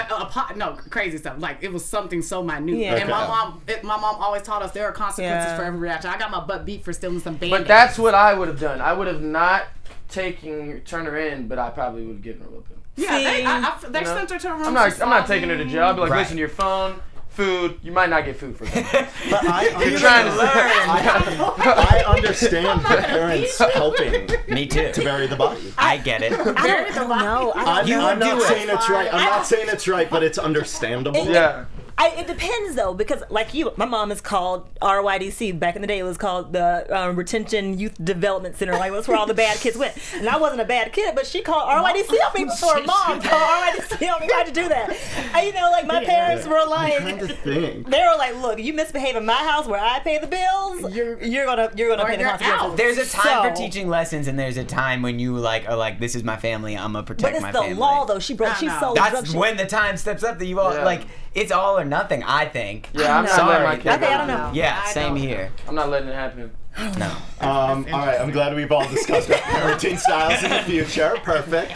Oh. 0.09 0.15
A, 0.17 0.21
a 0.21 0.25
pot. 0.27 0.55
No, 0.55 0.77
crazy 0.89 1.17
stuff. 1.17 1.35
Like 1.37 1.57
it 1.59 1.73
was 1.73 1.83
something 1.83 2.21
so 2.21 2.41
minute. 2.41 2.77
Yeah. 2.77 2.95
And 2.95 3.09
my 3.09 3.27
mom, 3.27 3.61
it, 3.67 3.83
my 3.83 3.97
mom 3.99 4.15
always 4.23 4.43
taught 4.43 4.61
us 4.61 4.71
there 4.71 4.85
are 4.85 4.93
consequences 4.93 5.49
Yeah. 5.51 5.57
for 5.57 5.63
every 5.65 5.79
reaction. 5.79 6.09
I 6.09 6.17
got 6.17 6.31
my 6.31 6.39
butt 6.45 6.65
beat 6.65 6.85
for 6.85 6.93
stealing 6.93 7.19
some 7.19 7.35
band 7.35 7.51
But 7.51 7.67
that's 7.67 7.99
what 7.99 8.13
I 8.13 8.35
would 8.35 8.47
have 8.47 8.59
done. 8.61 8.79
I 8.79 8.93
would 8.93 9.07
have 9.07 9.21
not 9.21 9.65
taken 10.07 10.79
turned 10.85 11.07
her 11.07 11.17
in, 11.17 11.49
but 11.49 11.59
I 11.59 11.71
probably 11.71 12.05
would 12.05 12.13
have 12.15 12.21
given 12.23 12.43
her 12.43 12.47
a 12.47 12.51
whipping. 12.51 12.76
Yeah, 12.97 13.11
they, 13.17 13.35
See? 13.37 13.43
I, 13.45 13.57
I, 13.59 13.89
they 13.89 13.99
You 13.99 14.05
know? 14.05 14.15
sent 14.15 14.29
her 14.31 14.39
to 14.39 14.49
her 14.49 14.55
room. 14.55 14.67
I'm 14.67 14.73
not. 14.73 15.01
I'm 15.01 15.09
not 15.09 15.27
taking 15.27 15.49
her 15.49 15.57
to 15.57 15.63
me. 15.65 15.71
jail. 15.71 15.83
I'll 15.85 15.93
be 15.93 16.01
like, 16.01 16.09
Right. 16.11 16.19
listen, 16.19 16.37
your 16.37 16.49
phone, 16.49 16.99
food. 17.29 17.77
You 17.83 17.91
might 17.91 18.09
not 18.09 18.25
get 18.25 18.37
food 18.37 18.57
for 18.57 18.65
that. 18.65 19.09
But 19.29 19.45
I 19.47 19.63
You're 19.85 19.99
trying 19.99 20.25
to 20.25 20.31
understand, 20.31 21.39
learn. 21.39 21.51
I, 21.59 22.03
I 22.07 22.15
understand 22.15 22.81
the 22.81 22.87
parents 23.07 23.57
helping 23.73 24.27
Me 24.53 24.65
too. 24.65 24.91
to 24.91 25.01
bury 25.03 25.27
the 25.27 25.35
body. 25.35 25.71
I 25.77 25.97
get 25.97 26.23
it. 26.23 26.33
I 26.33 26.35
don't, 26.43 26.57
I 26.57 26.89
don't 26.89 27.09
know. 27.09 27.51
I 27.53 27.63
don't 27.63 27.67
I'm, 27.67 27.87
You 27.87 27.99
I'm 27.99 28.03
would 28.17 28.19
not 28.25 28.37
do 28.37 28.43
it. 28.43 28.47
saying 28.47 28.69
it's 28.69 28.89
right. 28.89 29.13
I'm 29.13 29.23
not 29.25 29.45
saying 29.45 29.67
it's 29.69 29.87
right, 29.87 30.09
but 30.09 30.23
it's 30.23 30.37
understandable. 30.39 31.25
yeah. 31.27 31.65
I, 31.99 32.09
it 32.09 32.27
depends 32.27 32.75
though, 32.75 32.93
because 32.93 33.23
like 33.29 33.53
you, 33.55 33.71
my 33.75 33.85
mom 33.85 34.11
is 34.11 34.21
called 34.21 34.67
RYDC. 34.81 35.57
Back 35.59 35.75
in 35.75 35.81
the 35.81 35.87
day, 35.87 35.97
it 35.97 36.03
was 36.03 36.17
called 36.17 36.53
the 36.53 36.85
um, 36.95 37.15
Retention 37.15 37.79
Youth 37.79 37.95
Development 38.03 38.55
Center. 38.55 38.73
Like 38.73 38.91
that's 38.91 39.07
where 39.07 39.17
all 39.17 39.25
the 39.25 39.33
bad 39.33 39.57
kids 39.59 39.77
went. 39.77 39.97
And 40.13 40.29
I 40.29 40.37
wasn't 40.37 40.61
a 40.61 40.65
bad 40.65 40.93
kid, 40.93 41.15
but 41.15 41.25
she 41.25 41.41
called 41.41 41.67
RYDC 41.67 42.09
on 42.11 42.33
me 42.35 42.45
before 42.45 42.75
mom 42.85 43.19
called 43.21 43.23
RYDC 43.23 44.13
on 44.13 44.21
me. 44.21 44.27
Why'd 44.31 44.47
you 44.47 44.53
do 44.53 44.69
that? 44.69 44.95
And, 45.33 45.47
you 45.47 45.53
know, 45.53 45.69
like 45.71 45.87
my 45.87 46.05
parents 46.05 46.45
were 46.45 46.57
I'm 46.59 46.67
trying 46.67 47.17
to 47.19 47.25
like. 47.25 47.85
They 47.87 47.99
were 48.01 48.17
like, 48.17 48.35
"Look, 48.41 48.59
you 48.59 48.73
misbehave 48.73 49.15
in 49.15 49.25
my 49.25 49.33
house 49.33 49.65
where 49.65 49.79
I 49.79 49.99
pay 49.99 50.19
the 50.19 50.27
bills. 50.27 50.93
You're 50.95 51.21
you're 51.23 51.45
gonna 51.45 51.71
you're 51.75 51.89
gonna 51.89 52.03
Or 52.03 52.07
pay 52.09 52.17
the 52.17 52.21
you're 52.21 52.29
consequences." 52.29 52.71
out. 52.71 52.77
There's 52.77 52.97
a 52.99 53.05
time 53.07 53.43
So- 53.43 53.49
for 53.49 53.55
teaching 53.55 53.89
lessons, 53.89 54.27
and 54.27 54.37
there's 54.37 54.57
a 54.57 54.63
time 54.63 55.01
when 55.01 55.17
you 55.17 55.35
like 55.37 55.67
are 55.67 55.75
like, 55.75 55.99
"This 55.99 56.13
is 56.15 56.23
my 56.23 56.37
family. 56.37 56.75
I'm 56.77 56.93
gonna 56.93 56.99
But 56.99 57.07
protect 57.07 57.35
it's 57.37 57.41
my 57.41 57.51
the 57.51 57.59
family." 57.59 57.73
law, 57.75 58.05
though. 58.05 58.19
She 58.19 58.35
broke. 58.35 58.51
I 58.51 58.59
She 58.59 58.65
know. 58.67 58.79
sold. 58.79 58.97
That's 58.97 59.31
She- 59.31 59.37
when 59.37 59.57
the 59.57 59.65
time 59.65 59.97
steps 59.97 60.23
up 60.23 60.37
that 60.37 60.45
you 60.45 60.59
all 60.59 60.73
Yeah. 60.75 60.83
like. 60.85 61.01
It's 61.33 61.51
all 61.51 61.77
or 61.77 61.85
nothing. 61.87 62.23
I 62.23 62.45
think. 62.45 62.89
Yeah, 62.93 63.17
I'm 63.17 63.25
not 63.25 63.33
Sorry. 63.33 63.49
letting 63.49 63.67
my 63.67 63.75
kid. 63.77 63.87
Okay, 63.87 63.99
go 63.99 64.13
I 64.13 64.17
don't 64.17 64.27
know. 64.27 64.51
Yeah, 64.53 64.81
I 64.85 64.91
same 64.91 65.15
don't 65.15 65.17
here. 65.17 65.51
I'm 65.67 65.75
not 65.75 65.89
letting 65.89 66.09
it 66.09 66.15
happen. 66.15 66.51
No. 66.99 67.07
Um, 67.41 67.87
all 67.91 68.05
right, 68.05 68.21
I'm 68.21 68.29
glad 68.31 68.53
we've 68.55 68.71
all 68.71 68.87
discussed 68.87 69.31
our 69.31 69.37
parenting 69.37 69.97
styles 69.97 70.43
in 70.43 70.51
the 70.51 70.59
future. 70.65 71.15
Perfect. 71.23 71.73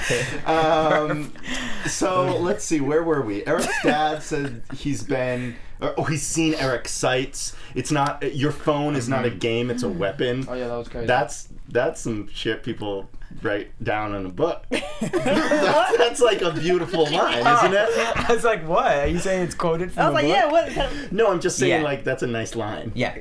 Um, 0.48 1.34
so 1.88 2.38
let's 2.40 2.64
see, 2.64 2.82
where 2.82 3.02
were 3.04 3.22
we? 3.22 3.44
Eric's 3.48 3.68
dad 3.84 4.22
said 4.22 4.62
he's 4.76 5.02
been, 5.04 5.56
or, 5.82 5.94
oh, 5.98 6.04
he's 6.04 6.26
seen 6.26 6.54
Eric's 6.54 6.92
sites. 6.92 7.56
It's 7.76 7.92
not 7.92 8.36
your 8.36 8.52
phone 8.52 8.96
is 8.96 9.10
not 9.10 9.26
a 9.26 9.30
mm-hmm. 9.30 9.40
game; 9.40 9.72
it's 9.72 9.84
a 9.84 9.88
mm-hmm. 9.88 10.00
weapon. 10.00 10.46
Oh 10.48 10.54
yeah, 10.54 10.68
that 10.68 10.78
was 10.78 10.88
crazy. 10.88 11.08
That's 11.08 11.50
that's 11.70 12.02
some 12.02 12.28
shit 12.28 12.64
people 12.64 13.10
write 13.42 13.72
down 13.84 14.14
in 14.14 14.26
a 14.26 14.30
book. 14.30 14.66
that's, 14.70 15.98
that's 15.98 16.22
like 16.22 16.42
a 16.42 16.52
beautiful 16.52 17.04
line, 17.12 17.40
isn't 17.40 17.74
it? 17.74 18.30
I 18.30 18.34
was 18.34 18.44
like, 18.44 18.68
"What? 18.68 18.92
Are 18.92 19.08
you 19.08 19.20
saying 19.20 19.44
it's 19.44 19.56
quoted 19.56 19.92
from 19.92 20.04
I 20.04 20.10
was 20.10 20.12
a 20.12 20.16
like, 20.16 20.26
book?" 20.26 20.34
"Yeah, 20.34 20.52
what?" 20.52 20.72
kind 20.72 21.06
of- 21.06 21.12
No, 21.12 21.32
I'm 21.32 21.40
just 21.40 21.58
saying 21.58 21.82
Yeah. 21.82 21.88
like 21.88 22.04
that's 22.04 22.24
a 22.24 22.28
nice 22.28 22.56
line. 22.56 22.92
Yeah. 22.96 23.16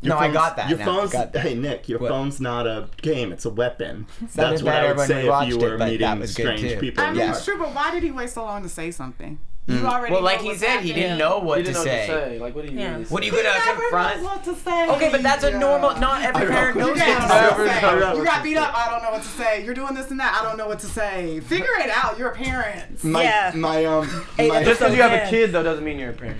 Your 0.00 0.14
no, 0.14 0.20
I 0.20 0.30
got 0.30 0.56
that. 0.56 0.68
Your 0.68 0.78
now. 0.78 0.84
phone's 0.84 1.10
Got 1.10 1.32
that. 1.32 1.40
hey 1.40 1.54
Nick, 1.54 1.88
your 1.88 1.98
What? 1.98 2.10
phone's 2.10 2.40
not 2.40 2.66
a 2.66 2.88
game; 3.02 3.32
it's 3.32 3.44
a 3.44 3.50
weapon. 3.50 4.06
Sounded 4.28 4.32
That's 4.34 4.62
what 4.62 4.74
I 4.74 4.80
better 4.82 4.94
would 4.94 5.06
say 5.08 5.28
if 5.28 5.48
you 5.48 5.58
were 5.58 5.76
but 5.76 5.98
that 5.98 6.18
meeting 6.18 6.26
strange 6.28 6.60
too. 6.60 6.78
people. 6.78 7.04
I 7.04 7.10
mean, 7.10 7.18
Yeah. 7.18 7.30
it's 7.32 7.44
true, 7.44 7.58
but 7.58 7.74
why 7.74 7.90
did 7.90 8.04
he 8.04 8.12
wait 8.12 8.30
so 8.30 8.44
long 8.44 8.62
to 8.62 8.68
say 8.68 8.90
something? 8.92 9.40
You 9.68 9.86
already 9.86 10.14
Well, 10.14 10.22
like 10.22 10.40
he 10.40 10.48
what's 10.48 10.60
said, 10.60 10.80
he 10.80 10.94
didn't 10.94 11.18
know 11.18 11.40
what 11.40 11.58
he 11.58 11.64
to 11.64 11.72
didn't 11.72 11.84
know 11.84 11.90
say. 11.92 12.08
what 12.08 12.20
to 12.24 12.30
say. 12.30 12.38
Like, 12.38 12.54
what 12.54 12.66
do 12.66 12.72
you 12.72 12.78
Yeah. 12.78 12.92
really 12.92 13.04
What 13.04 13.22
are 13.22 13.26
you 13.26 13.32
gonna 13.32 13.42
never 13.44 13.80
confront? 13.82 14.22
what 14.22 14.44
to 14.44 14.54
say. 14.54 14.88
Okay, 14.88 15.10
but 15.10 15.22
that's 15.22 15.44
a 15.44 15.50
Yeah. 15.50 15.58
normal. 15.58 15.96
Not 15.98 16.22
every 16.24 16.46
parent 16.46 16.78
knows 16.78 16.96
Yeah, 16.96 17.08
what 17.08 17.20
to 17.20 17.28
say. 17.28 17.34
what 17.42 17.56
to 17.56 17.86
I 17.86 17.94
know 17.94 18.00
say. 18.00 18.06
what 18.06 18.16
You 18.16 18.24
got 18.24 18.42
beat 18.42 18.56
up. 18.56 18.74
I 18.78 18.90
don't 18.90 19.02
know 19.02 19.10
what 19.10 19.22
to 19.22 19.28
say. 19.28 19.62
You're 19.64 19.74
doing 19.74 19.94
this 19.94 20.10
and 20.10 20.18
that. 20.20 20.38
I 20.40 20.42
don't 20.48 20.56
know 20.56 20.66
what 20.68 20.78
to 20.80 20.86
say. 20.86 21.40
Figure 21.40 21.66
it 21.80 21.90
out. 21.90 22.18
You're 22.18 22.30
a 22.30 22.34
parent. 22.34 23.04
My, 23.04 23.22
Yeah. 23.22 23.52
my 23.54 23.84
um, 23.84 24.24
my, 24.38 24.64
Just 24.64 24.80
because 24.80 24.96
you 24.96 25.02
have 25.02 25.12
a 25.12 25.28
kid, 25.28 25.52
though, 25.52 25.62
doesn't 25.62 25.84
mean 25.84 25.98
you're 25.98 26.10
a 26.10 26.14
parent. 26.14 26.38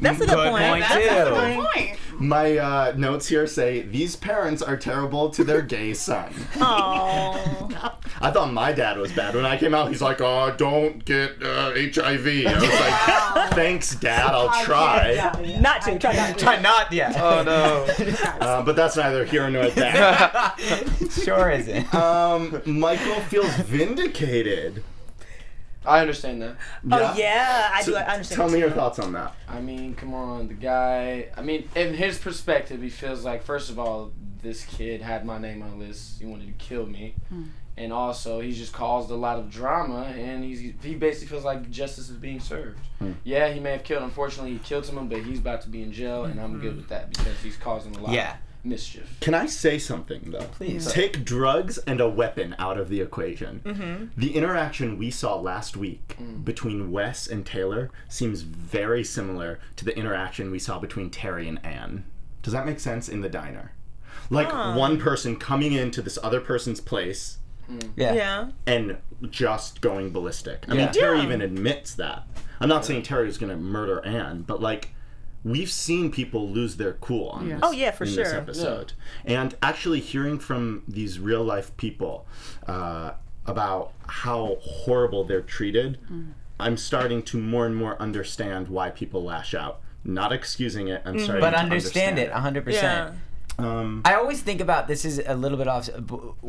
That's 0.00 0.20
a 0.20 0.26
good, 0.26 0.34
Good 0.34 0.50
point. 0.50 0.64
point, 0.64 0.84
That's 0.88 0.94
too. 0.94 1.00
a 1.00 1.04
good 1.04 1.24
Good 1.24 1.56
point. 1.56 1.74
point. 1.74 1.98
my 2.20 2.58
uh, 2.58 2.94
notes 2.96 3.28
here 3.28 3.46
say 3.46 3.82
these 3.82 4.16
parents 4.16 4.62
are 4.62 4.76
terrible 4.76 5.30
to 5.30 5.44
their 5.44 5.62
gay 5.62 5.94
son. 5.94 6.32
Aww. 6.54 7.94
I 8.22 8.30
thought 8.30 8.52
my 8.52 8.72
dad 8.72 8.98
was 8.98 9.12
bad 9.12 9.34
when 9.34 9.46
I 9.46 9.56
came 9.56 9.74
out. 9.74 9.88
He's 9.88 10.02
like, 10.02 10.20
"Oh, 10.20 10.52
don't 10.56 11.02
get 11.04 11.42
uh, 11.42 11.70
HIV." 11.72 12.26
I 12.46 12.54
was 12.54 12.62
like, 12.62 13.50
"Thanks, 13.54 13.94
Dad. 13.94 14.26
I'll 14.32 14.64
try." 14.64 15.14
Not 15.60 15.82
to. 15.82 15.98
Try 15.98 16.12
not 16.14 16.38
to. 16.38 16.44
Try 16.44 16.58
not. 16.60 16.92
Yeah. 16.92 17.12
Oh 17.16 17.42
no. 17.42 17.86
Uh, 18.40 18.62
but 18.62 18.74
that's 18.76 18.96
neither 18.96 19.24
here 19.24 19.48
nor 19.50 19.68
there. 19.70 20.52
sure 21.10 21.50
isn't. 21.50 21.94
Um, 21.94 22.60
Michael 22.66 23.20
feels 23.22 23.54
vindicated. 23.56 24.82
I 25.84 26.00
understand 26.00 26.42
that. 26.42 26.56
Oh 26.90 27.14
yeah, 27.16 27.70
I 27.72 27.82
So 27.82 27.92
do. 27.92 27.96
I 27.96 28.02
understand. 28.02 28.36
Tell 28.36 28.48
that 28.48 28.54
me 28.54 28.60
your 28.60 28.70
thoughts 28.70 28.98
on 28.98 29.12
that. 29.12 29.34
I 29.48 29.60
mean, 29.60 29.94
come 29.94 30.12
on, 30.12 30.48
the 30.48 30.54
guy. 30.54 31.28
I 31.36 31.42
mean, 31.42 31.68
in 31.74 31.94
his 31.94 32.18
perspective, 32.18 32.82
he 32.82 32.90
feels 32.90 33.24
like 33.24 33.42
first 33.42 33.70
of 33.70 33.78
all, 33.78 34.12
this 34.42 34.64
kid 34.64 35.00
had 35.00 35.24
my 35.24 35.38
name 35.38 35.62
on 35.62 35.78
the 35.78 35.86
list. 35.86 36.20
He 36.20 36.26
wanted 36.26 36.46
to 36.46 36.64
kill 36.64 36.86
me, 36.86 37.14
hmm. 37.28 37.44
and 37.78 37.92
also 37.92 38.40
he's 38.40 38.58
just 38.58 38.74
caused 38.74 39.10
a 39.10 39.14
lot 39.14 39.38
of 39.38 39.50
drama, 39.50 40.02
and 40.16 40.44
he's 40.44 40.60
he 40.82 40.94
basically 40.94 41.28
feels 41.28 41.44
like 41.44 41.70
justice 41.70 42.10
is 42.10 42.16
being 42.16 42.40
served. 42.40 42.80
Hmm. 42.98 43.12
Yeah, 43.24 43.50
he 43.50 43.58
may 43.58 43.72
have 43.72 43.84
killed. 43.84 44.02
Unfortunately, 44.02 44.52
he 44.52 44.58
killed 44.58 44.84
someone, 44.84 45.08
but 45.08 45.22
he's 45.22 45.38
about 45.38 45.62
to 45.62 45.70
be 45.70 45.82
in 45.82 45.92
jail, 45.92 46.24
and 46.26 46.38
I'm 46.38 46.60
good 46.60 46.72
hmm. 46.72 46.78
with 46.78 46.88
that 46.88 47.08
because 47.08 47.40
he's 47.40 47.56
causing 47.56 47.96
a 47.96 48.00
lot 48.00 48.12
Yeah. 48.12 48.36
Of 48.60 48.64
mischief. 48.70 49.16
Can 49.20 49.34
I 49.34 49.46
say 49.46 49.78
something 49.78 50.30
though? 50.32 50.44
Please. 50.52 50.90
Take 50.92 51.24
drugs 51.24 51.78
and 51.78 52.00
a 52.00 52.08
weapon 52.08 52.54
out 52.58 52.78
of 52.78 52.88
the 52.88 53.00
equation. 53.00 53.60
Mm-hmm. 53.64 54.04
The 54.16 54.34
interaction 54.36 54.98
we 54.98 55.10
saw 55.10 55.36
last 55.36 55.76
week 55.76 56.16
between 56.44 56.90
Wes 56.92 57.26
and 57.26 57.44
Taylor 57.46 57.90
seems 58.08 58.42
very 58.42 59.04
similar 59.04 59.58
to 59.76 59.84
the 59.84 59.96
interaction 59.96 60.50
we 60.50 60.58
saw 60.58 60.78
between 60.78 61.10
Terri 61.10 61.48
and 61.48 61.64
Anne. 61.64 62.04
Does 62.42 62.52
that 62.52 62.66
make 62.66 62.80
sense 62.80 63.08
in 63.08 63.20
the 63.20 63.28
diner? 63.28 63.72
Like 64.28 64.52
one 64.52 64.98
person 65.00 65.36
coming 65.36 65.72
into 65.72 66.02
this 66.02 66.18
other 66.22 66.40
person's 66.40 66.80
place 66.80 67.38
Yeah. 67.96 68.12
Yeah. 68.14 68.48
and 68.66 68.96
just 69.30 69.80
going 69.80 70.10
ballistic. 70.10 70.64
I 70.68 70.74
Yeah. 70.74 70.84
mean, 70.84 70.88
Terri 70.94 71.16
Yeah. 71.18 71.24
even 71.24 71.40
admits 71.40 71.94
that. 71.94 72.26
I'm 72.60 72.68
not 72.68 72.84
saying 72.84 73.02
Terri 73.02 73.26
is 73.26 73.38
going 73.38 73.50
to 73.50 73.56
murder 73.56 74.04
Anne, 74.04 74.42
but 74.42 74.60
like, 74.60 74.90
we've 75.44 75.70
seen 75.70 76.10
people 76.10 76.48
lose 76.48 76.76
their 76.76 76.94
cool 76.94 77.28
on 77.30 77.48
Yeah. 77.48 77.54
this. 77.56 77.60
Oh, 77.64 77.70
yeah, 77.72 77.90
for 77.92 78.04
in 78.04 78.14
this 78.14 78.28
sure. 78.30 78.38
episode, 78.38 78.92
and 79.24 79.54
actually 79.62 80.00
hearing 80.00 80.38
from 80.38 80.82
these 80.86 81.18
real 81.18 81.42
life 81.42 81.76
people 81.76 82.26
uh, 82.66 83.12
about 83.46 83.92
how 84.06 84.56
horrible 84.60 85.24
they're 85.24 85.40
treated, 85.40 85.98
Mm. 86.12 86.32
I'm 86.58 86.76
starting 86.76 87.22
to 87.22 87.38
more 87.38 87.64
and 87.64 87.74
more 87.74 88.00
understand 88.00 88.68
why 88.68 88.90
people 88.90 89.24
lash 89.24 89.54
out. 89.54 89.80
Not 90.04 90.30
excusing 90.32 90.88
it. 90.88 91.00
I'm 91.06 91.18
starting 91.18 91.40
But 91.40 91.50
to 91.52 91.58
understand 91.58 92.18
it 92.18 92.30
understand 92.30 92.66
100%. 92.66 92.72
Yeah. 92.82 93.12
Um, 93.58 94.02
I 94.04 94.14
always 94.14 94.40
think 94.40 94.60
about 94.60 94.88
this 94.88 95.04
is 95.04 95.20
a 95.24 95.34
little 95.34 95.58
bit 95.58 95.68
off 95.68 95.88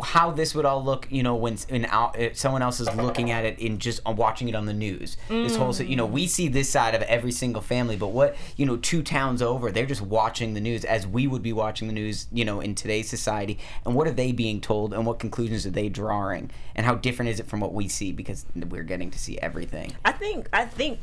how 0.04 0.32
this 0.32 0.56
would 0.56 0.66
all 0.66 0.84
look, 0.84 1.08
you 1.12 1.24
know, 1.24 1.36
when 1.36 1.58
when 1.70 1.86
out, 1.86 2.18
uh, 2.18 2.34
someone 2.34 2.62
else 2.62 2.80
is 2.80 2.94
looking 2.96 3.32
at 3.32 3.44
it 3.46 3.60
in 3.60 3.80
just 3.80 4.02
uh, 4.06 4.12
watching 4.12 4.48
it 4.50 4.56
on 4.56 4.66
the 4.66 4.74
news. 4.74 5.18
This 5.28 5.56
whole, 5.56 5.74
you 5.76 5.96
know, 5.96 6.06
we 6.06 6.28
see 6.28 6.48
this 6.48 6.70
side 6.70 6.96
of 6.96 7.02
every 7.04 7.32
single 7.32 7.62
family, 7.62 7.96
but 7.96 8.08
what 8.08 8.36
you 8.56 8.66
know, 8.66 8.78
two 8.78 9.04
towns 9.04 9.42
over, 9.42 9.72
they're 9.72 9.86
just 9.86 10.02
watching 10.02 10.54
the 10.54 10.62
news 10.62 10.86
as 10.86 11.06
we 11.06 11.28
would 11.28 11.44
be 11.44 11.54
watching 11.54 11.88
the 11.88 11.94
news, 11.94 12.28
you 12.32 12.46
know, 12.46 12.62
in 12.62 12.76
today's 12.76 13.10
society. 13.10 13.60
And 13.86 13.96
what 13.96 14.08
are 14.08 14.12
they 14.12 14.32
being 14.32 14.62
told, 14.62 14.94
and 14.94 15.06
what 15.06 15.20
conclusions 15.20 15.66
are 15.66 15.72
they 15.72 15.90
drawing, 15.90 16.50
and 16.76 16.86
how 16.86 16.96
different 16.96 17.30
is 17.30 17.40
it 17.40 17.48
from 17.48 17.60
what 17.60 17.74
we 17.74 17.88
see 17.88 18.12
because 18.12 18.46
we're 18.56 18.84
getting 18.84 19.12
to 19.12 19.20
see 19.20 19.38
everything. 19.40 19.94
I 20.06 20.12
think 20.14 20.48
I 20.54 20.66
think 20.66 21.00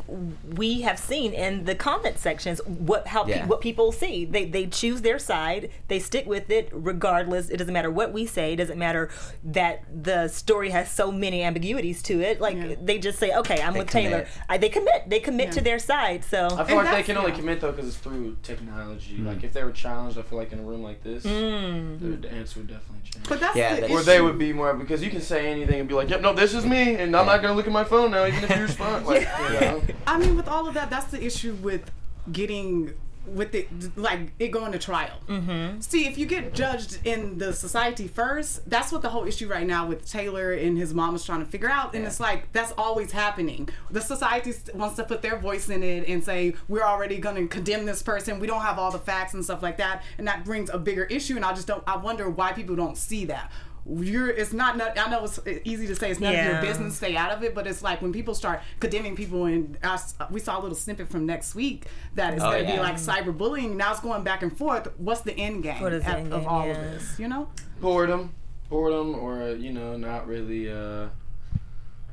we 0.54 0.82
have 0.82 0.98
seen 0.98 1.32
in 1.32 1.64
the 1.64 1.74
comment 1.74 2.18
sections 2.18 2.60
what 2.66 3.06
how 3.08 3.24
pe- 3.24 3.46
what 3.46 3.60
people 3.60 3.92
see. 3.92 4.24
They 4.24 4.44
they 4.46 4.66
choose 4.66 5.02
their 5.02 5.18
side. 5.18 5.70
They 5.88 5.98
stick 5.98 6.26
with 6.26 6.50
it 6.50 6.68
regardless. 6.72 7.48
It 7.50 7.56
doesn't 7.56 7.72
matter 7.72 7.90
what 7.90 8.12
we 8.12 8.26
say. 8.26 8.52
It 8.52 8.56
doesn't 8.56 8.78
matter 8.78 9.10
that 9.44 9.84
the 10.04 10.28
story 10.28 10.70
has 10.70 10.90
so 10.90 11.10
many 11.10 11.42
ambiguities 11.42 12.02
to 12.04 12.20
it. 12.20 12.40
Like 12.40 12.56
Yeah. 12.56 12.74
they 12.82 12.98
just 12.98 13.18
say, 13.18 13.32
"Okay, 13.34 13.60
I'm 13.62 13.72
They 13.72 13.78
with 13.80 13.90
Taylor." 13.90 14.26
I, 14.48 14.58
they 14.58 14.68
commit. 14.68 15.08
They 15.08 15.20
commit 15.20 15.52
to 15.52 15.60
their 15.60 15.78
side. 15.78 16.24
So 16.24 16.44
I 16.46 16.48
feel 16.48 16.58
And 16.58 16.68
like 16.68 16.68
they 16.68 16.82
that's- 16.90 17.06
can 17.06 17.16
only 17.16 17.32
commit 17.32 17.60
though 17.60 17.72
because 17.72 17.88
it's 17.88 17.96
through 17.96 18.36
technology. 18.42 19.16
Mm. 19.18 19.26
Like 19.26 19.42
if 19.44 19.52
they 19.52 19.64
were 19.64 19.72
challenged, 19.72 20.18
I 20.18 20.22
feel 20.22 20.38
like 20.38 20.52
in 20.52 20.58
a 20.58 20.62
room 20.62 20.82
like 20.82 21.02
this, 21.02 21.24
Mm. 21.24 22.00
the, 22.00 22.28
the 22.28 22.32
answer 22.32 22.60
would 22.60 22.68
definitely 22.68 23.08
change. 23.10 23.26
But 23.28 23.40
that's 23.40 23.56
Yeah, 23.56 23.74
the 23.76 23.80
that- 23.82 23.90
or 23.90 23.96
issue. 24.00 24.04
they 24.04 24.20
would 24.20 24.38
be 24.38 24.52
more 24.52 24.74
because 24.74 25.02
you 25.02 25.10
can 25.10 25.20
say 25.22 25.50
anything 25.50 25.80
and 25.80 25.88
be 25.88 25.94
like, 25.94 26.10
"Yep, 26.10 26.20
no, 26.20 26.32
this 26.34 26.52
is 26.54 26.64
me," 26.66 26.94
and 26.96 27.16
I'm 27.16 27.26
not 27.26 27.40
gonna 27.42 27.54
look 27.54 27.66
at 27.66 27.72
my 27.72 27.84
phone 27.84 28.10
now, 28.10 28.26
even 28.26 28.44
if 28.44 28.50
you 28.54 28.62
respond. 28.62 29.06
Like, 29.06 29.22
you 29.22 29.60
know? 29.60 29.82
I 30.06 30.18
mean, 30.18 30.36
with 30.36 30.48
all 30.48 30.68
of 30.68 30.74
that, 30.74 30.90
that's 30.90 31.06
the 31.10 31.24
issue 31.24 31.54
with 31.62 31.90
getting 32.30 32.92
with 33.34 33.54
it 33.54 33.68
like 33.96 34.32
it 34.38 34.48
going 34.48 34.72
to 34.72 34.78
trial. 34.78 35.18
Mm-hmm. 35.28 35.80
See, 35.80 36.06
if 36.06 36.18
you 36.18 36.26
get 36.26 36.54
judged 36.54 36.98
in 37.04 37.38
the 37.38 37.52
society 37.52 38.08
first, 38.08 38.68
that's 38.68 38.92
what 38.92 39.02
the 39.02 39.08
whole 39.08 39.26
issue 39.26 39.48
right 39.48 39.66
now 39.66 39.86
with 39.86 40.08
Taylor 40.10 40.52
and 40.52 40.76
his 40.76 40.94
mom 40.94 41.14
is 41.14 41.24
trying 41.24 41.40
to 41.40 41.46
figure 41.46 41.70
out. 41.70 41.94
And 41.94 42.04
it's 42.04 42.20
like 42.20 42.52
that's 42.52 42.72
always 42.78 43.12
happening. 43.12 43.68
The 43.90 44.00
society 44.00 44.54
wants 44.74 44.96
to 44.96 45.04
put 45.04 45.22
their 45.22 45.38
voice 45.38 45.68
in 45.68 45.82
it 45.82 46.08
and 46.08 46.22
say 46.24 46.54
we're 46.68 46.84
already 46.84 47.18
going 47.18 47.36
to 47.36 47.46
condemn 47.46 47.86
this 47.86 48.02
person. 48.02 48.40
We 48.40 48.46
don't 48.46 48.62
have 48.62 48.78
all 48.78 48.90
the 48.90 48.98
facts 48.98 49.34
and 49.34 49.44
stuff 49.44 49.62
like 49.62 49.76
that, 49.78 50.02
and 50.18 50.26
that 50.26 50.44
brings 50.44 50.70
a 50.70 50.78
bigger 50.78 51.04
issue. 51.04 51.36
And 51.36 51.44
I 51.44 51.52
just 51.52 51.66
don't. 51.66 51.82
I 51.86 51.96
wonder 51.96 52.28
why 52.28 52.52
people 52.52 52.76
don't 52.76 52.96
see 52.96 53.24
that. 53.26 53.50
You're. 53.88 54.28
It's 54.28 54.52
not. 54.52 54.76
not 54.76 54.98
I 54.98 55.10
know 55.10 55.24
it's 55.24 55.40
easy 55.64 55.86
to 55.86 55.96
say 55.96 56.10
it's 56.10 56.20
none 56.20 56.34
of 56.34 56.44
your 56.44 56.60
business 56.60 56.96
stay 56.96 57.16
out 57.16 57.30
of 57.32 57.42
it. 57.42 57.54
But 57.54 57.66
it's 57.66 57.82
like 57.82 58.02
when 58.02 58.12
people 58.12 58.34
start 58.34 58.60
condemning 58.80 59.16
people, 59.16 59.46
and 59.46 59.78
us, 59.82 60.14
we 60.30 60.40
saw 60.40 60.58
a 60.58 60.60
little 60.60 60.76
snippet 60.76 61.08
from 61.08 61.24
next 61.26 61.54
week 61.54 61.86
that 62.14 62.34
it's 62.34 62.42
Oh, 62.42 62.50
going 62.50 62.64
to 62.64 62.70
be 62.70 62.74
yeah. 62.76 62.80
like 62.82 62.96
cyberbullying. 62.96 63.76
Now 63.76 63.92
it's 63.92 64.00
going 64.00 64.22
back 64.24 64.42
and 64.42 64.56
forth. 64.56 64.88
What's 64.98 65.22
the 65.22 65.36
end 65.38 65.62
game 65.62 65.80
What 65.82 65.92
is 65.92 66.02
the 66.04 66.10
at- 66.10 66.18
end 66.18 66.32
of 66.34 66.40
game, 66.40 66.48
all 66.48 66.66
yeah. 66.66 66.72
of 66.72 66.80
this? 66.92 67.18
You 67.18 67.28
know? 67.28 67.48
boredom, 67.80 68.34
boredom, 68.68 69.14
or 69.14 69.50
you 69.52 69.72
know, 69.72 69.96
not 69.96 70.26
really. 70.26 70.70
uh 70.70 71.08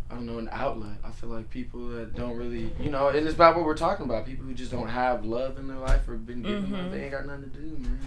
I 0.10 0.14
don't 0.16 0.28
know 0.28 0.38
an 0.38 0.50
outlet. 0.52 0.98
I 1.04 1.10
feel 1.10 1.30
like 1.30 1.50
people 1.50 1.88
that 1.90 2.16
don't 2.16 2.38
really, 2.38 2.72
you 2.80 2.92
know, 2.92 3.08
and 3.10 3.26
it's 3.26 3.34
about 3.34 3.56
what 3.56 3.66
we're 3.66 3.76
talking 3.76 4.06
about. 4.06 4.28
People 4.28 4.46
who 4.46 4.54
just 4.54 4.72
don't 4.72 4.88
have 4.88 5.26
love 5.26 5.58
in 5.58 5.68
their 5.68 5.80
life 5.80 6.08
or 6.08 6.14
been 6.16 6.44
given 6.44 6.72
love, 6.72 6.92
they 6.92 7.02
ain't 7.06 7.12
got 7.12 7.26
nothing 7.26 7.50
to 7.50 7.58
do, 7.58 7.76
man. 7.80 8.00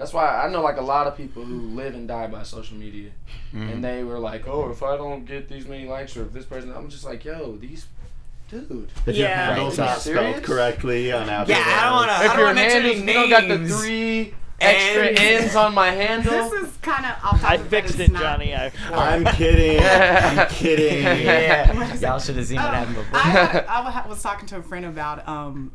That's 0.00 0.14
why 0.14 0.26
I 0.42 0.48
know 0.50 0.62
like 0.62 0.78
a 0.78 0.82
lot 0.82 1.06
of 1.06 1.14
people 1.14 1.44
who 1.44 1.60
live 1.76 1.94
and 1.94 2.08
die 2.08 2.26
by 2.26 2.42
social 2.42 2.74
media, 2.78 3.10
and 3.52 3.84
they 3.84 4.02
were 4.02 4.18
like, 4.18 4.48
"Oh, 4.48 4.70
if 4.70 4.82
I 4.82 4.96
don't 4.96 5.26
get 5.26 5.46
these 5.50 5.66
many 5.66 5.86
likes 5.86 6.16
or 6.16 6.22
if 6.22 6.32
this 6.32 6.46
person," 6.46 6.72
I'm 6.74 6.88
just 6.88 7.04
like, 7.04 7.22
"Yo, 7.22 7.56
these, 7.56 7.86
dude." 8.50 8.88
If 9.04 9.14
your 9.14 9.28
handle's 9.28 9.78
Right. 9.78 9.84
not 9.88 10.06
Are 10.06 10.10
you 10.10 10.16
spelled 10.16 10.42
correctly 10.42 11.12
on 11.12 11.28
Apple. 11.28 11.52
Yeah, 11.52 11.62
I 11.66 11.84
don't 11.84 11.92
want 11.96 12.10
to. 12.10 12.14
If 12.16 12.26
don't 12.28 12.36
your 12.38 12.46
want 12.46 12.56
mention 12.56 12.80
handles, 12.82 13.02
any 13.02 13.12
you 13.12 13.12
don't 13.12 13.30
got 13.30 13.48
the 13.48 13.68
three 13.68 14.34
extra 14.58 15.02
And- 15.08 15.18
ends 15.18 15.54
on 15.56 15.74
my 15.74 15.90
handle. 15.90 16.32
This 16.50 16.62
is 16.70 16.76
kind 16.78 17.04
of 17.04 17.12
off 17.22 17.44
I 17.44 17.56
topic, 17.56 17.60
but 17.60 17.70
fixed 17.70 18.00
it, 18.00 18.10
not- 18.10 18.22
Johnny. 18.22 18.54
I 18.54 18.72
I'm 18.92 19.24
kidding. 19.26 19.80
I'm 19.82 20.48
kidding. 20.48 21.02
Yeah, 21.26 21.94
y'all 21.96 22.18
should 22.18 22.36
have 22.36 22.46
seen 22.46 22.56
what 22.56 22.68
Um, 22.68 22.74
happened 22.74 22.96
before. 22.96 23.20
I, 23.20 24.02
I 24.04 24.08
was 24.08 24.22
talking 24.22 24.46
to 24.48 24.56
a 24.56 24.62
friend 24.62 24.86
about 24.86 25.28
um, 25.28 25.72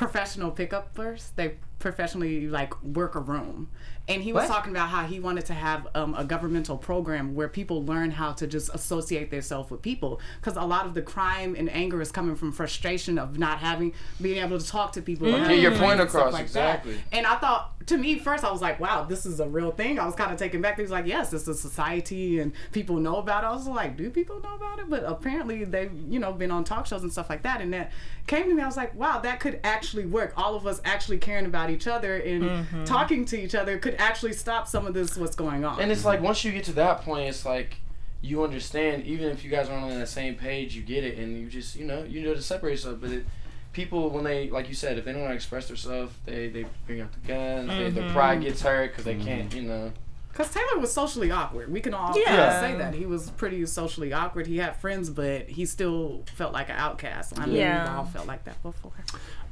professional 0.00 0.50
pickuppers. 0.50 1.28
They 1.36 1.56
professionally 1.78 2.48
like 2.48 2.72
work 2.82 3.14
a 3.14 3.20
room, 3.20 3.68
and 4.08 4.22
he 4.22 4.32
was 4.32 4.42
What? 4.42 4.48
talking 4.54 4.72
about 4.72 4.88
how 4.88 5.06
he 5.06 5.20
wanted 5.20 5.44
to 5.46 5.52
have 5.54 5.86
um, 5.94 6.14
a 6.14 6.24
governmental 6.24 6.76
program 6.78 7.34
where 7.34 7.48
people 7.48 7.84
learn 7.84 8.10
how 8.10 8.32
to 8.32 8.46
just 8.46 8.74
associate 8.74 9.30
themselves 9.30 9.70
with 9.70 9.82
people, 9.82 10.20
because 10.40 10.56
a 10.56 10.62
lot 10.64 10.86
of 10.86 10.94
the 10.94 11.02
crime 11.02 11.54
and 11.54 11.70
anger 11.70 12.00
is 12.00 12.10
coming 12.10 12.34
from 12.34 12.50
frustration 12.50 13.18
of 13.18 13.38
not 13.38 13.58
having 13.58 13.92
being 14.22 14.42
able 14.42 14.58
to 14.58 14.66
talk 14.66 14.92
to 14.92 15.02
people. 15.02 15.34
or 15.34 15.46
Get 15.46 15.58
your 15.58 15.76
point 15.76 16.00
across, 16.00 16.32
like 16.32 16.42
exactly. 16.42 16.94
That. 16.94 17.02
And 17.12 17.26
I 17.26 17.36
thought, 17.36 17.79
to 17.90 17.98
me, 17.98 18.18
first 18.18 18.42
I 18.44 18.50
was 18.50 18.60
like, 18.62 18.80
wow, 18.80 19.04
this 19.04 19.26
is 19.26 19.38
a 19.40 19.48
real 19.48 19.70
thing. 19.70 19.98
I 19.98 20.06
was 20.06 20.14
kind 20.14 20.32
of 20.32 20.38
taken 20.38 20.60
back. 20.62 20.76
He 20.76 20.82
was 20.82 20.90
like, 20.90 21.06
yes, 21.06 21.32
it's 21.32 21.46
a 21.46 21.54
society 21.54 22.40
and 22.40 22.52
people 22.72 22.96
know 22.96 23.16
about 23.16 23.44
it. 23.44 23.48
I 23.48 23.52
was 23.52 23.66
like, 23.66 23.96
do 23.96 24.10
people 24.10 24.40
know 24.40 24.54
about 24.54 24.78
it? 24.78 24.88
But 24.88 25.04
apparently 25.04 25.64
they've, 25.64 25.92
you 26.08 26.18
know, 26.18 26.32
been 26.32 26.50
on 26.50 26.64
talk 26.64 26.86
shows 26.86 27.02
and 27.02 27.12
stuff 27.12 27.28
like 27.28 27.42
that. 27.42 27.60
And 27.60 27.72
that 27.74 27.92
came 28.26 28.48
to 28.48 28.54
me. 28.54 28.62
I 28.62 28.66
was 28.66 28.76
like, 28.76 28.94
wow, 28.94 29.18
that 29.20 29.40
could 29.40 29.60
actually 29.64 30.06
work. 30.06 30.32
All 30.36 30.54
of 30.54 30.66
us 30.66 30.80
actually 30.84 31.18
caring 31.18 31.46
about 31.46 31.70
each 31.70 31.86
other 31.86 32.16
and 32.16 32.40
Mm-hmm. 32.40 32.84
talking 32.84 33.24
to 33.26 33.40
each 33.40 33.54
other 33.54 33.78
could 33.78 33.94
actually 33.98 34.32
stop 34.32 34.66
some 34.66 34.86
of 34.86 34.94
this, 34.94 35.16
what's 35.16 35.36
going 35.36 35.64
on. 35.64 35.80
And 35.80 35.92
it's 35.92 36.04
like 36.04 36.20
once 36.20 36.44
you 36.44 36.52
get 36.52 36.64
to 36.64 36.72
that 36.74 37.02
point, 37.02 37.28
it's 37.28 37.44
like 37.44 37.76
you 38.22 38.42
understand. 38.44 39.04
Even 39.04 39.28
if 39.28 39.44
you 39.44 39.50
guys 39.50 39.68
aren't 39.68 39.84
on 39.84 39.98
the 39.98 40.06
same 40.06 40.34
page, 40.34 40.74
you 40.74 40.82
get 40.82 41.04
it, 41.04 41.18
and 41.18 41.38
you 41.38 41.48
just 41.48 41.76
you 41.76 41.84
know 41.84 42.02
you 42.04 42.22
know 42.22 42.34
to 42.34 42.42
separate 42.42 42.72
yourself. 42.72 42.98
But 43.00 43.10
it, 43.10 43.26
people 43.72 44.10
when 44.10 44.24
they 44.24 44.50
like 44.50 44.68
you 44.68 44.74
said, 44.74 44.98
if 44.98 45.04
they 45.04 45.12
don't 45.12 45.20
want 45.22 45.32
to 45.32 45.36
express 45.36 45.68
themselves, 45.68 46.12
they 46.24 46.48
they 46.48 46.66
bring 46.86 47.00
out 47.00 47.12
the 47.12 47.28
guns. 47.28 47.68
They, 47.68 47.90
their 47.90 48.10
pride 48.12 48.40
gets 48.42 48.62
hurt 48.62 48.90
because 48.90 49.04
they 49.04 49.16
can't. 49.16 49.52
You 49.54 49.62
know. 49.62 49.92
Because 50.32 50.52
Taylor 50.54 50.78
was 50.80 50.92
socially 50.92 51.32
awkward. 51.32 51.72
We 51.72 51.80
can 51.80 51.92
all 51.92 52.16
Yeah. 52.16 52.24
kinda 52.26 52.60
say 52.60 52.78
that. 52.78 52.94
He 52.94 53.04
was 53.04 53.30
pretty 53.30 53.66
socially 53.66 54.12
awkward. 54.12 54.46
He 54.46 54.58
had 54.58 54.76
friends, 54.76 55.10
but 55.10 55.48
he 55.48 55.66
still 55.66 56.22
felt 56.34 56.52
like 56.52 56.68
an 56.68 56.76
outcast. 56.76 57.36
I 57.38 57.46
mean, 57.46 57.56
Yeah. 57.56 57.82
we've 57.88 57.98
all 57.98 58.04
felt 58.04 58.26
like 58.28 58.44
that 58.44 58.62
before. 58.62 58.92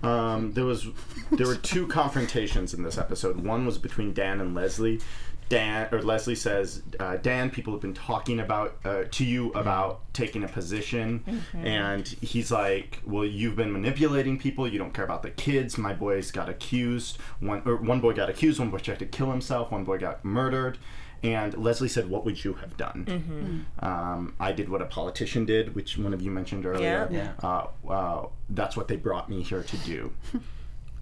Um, 0.05 0.53
there 0.53 0.65
was 0.65 0.87
there 1.33 1.49
were 1.49 1.57
two 1.57 1.89
confrontations 1.89 2.75
in 2.75 2.85
this 2.85 2.97
episode. 2.97 3.41
One 3.45 3.67
was 3.67 3.77
between 3.79 4.13
Dan 4.15 4.41
and 4.41 4.55
Leslie. 4.55 5.01
Dan 5.49 5.89
or 5.93 6.03
Leslie 6.03 6.35
says, 6.35 6.83
uh, 7.01 7.17
Dan, 7.17 7.51
people 7.51 7.73
have 7.73 7.81
been 7.81 7.95
talking 7.95 8.41
about 8.41 8.77
uh, 8.85 9.05
to 9.11 9.25
you 9.25 9.51
about 9.53 10.01
taking 10.13 10.45
a 10.45 10.49
position, 10.49 11.43
and 11.55 12.07
he's 12.21 12.51
like, 12.51 13.01
well, 13.07 13.25
you've 13.25 13.57
been 13.57 13.73
manipulating 13.73 14.39
people. 14.39 14.69
You 14.69 14.79
don't 14.79 14.93
care 14.93 15.05
about 15.05 15.23
the 15.23 15.31
kids. 15.31 15.79
My 15.79 15.95
boys 15.95 16.31
got 16.31 16.49
accused. 16.49 17.19
One 17.41 17.63
or 17.65 17.77
one 17.77 18.01
boy 18.01 18.13
got 18.13 18.29
accused. 18.29 18.59
One 18.59 18.71
boy 18.71 18.79
tried 18.79 18.99
to 18.99 19.07
kill 19.07 19.31
himself. 19.31 19.71
One 19.71 19.85
boy 19.85 19.99
got 19.99 20.25
murdered. 20.25 20.79
And 21.23 21.57
Leslie 21.57 21.89
said, 21.89 22.09
"What 22.09 22.25
would 22.25 22.45
you 22.45 22.53
have 22.55 22.77
done?" 22.77 23.67
Um, 23.81 24.35
I 24.39 24.53
did 24.53 24.69
what 24.69 24.83
a 24.83 24.87
politician 24.87 25.45
did, 25.47 25.75
which 25.75 25.99
one 25.99 26.13
of 26.15 26.23
you 26.23 26.31
mentioned 26.31 26.65
earlier. 26.67 27.09
Yeah. 27.11 27.33
Uh, 27.43 27.67
uh, 27.89 28.27
that's 28.51 28.77
what 28.77 28.87
they 28.89 28.97
brought 28.97 29.29
me 29.29 29.43
here 29.43 29.63
to 29.63 29.77
do. 29.79 30.13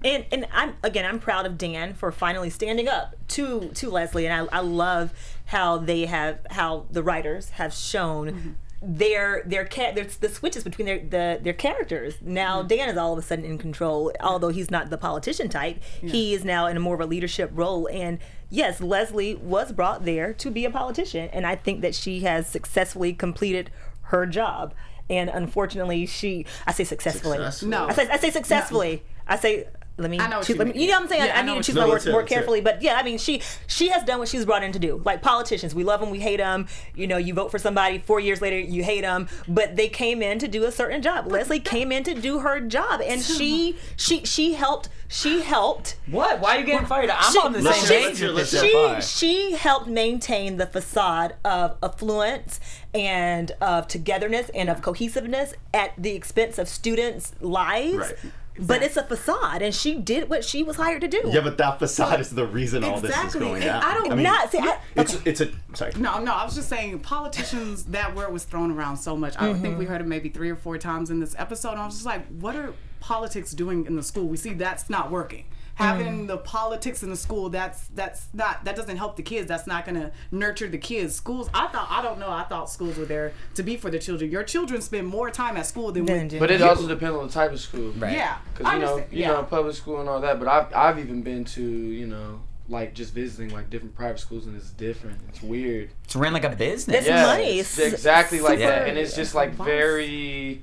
and 0.05 0.25
and 0.31 0.47
I'm 0.53 0.75
again 0.83 1.05
I'm 1.05 1.19
proud 1.19 1.47
of 1.47 1.59
Dan 1.59 1.95
for 1.95 2.13
finally 2.13 2.51
standing 2.51 2.89
up 2.89 3.17
to 3.29 3.71
to 3.75 3.91
Leslie. 3.91 4.27
And 4.27 4.49
I, 4.51 4.59
I 4.59 4.61
love 4.61 5.13
how 5.47 5.79
they 5.79 6.07
have 6.07 6.41
how 6.51 6.87
the 6.91 7.03
writers 7.03 7.51
have 7.51 7.73
shown 7.73 8.31
mm-hmm. 8.31 8.51
their 8.83 9.43
their 9.47 9.65
cat 9.65 9.95
there's 9.95 10.17
the 10.19 10.29
switches 10.29 10.65
between 10.65 10.87
their 10.87 10.99
the, 10.99 11.41
their 11.43 11.53
characters. 11.53 12.17
Now 12.21 12.59
mm-hmm. 12.59 12.69
Dan 12.69 12.89
is 12.89 12.97
all 12.97 13.13
of 13.13 13.19
a 13.19 13.23
sudden 13.23 13.45
in 13.45 13.59
control 13.59 14.13
although 14.21 14.51
he's 14.51 14.71
not 14.71 14.91
the 14.91 14.99
politician 14.99 15.49
type. 15.49 15.83
He 16.01 16.35
is 16.35 16.45
now 16.45 16.67
in 16.67 16.77
a 16.77 16.81
more 16.81 16.95
of 16.95 17.01
a 17.01 17.07
leadership 17.07 17.51
role. 17.55 17.89
And 17.91 18.19
yes 18.51 18.81
Leslie 18.81 19.35
was 19.35 19.73
brought 19.73 20.05
there 20.05 20.33
to 20.35 20.51
be 20.51 20.65
a 20.65 20.71
politician. 20.71 21.31
And 21.33 21.47
I 21.47 21.57
think 21.57 21.81
that 21.81 21.95
she 21.95 22.21
has 22.21 22.47
successfully 22.47 23.13
completed 23.13 23.71
her 24.03 24.27
job. 24.27 24.75
And 25.09 25.31
unfortunately 25.31 26.05
she 26.07 26.45
I 26.67 26.73
say 26.73 26.85
successfully. 26.85 27.39
Successfully. 27.39 27.71
No. 27.71 27.87
I 27.87 27.93
say 27.93 28.09
I 28.09 28.19
say 28.19 28.31
successfully. 28.31 29.03
I 29.29 29.37
say 29.37 29.67
let 29.99 30.11
me. 30.11 30.19
I 30.21 30.29
know 30.29 30.37
what 30.39 30.47
choose, 30.47 30.57
you 30.57 30.65
let 30.65 30.75
me 30.75 30.83
you 30.83 30.89
know 30.89 30.95
what 30.95 31.03
I'm 31.05 31.09
saying. 31.09 31.25
Yeah, 31.25 31.33
I, 31.35 31.37
I 31.37 31.41
I 31.41 31.43
know 31.43 31.55
need 31.55 31.63
to 31.63 31.67
choose 31.73 31.75
my 31.77 31.89
words 31.89 31.89
more 31.89 31.95
that's 31.95 32.07
it, 32.07 32.13
that's 32.13 32.31
it. 32.31 32.35
carefully. 32.35 32.61
But 32.61 32.83
yeah, 32.83 32.97
I 32.97 33.03
mean, 33.03 33.17
she 33.19 33.41
she 33.67 33.89
has 33.89 34.03
done 34.05 34.19
what 34.19 34.29
she 34.29 34.37
was 34.37 34.45
brought 34.45 34.63
in 34.63 34.73
to 34.73 34.79
do. 34.79 35.01
Like 35.05 35.23
politicians, 35.23 35.75
we 35.75 35.85
love 35.85 36.01
them, 36.01 36.11
we 36.11 36.21
hate 36.21 36.37
them. 36.37 36.67
You 36.95 37.07
know, 37.07 37.17
you 37.17 37.33
vote 37.35 37.51
for 37.51 37.59
somebody, 37.59 37.99
four 37.99 38.21
years 38.21 38.41
later 38.43 38.59
you 38.59 38.85
hate 38.85 39.01
them, 39.03 39.29
but 39.49 39.77
they 39.77 39.89
came 39.89 40.21
in 40.23 40.39
to 40.41 40.49
do 40.49 40.65
a 40.65 40.73
certain 40.73 41.01
job. 41.03 41.27
Leslie 41.33 41.61
came 41.61 41.93
in 41.93 42.05
to 42.05 42.15
do 42.15 42.41
her 42.41 42.61
job, 42.61 43.01
and 43.01 43.23
she 43.23 43.77
she 43.97 44.25
she 44.25 44.55
helped. 44.55 44.89
She 45.09 45.41
helped. 45.43 45.97
What? 46.11 46.41
Why 46.41 46.57
are 46.57 46.61
you 46.61 46.67
getting 46.67 46.87
fired? 46.87 47.09
I'm 47.11 47.33
She- 47.33 47.39
on 47.39 47.53
the 47.53 47.63
same 47.63 47.67
listen, 47.73 47.89
page 47.89 48.21
with 48.23 48.37
this 48.37 48.53
listen. 48.53 48.69
so 48.71 48.89
far. 48.89 49.01
She 49.03 49.27
she 49.27 49.53
helped 49.53 49.87
maintain 49.87 50.57
the 50.57 50.67
facade 50.67 51.37
of 51.45 51.77
affluence 51.83 52.61
and 52.95 53.53
of 53.61 53.87
togetherness 53.89 54.51
and 54.55 54.69
of 54.69 54.83
cohesiveness 54.83 55.55
at 55.75 55.93
the 55.97 56.15
expense 56.15 56.59
of 56.59 56.69
students' 56.69 57.35
lives. 57.41 57.97
Right. 57.97 58.15
But 58.59 58.83
it's 58.83 58.97
a 58.97 59.03
facade, 59.03 59.63
and 59.63 59.75
she 59.75 59.95
did 59.95 60.29
what 60.31 60.45
she 60.45 60.63
was 60.63 60.77
hired 60.77 61.01
to 61.03 61.09
do. 61.09 61.23
Yeah, 61.27 61.41
but 61.41 61.59
that 61.59 61.79
facade 61.79 62.21
is 62.21 62.31
the 62.31 62.47
reason 62.47 62.85
all 62.85 63.01
this 63.01 63.17
is 63.17 63.35
going 63.35 63.57
and 63.57 63.65
down. 63.65 63.83
I 63.83 63.95
don't- 63.95 64.17
mean, 64.17 64.23
Not- 64.23 64.51
see, 64.51 64.59
I- 64.59 64.79
it's 64.95 65.15
it's 65.25 65.41
a 65.41 65.51
sorry. 65.75 65.93
No, 65.97 66.19
no, 66.21 66.33
I 66.33 66.45
was 66.45 66.55
just 66.55 66.69
saying 66.69 66.99
politicians, 67.01 67.85
that 67.97 68.15
word 68.15 68.33
was 68.33 68.45
thrown 68.45 68.71
around 68.71 68.97
so 68.97 69.17
much. 69.17 69.35
I 69.39 69.53
think 69.53 69.79
we 69.79 69.85
mm-hmm. 69.85 69.93
heard 69.93 70.01
it 70.01 70.07
maybe 70.07 70.29
three 70.29 70.51
or 70.51 70.57
four 70.57 70.79
times 70.79 71.11
in 71.11 71.21
this 71.21 71.35
episode. 71.39 71.73
And 71.73 71.81
I 71.81 71.87
was 71.87 71.95
just 71.95 72.07
like, 72.07 72.27
what 72.29 72.57
are 72.57 72.73
politics 73.01 73.53
doing 73.53 73.87
in 73.87 73.97
the 73.97 74.03
school? 74.03 74.27
We 74.27 74.37
see 74.37 74.55
that's 74.55 74.89
not 74.89 75.11
working. 75.11 75.45
Having 75.77 76.25
mm. 76.25 76.27
the 76.27 76.39
politics 76.39 77.03
in 77.03 77.11
the 77.11 77.17
school, 77.17 77.51
that's 77.51 77.89
that's 77.89 78.29
not 78.33 78.65
that 78.65 78.77
doesn't 78.77 78.97
help 78.97 79.17
the 79.17 79.23
kids. 79.23 79.47
That's 79.47 79.67
not 79.67 79.85
gonna 79.85 80.11
nurture 80.31 80.69
the 80.69 80.79
kids. 80.79 81.15
Schools, 81.15 81.51
I 81.53 81.67
thought 81.69 81.87
I 81.91 82.01
don't 82.01 82.19
know. 82.19 82.31
I 82.31 82.45
thought 82.45 82.71
schools 82.71 82.97
were 82.97 83.05
there 83.05 83.33
to 83.57 83.63
be 83.63 83.77
for 83.77 83.91
the 83.91 83.99
children. 83.99 84.31
Your 84.31 84.43
children 84.43 84.81
spend 84.81 85.07
more 85.07 85.31
time 85.31 85.59
at 85.59 85.67
school 85.67 85.93
than 85.93 86.07
we 86.07 86.29
do- 86.29 86.39
But 86.39 86.51
it 86.51 86.61
You- 86.61 86.67
also 86.67 86.89
depends 86.89 87.15
on 87.19 87.27
the 87.27 87.33
type 87.33 87.53
of 87.53 87.61
school. 87.61 87.91
Right. 87.93 88.15
Yeah, 88.15 88.39
Because 88.57 88.73
you 88.73 88.79
know, 88.79 88.97
you 88.97 89.05
yeah. 89.11 89.29
know, 89.33 89.43
public 89.43 89.75
school 89.77 90.01
and 90.01 90.09
all 90.09 90.21
that. 90.23 90.39
But 90.39 90.49
I've 90.49 90.75
I've 90.75 90.99
even 90.99 91.21
been 91.23 91.45
to 91.45 91.63
you 91.63 92.07
know 92.07 92.41
like 92.71 92.95
just 92.95 93.13
visiting 93.13 93.51
like 93.55 93.69
different 93.69 93.95
private 93.95 94.19
schools 94.19 94.47
and 94.47 94.57
it's 94.57 94.71
different. 94.71 95.19
It's 95.29 95.43
weird. 95.43 95.91
It's 96.05 96.17
ran 96.17 96.33
like 96.33 96.45
a 96.45 96.57
business. 96.57 96.97
It's 96.97 97.07
Yeah, 97.07 97.27
money. 97.27 97.59
it's 97.61 97.79
It's 97.79 97.93
exactly 97.93 98.41
like 98.41 98.59
super- 98.61 98.71
that, 98.71 98.89
and 98.89 98.97
it's 98.97 99.15
just 99.15 99.35
like 99.35 99.53
very. 99.53 100.63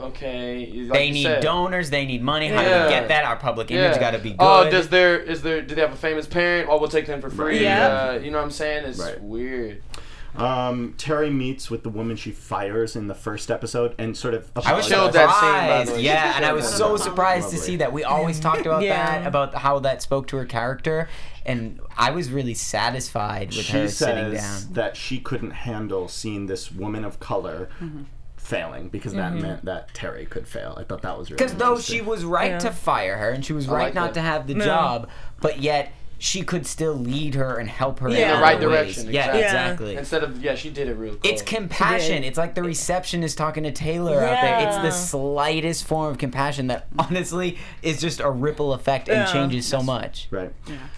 Okay. 0.00 0.66
Like 0.84 0.92
they 0.98 1.10
need 1.10 1.22
said. 1.24 1.42
donors. 1.42 1.90
They 1.90 2.06
need 2.06 2.22
money. 2.22 2.48
How 2.48 2.62
do 2.62 2.68
we 2.68 2.88
get 2.90 3.08
that? 3.08 3.24
Our 3.24 3.36
public 3.36 3.70
image 3.70 3.98
got 4.00 4.12
to 4.12 4.18
be 4.18 4.30
good. 4.30 4.36
Oh, 4.40 4.70
does 4.70 4.88
there 4.88 5.18
is 5.18 5.42
there 5.42 5.62
do 5.62 5.74
they 5.74 5.80
have 5.80 5.92
a 5.92 5.96
famous 5.96 6.26
parent? 6.26 6.68
Oh, 6.70 6.78
we'll 6.78 6.88
take 6.88 7.06
them 7.06 7.20
for 7.20 7.30
free. 7.30 7.62
Yeah. 7.62 7.86
Uh, 7.88 8.18
you 8.18 8.30
know 8.30 8.38
what 8.38 8.44
I'm 8.44 8.50
saying? 8.50 8.84
It's 8.86 8.98
Right. 8.98 9.20
weird. 9.20 9.82
Um, 10.36 10.94
Terri 10.96 11.34
meets 11.34 11.70
with 11.72 11.82
the 11.82 11.88
woman 11.88 12.14
she 12.16 12.30
fires 12.30 12.94
in 12.94 13.08
the 13.08 13.16
first 13.16 13.50
episode 13.50 13.96
and 13.98 14.16
sort 14.16 14.32
of 14.34 14.48
I 14.64 14.74
was 14.74 14.86
Chilled 14.86 15.12
surprised. 15.12 15.14
that 15.14 15.40
scene, 15.40 15.68
by 15.70 15.84
the 15.84 15.92
way. 15.98 16.02
Yeah, 16.04 16.34
and 16.36 16.44
I 16.44 16.52
was 16.52 16.68
so 16.72 16.90
Lovely. 16.92 17.02
surprised 17.04 17.50
to 17.50 17.56
see 17.56 17.76
that. 17.76 17.92
We 17.92 18.04
always 18.04 18.38
talked 18.38 18.60
about 18.64 18.82
Yeah. 18.82 19.18
that, 19.18 19.26
about 19.26 19.56
how 19.56 19.80
that 19.80 20.02
spoke 20.02 20.28
to 20.28 20.36
her 20.36 20.44
character, 20.44 21.08
and 21.44 21.80
I 21.98 22.12
was 22.12 22.30
really 22.30 22.54
satisfied 22.54 23.48
with 23.48 23.66
she 23.66 23.72
her 23.72 23.88
sitting 23.88 24.36
says 24.36 24.64
down. 24.66 24.74
that 24.74 24.96
she 24.96 25.18
couldn't 25.18 25.50
handle 25.50 26.06
seeing 26.06 26.46
this 26.46 26.70
woman 26.70 27.04
of 27.04 27.18
color 27.18 27.68
failing 28.50 28.88
because 28.88 29.14
that 29.14 29.32
mm-hmm. 29.32 29.42
meant 29.42 29.64
that 29.64 29.94
Terri 29.94 30.28
could 30.28 30.46
fail. 30.46 30.74
I 30.78 30.84
thought 30.84 31.02
that 31.02 31.16
was 31.16 31.30
really 31.30 31.38
Because 31.38 31.54
though 31.54 31.78
she 31.78 32.00
was 32.00 32.24
right 32.24 32.50
Yeah. 32.50 32.58
to 32.58 32.70
fire 32.72 33.16
her 33.16 33.30
and 33.30 33.44
she 33.44 33.52
was 33.52 33.68
I 33.68 33.72
right 33.72 33.94
not 33.94 34.14
that. 34.14 34.20
to 34.20 34.20
have 34.20 34.46
the 34.46 34.54
Yeah. 34.54 34.64
job, 34.64 35.08
but 35.40 35.60
yet 35.60 35.92
she 36.22 36.42
could 36.42 36.66
still 36.66 36.92
lead 36.94 37.34
her 37.34 37.56
and 37.58 37.66
help 37.68 37.98
her 38.00 38.08
in 38.08 38.14
the 38.14 38.20
right 38.42 38.58
ways. 38.60 38.68
direction, 38.96 39.12
Yeah, 39.12 39.34
exactly. 39.34 39.40
Yeah. 39.40 39.46
exactly. 39.46 39.96
Instead 39.96 40.22
of 40.22 40.42
yeah, 40.44 40.54
she 40.54 40.68
did 40.68 40.88
it 40.88 40.94
real. 40.94 41.12
Cool. 41.16 41.20
It's 41.30 41.40
compassion. 41.42 42.22
It's 42.24 42.36
like 42.36 42.54
the 42.54 42.62
receptionist 42.62 43.38
talking 43.38 43.62
to 43.64 43.72
Taylor 43.72 44.20
out 44.20 44.42
there. 44.42 44.68
It's 44.68 44.76
the 44.76 44.90
slightest 44.90 45.86
form 45.86 46.10
of 46.12 46.18
compassion 46.18 46.66
that 46.66 46.88
honestly 46.98 47.56
is 47.82 48.00
just 48.00 48.20
a 48.20 48.30
ripple 48.30 48.74
effect 48.74 49.08
and 49.08 49.16
Yeah. 49.26 49.32
changes 49.32 49.66
so 49.66 49.82
much. 49.82 50.28
Right. 50.30 50.52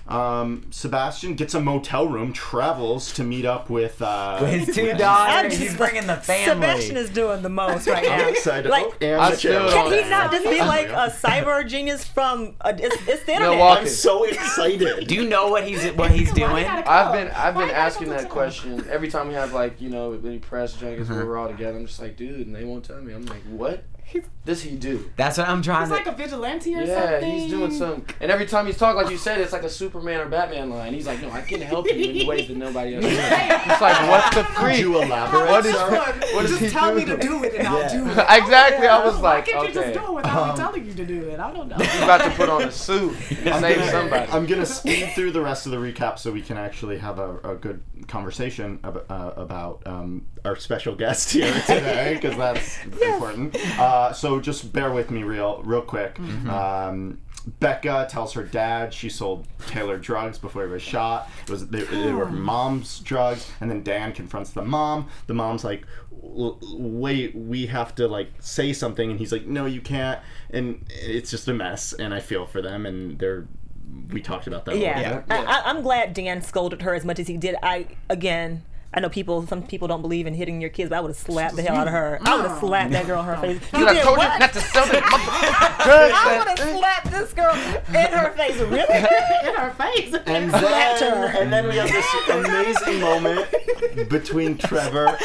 Um, 0.09 0.67
Sebastian 0.71 1.35
gets 1.35 1.55
a 1.55 1.61
motel 1.61 2.09
room, 2.09 2.33
travels 2.33 3.13
to 3.15 3.23
meet 3.25 3.45
up 3.45 3.71
with. 3.71 4.03
Uh, 4.03 4.39
With 4.43 4.51
his 4.67 4.75
two 4.75 4.91
I'm 4.91 4.97
daughters, 4.97 5.53
just- 5.53 5.63
he's 5.63 5.77
bringing 5.77 6.07
the 6.09 6.17
family. 6.17 6.45
Sebastian 6.67 6.97
is 6.97 7.11
doing 7.11 7.43
the 7.43 7.49
most 7.49 7.87
right 7.87 8.03
now. 8.05 8.15
I'm 8.15 8.29
excited. 8.29 8.69
Like, 8.71 8.87
oh, 8.87 8.95
and 9.01 9.21
I 9.21 9.31
the 9.31 9.37
still 9.37 9.53
chair. 9.53 9.71
don't- 9.71 9.91
Can 9.93 10.05
he 10.05 10.11
not 10.11 10.31
just 10.33 10.45
be 10.45 10.59
like 10.75 10.89
a 10.89 11.11
cyber 11.11 11.67
genius 11.67 12.05
from? 12.05 12.55
Uh, 12.61 12.73
it's, 12.77 12.97
it's 13.09 13.25
the 13.25 13.33
internet. 13.33 13.51
Milwaukee. 13.53 13.81
I'm 13.83 13.87
so 13.89 14.25
excited. 14.25 15.12
Do 15.13 15.23
you 15.23 15.29
know 15.29 15.49
what 15.49 15.69
he's 15.69 15.85
what 15.93 16.11
he's 16.11 16.33
doing? 16.43 16.67
I've 16.67 17.13
been 17.13 17.29
I've 17.29 17.55
been 17.55 17.69
asking 17.69 18.09
that 18.11 18.31
question 18.31 18.83
every 18.89 19.11
time 19.11 19.29
we 19.29 19.35
have 19.35 19.53
like 19.53 19.79
you 19.79 19.91
know 19.91 20.15
any 20.15 20.39
press 20.39 20.73
junkets 20.73 21.11
where 21.11 21.27
we're 21.27 21.35
mm-hmm. 21.35 21.43
all 21.43 21.49
together. 21.49 21.77
I'm 21.77 21.87
just 21.87 22.01
like, 22.01 22.17
dude, 22.17 22.47
and 22.47 22.57
they 22.57 22.65
won't 22.65 22.85
tell 22.85 23.01
me. 23.01 23.13
I'm 23.13 23.27
like, 23.27 23.43
what 23.43 23.85
does 24.45 24.63
he 24.63 24.77
do? 24.77 25.11
That's 25.17 25.39
what 25.39 25.49
I'm 25.49 25.63
trying 25.63 25.83
He's 25.83 25.89
to. 25.91 25.97
He's 25.99 26.07
like 26.07 26.15
a 26.15 26.17
vigilante 26.19 26.75
or 26.75 26.83
Yeah, 26.83 27.11
something. 27.13 27.31
he's 27.33 27.51
doing 27.51 27.71
some. 27.71 28.05
And 28.21 28.31
every 28.31 28.47
time 28.47 28.67
he's 28.67 28.77
talking, 28.77 29.01
like 29.03 29.11
you 29.11 29.17
said, 29.17 29.41
it's 29.41 29.53
like 29.53 29.63
a 29.63 29.69
Superman 29.71 30.21
or 30.21 30.27
Batman 30.29 30.71
line. 30.71 30.93
He's 30.93 31.07
like, 31.07 31.23
no, 31.23 31.31
I 31.31 31.41
can 31.43 31.61
help 31.61 31.87
you 31.87 31.95
in 31.95 32.27
ways 32.27 32.49
that 32.49 32.57
nobody 32.57 32.97
else 32.97 33.05
can. 33.07 33.71
It's 33.71 33.81
like, 33.81 34.09
what 34.11 34.35
the 34.35 34.43
Could 34.43 34.57
freak? 34.57 34.79
you 34.81 35.01
elaborate? 35.03 35.49
What 35.49 35.65
is- 35.67 35.75
sir? 35.75 35.91
What 36.35 36.47
just 36.47 36.49
does 36.49 36.59
he 36.61 36.69
tell 36.69 36.91
do? 36.91 36.97
me 36.99 37.05
to 37.07 37.17
do 37.17 37.45
it 37.45 37.55
and 37.55 37.69
I'll 37.69 37.89
do 37.89 38.07
it. 38.11 38.13
exactly. 38.43 38.87
I 38.87 39.05
was 39.05 39.15
Why 39.17 39.37
like, 39.37 39.47
can't 39.47 39.69
you 39.69 39.75
just 39.75 39.87
okay, 39.89 39.93
do 39.99 40.05
it 40.07 40.13
without 40.15 40.43
Um, 40.43 40.49
me 40.51 40.57
telling 40.57 40.87
you 40.87 40.95
to 40.95 41.05
do 41.07 41.29
it? 41.31 41.41
I 41.41 41.53
don't 41.53 41.69
know. 41.69 41.77
he's 41.77 42.03
about 42.03 42.23
to 42.23 42.31
put 42.31 42.49
on 42.49 42.63
a 42.63 42.71
suit 42.73 43.15
and 43.39 43.49
I'm 43.51 43.61
save 43.63 43.79
gonna- 43.79 43.91
somebody. 43.91 44.33
I'm 44.33 44.47
gonna 44.47 44.67
speed 44.67 45.11
through 45.15 45.31
the 45.33 45.41
rest 45.41 45.67
of 45.67 45.73
the 45.73 45.79
recap 45.79 46.19
so 46.19 46.31
we 46.33 46.43
can 46.43 46.57
actually 46.59 46.99
have 46.99 47.19
a, 47.19 47.39
a 47.45 47.55
good 47.55 47.83
conversation 48.09 48.79
ab- 48.85 49.05
uh, 49.09 49.33
about 49.37 49.83
um, 49.87 50.27
our 50.45 50.57
special 50.57 50.95
guest 50.95 51.31
here 51.33 51.53
today 51.67 52.19
because 52.21 52.37
that's 52.37 52.83
important. 52.85 53.57
Uh, 53.93 54.13
so 54.13 54.41
just 54.41 54.73
bear 54.73 54.91
with 54.91 55.11
me 55.11 55.23
real 55.23 55.63
real 55.65 55.83
quick. 55.83 56.19
Um, 56.49 57.19
Becca 57.59 58.07
tells 58.09 58.33
her 58.35 58.45
dad 58.45 58.95
she 58.95 59.09
sold 59.09 59.49
Taylor 59.67 59.99
drugs 59.99 60.39
before 60.39 60.65
he 60.65 60.71
was 60.73 60.83
shot. 60.83 61.29
It 61.45 61.51
was 61.51 61.67
they, 61.69 61.83
they 61.83 62.13
were 62.13 62.27
her 62.27 62.33
mom's 62.53 63.01
drugs, 63.01 63.51
and 63.61 63.71
then 63.71 63.83
Dan 63.83 64.13
confronts 64.13 64.51
the 64.53 64.63
mom. 64.63 65.09
The 65.27 65.35
mom's 65.35 65.65
like, 65.65 65.85
"Wait, 66.11 67.35
we 67.35 67.67
have 67.67 67.95
to 67.97 68.07
like 68.09 68.31
say 68.41 68.73
something," 68.73 69.11
and 69.11 69.19
he's 69.19 69.33
like, 69.33 69.45
"No, 69.47 69.67
you 69.67 69.81
can't." 69.81 70.21
And 70.51 70.85
it's 70.89 71.31
just 71.31 71.49
a 71.49 71.53
mess, 71.55 71.93
and 71.93 72.15
I 72.15 72.21
feel 72.21 72.47
for 72.47 72.63
them, 72.63 72.87
and 72.87 73.19
they're. 73.19 73.47
We 74.11 74.23
talked 74.23 74.47
about 74.47 74.65
that. 74.67 74.75
a 74.77 74.79
Yeah, 74.79 74.97
little 74.99 75.23
bit. 75.23 75.33
I, 75.33 75.59
I, 75.59 75.63
I'm 75.69 75.83
glad 75.83 76.15
Dan 76.15 76.41
scolded 76.41 76.81
her 76.83 76.95
as 76.95 77.05
much 77.05 77.19
as 77.19 77.27
he 77.29 77.37
did. 77.37 77.57
I 77.63 77.89
again. 78.09 78.63
I 78.95 79.01
know 79.01 79.09
people. 79.09 79.47
Some 79.47 79.63
people 79.63 79.89
don't 79.89 80.03
believe 80.03 80.27
in 80.27 80.35
hitting 80.35 80.61
your 80.61 80.69
kids, 80.71 80.91
but 80.91 80.97
I 80.97 81.01
would 81.01 81.09
have 81.09 81.17
slapped 81.17 81.57
the 81.57 81.63
hell 81.63 81.77
out 81.77 81.87
of 81.87 81.93
her. 81.95 82.19
I 82.25 82.37
would 82.37 82.47
have 82.47 82.59
slapped 82.59 82.93
that 82.93 83.07
girl 83.07 83.21
in 83.21 83.27
her 83.27 83.37
face. 83.39 83.61
You 83.73 83.79
Dude, 83.79 83.89
I 83.89 83.95
did 83.95 84.03
told 84.03 84.19
what? 84.19 84.33
you 84.35 84.39
not 84.39 84.53
to 84.53 84.61
sell 84.61 84.87
the 84.87 85.01
I 85.05 86.39
would 86.39 86.59
have 86.59 86.79
slapped 86.79 87.11
this 87.11 87.33
girl 87.33 87.55
in 87.55 88.13
her 88.13 88.31
face. 88.37 88.57
Really? 88.59 88.97
in 89.49 89.55
her 89.55 89.71
face. 89.79 90.15
And 90.27 90.51
Slapped 90.51 91.01
then, 91.01 91.17
her. 91.31 91.41
and 91.43 91.53
then 91.53 91.69
we 91.69 91.77
have 91.77 91.89
this 91.91 92.29
amazing 92.31 93.01
moment 93.01 94.09
between 94.11 94.59
Trevor. 94.59 95.17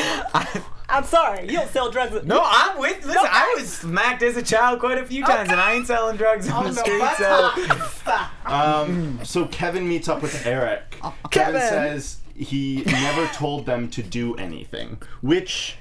I'm 0.89 1.03
sorry. 1.03 1.43
You 1.47 1.57
don't 1.57 1.70
sell 1.70 1.91
drugs. 1.91 2.24
No, 2.26 2.41
I'm 2.45 2.80
with. 2.80 3.05
Listen, 3.05 3.22
I 3.30 3.53
was 3.57 3.68
smacked 3.72 4.24
as 4.24 4.38
a 4.38 4.41
child 4.41 4.80
quite 4.80 4.97
a 4.97 5.05
few 5.05 5.26
times, 5.26 5.49
and 5.49 5.59
I 5.59 5.74
ain't 5.74 5.88
selling 5.88 6.15
drugs 6.15 6.49
on 6.49 6.65
Oh, 6.65 6.70
the 6.70 6.76
no, 6.76 6.82
street. 6.82 8.05
So 8.05 8.24
Um, 8.45 9.20
so 9.26 9.45
Kevin 9.47 9.88
meets 9.89 10.07
up 10.07 10.22
with 10.22 10.45
Eric. 10.45 10.91
Kevin 11.32 11.59
Kevin. 11.59 11.61
says 11.61 12.18
he 12.38 12.83
never 12.85 13.27
told 13.33 13.65
them 13.65 13.89
to 13.89 14.03
do 14.03 14.35
anything, 14.35 15.01
which 15.21 15.75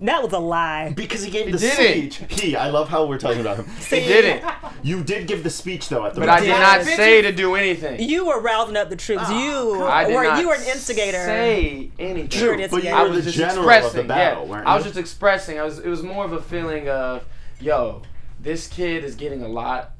That 0.00 0.22
was 0.22 0.32
a 0.32 0.38
lie. 0.38 0.92
because 0.94 1.22
he 1.24 1.30
gave 1.30 1.50
the 1.52 1.58
didn't. 1.58 2.12
speech. 2.12 2.40
He, 2.40 2.56
I 2.56 2.68
love 2.70 2.88
how 2.88 3.06
we're 3.06 3.18
talking 3.18 3.40
about 3.40 3.56
him. 3.58 3.66
He 3.90 4.00
didn't. 4.00 4.44
You 4.82 5.02
did 5.02 5.26
give 5.26 5.42
the 5.42 5.50
speech 5.50 5.88
though 5.88 6.04
at 6.06 6.14
the. 6.14 6.20
But 6.20 6.28
I 6.28 6.40
did 6.40 6.46
beginning. 6.46 6.60
not 6.62 6.84
say 6.84 7.22
to 7.22 7.32
do 7.32 7.54
anything. 7.54 8.00
You 8.00 8.26
were 8.26 8.40
rousing 8.40 8.76
up 8.76 8.90
the 8.90 8.96
troops. 8.96 9.22
Ah, 9.26 9.38
you 9.40 9.82
I 9.84 10.04
did 10.04 10.14
were 10.14 10.24
not 10.24 10.40
you 10.40 10.48
were 10.48 10.54
an 10.54 10.62
instigator. 10.64 11.24
Say 11.24 11.90
anything. 11.98 12.40
You 12.40 12.46
were 12.48 12.52
an 12.54 12.58
But 12.70 12.82
you 12.84 12.90
instigator. 12.90 12.94
I 12.96 13.02
were 13.04 13.08
was 13.10 13.24
the 13.24 13.30
just 13.30 13.38
general 13.38 13.58
expressing. 13.68 14.00
of 14.00 14.04
the 14.06 14.08
battle, 14.08 14.44
yeah, 14.44 14.50
weren't 14.50 14.66
I 14.66 14.74
was 14.76 14.84
you? 14.84 14.90
just 14.90 14.98
expressing. 15.00 15.58
I 15.58 15.62
was. 15.64 15.78
It 15.78 15.88
was 15.88 16.02
more 16.02 16.24
of 16.24 16.32
a 16.32 16.42
feeling 16.42 16.88
of, 16.88 17.24
yo, 17.60 18.02
this 18.40 18.68
kid 18.68 19.04
is 19.04 19.14
getting 19.14 19.42
a 19.42 19.48
lot 19.48 19.92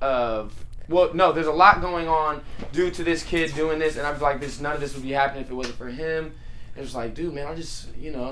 of. 0.00 0.63
Well, 0.88 1.14
no, 1.14 1.32
there's 1.32 1.46
a 1.46 1.52
lot 1.52 1.80
going 1.80 2.08
on 2.08 2.42
due 2.72 2.90
to 2.90 3.04
this 3.04 3.22
kid 3.22 3.54
doing 3.54 3.78
this, 3.78 3.96
and 3.96 4.06
I 4.06 4.10
was 4.10 4.20
like, 4.20 4.40
this 4.40 4.60
none 4.60 4.74
of 4.74 4.80
this 4.80 4.94
would 4.94 5.02
be 5.02 5.12
happening 5.12 5.44
if 5.44 5.50
it 5.50 5.54
wasn't 5.54 5.76
for 5.76 5.88
him. 5.88 6.34
It 6.76 6.80
was 6.80 6.94
like, 6.94 7.14
dude, 7.14 7.32
man, 7.32 7.46
I 7.46 7.54
just, 7.54 7.94
you 7.96 8.10
know, 8.12 8.30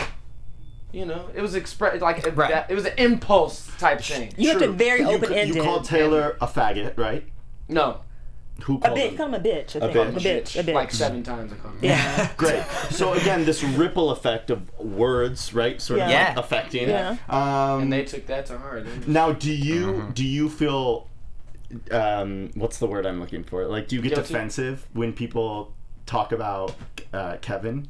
you 0.93 1.07
know, 1.07 1.29
it 1.35 1.41
was 1.41 1.55
express 1.55 2.01
like 2.03 2.25
Right. 2.37 2.51
that, 2.51 2.71
it 2.71 2.75
was 2.75 2.85
an 2.85 2.93
impulse 2.99 3.71
type 3.79 4.01
thing. 4.03 4.33
You 4.37 4.51
have 4.51 4.59
to 4.59 4.67
True. 4.67 4.75
very 4.75 5.05
open 5.05 5.29
ca- 5.31 5.35
ended. 5.35 5.57
You 5.57 5.63
called 5.63 5.85
Taylor 5.85 6.37
a 6.41 6.47
faggot, 6.47 6.99
right? 6.99 7.25
No, 7.69 8.01
Who 8.65 8.79
called 8.79 8.85
a 8.85 8.87
called 8.89 8.99
bitch. 8.99 9.11
him? 9.13 9.17
Call 9.17 9.27
him 9.29 9.35
a 9.35 9.41
bitch. 9.41 9.83
I 9.83 9.87
A 9.87 9.93
think. 9.93 9.95
bitch. 9.95 10.17
A 10.17 10.21
bitch. 10.21 10.61
A 10.61 10.65
bitch. 10.65 10.75
like 10.75 10.91
seven 10.91 11.23
times 11.23 11.53
I 11.53 11.57
called 11.57 11.75
him. 11.77 11.81
Yeah. 11.85 12.29
Great. 12.37 12.63
So 12.91 13.15
again, 13.15 13.47
this 13.47 13.63
ripple 13.65 14.11
effect 14.11 14.51
of 14.51 14.69
words, 14.79 15.55
right? 15.55 15.81
Sort 15.81 16.01
of 16.01 16.11
Yeah. 16.11 16.29
like 16.29 16.37
affecting. 16.37 16.89
Yeah. 16.91 17.17
Um, 17.31 17.83
And 17.85 17.93
they 17.93 18.05
took 18.05 18.27
that 18.27 18.45
to 18.47 18.59
heart. 18.59 18.87
Now, 19.09 19.33
do 19.33 19.51
you 19.51 20.11
do 20.13 20.25
you 20.27 20.51
feel 20.51 21.09
um, 21.91 22.51
what's 22.55 22.79
the 22.79 22.87
word 22.87 23.07
I'm 23.07 23.21
looking 23.21 23.45
for? 23.45 23.67
Like, 23.67 23.89
do 23.89 23.97
you 23.97 24.03
get 24.03 24.15
Guilty? 24.15 24.29
defensive 24.33 24.87
when 24.93 25.13
people 25.13 25.73
talk 26.07 26.33
about 26.33 26.75
uh, 27.13 27.37
Kevin? 27.41 27.89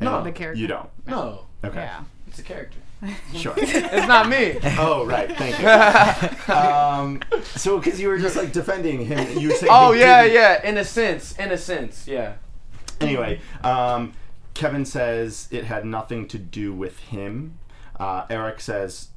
No, 0.00 0.22
the 0.22 0.32
character. 0.32 0.60
You 0.60 0.66
don't. 0.66 0.88
No, 1.06 1.46
Okay. 1.64 1.76
Yeah. 1.80 2.04
it's 2.28 2.38
a 2.38 2.42
character. 2.42 2.78
Sure. 3.34 3.54
It's 3.58 4.06
not 4.06 4.28
me. 4.28 4.58
oh, 4.78 5.04
right. 5.06 5.28
Thank 5.36 5.58
you. 5.60 6.54
um, 6.54 7.20
so, 7.56 7.78
because 7.78 8.00
you 8.00 8.08
were 8.08 8.18
just 8.18 8.36
like 8.36 8.52
defending 8.52 9.04
him, 9.06 9.38
you 9.38 9.48
were 9.48 9.54
saying. 9.54 9.72
Oh 9.74 9.92
he 9.92 10.00
yeah, 10.00 10.22
didn't- 10.22 10.34
yeah. 10.34 10.68
In 10.68 10.76
a 10.78 10.84
sense, 10.84 11.32
in 11.38 11.50
a 11.50 11.58
sense, 11.58 12.06
yeah. 12.06 12.34
Anyway, 13.00 13.40
um, 13.64 14.12
Kevin 14.54 14.84
says 14.84 15.48
it 15.50 15.64
had 15.64 15.84
nothing 15.84 16.28
to 16.28 16.38
do 16.38 16.72
with 16.72 16.98
him. 17.00 17.58
Uh, 17.98 18.24
Eric 18.30 18.60
says 18.60 19.08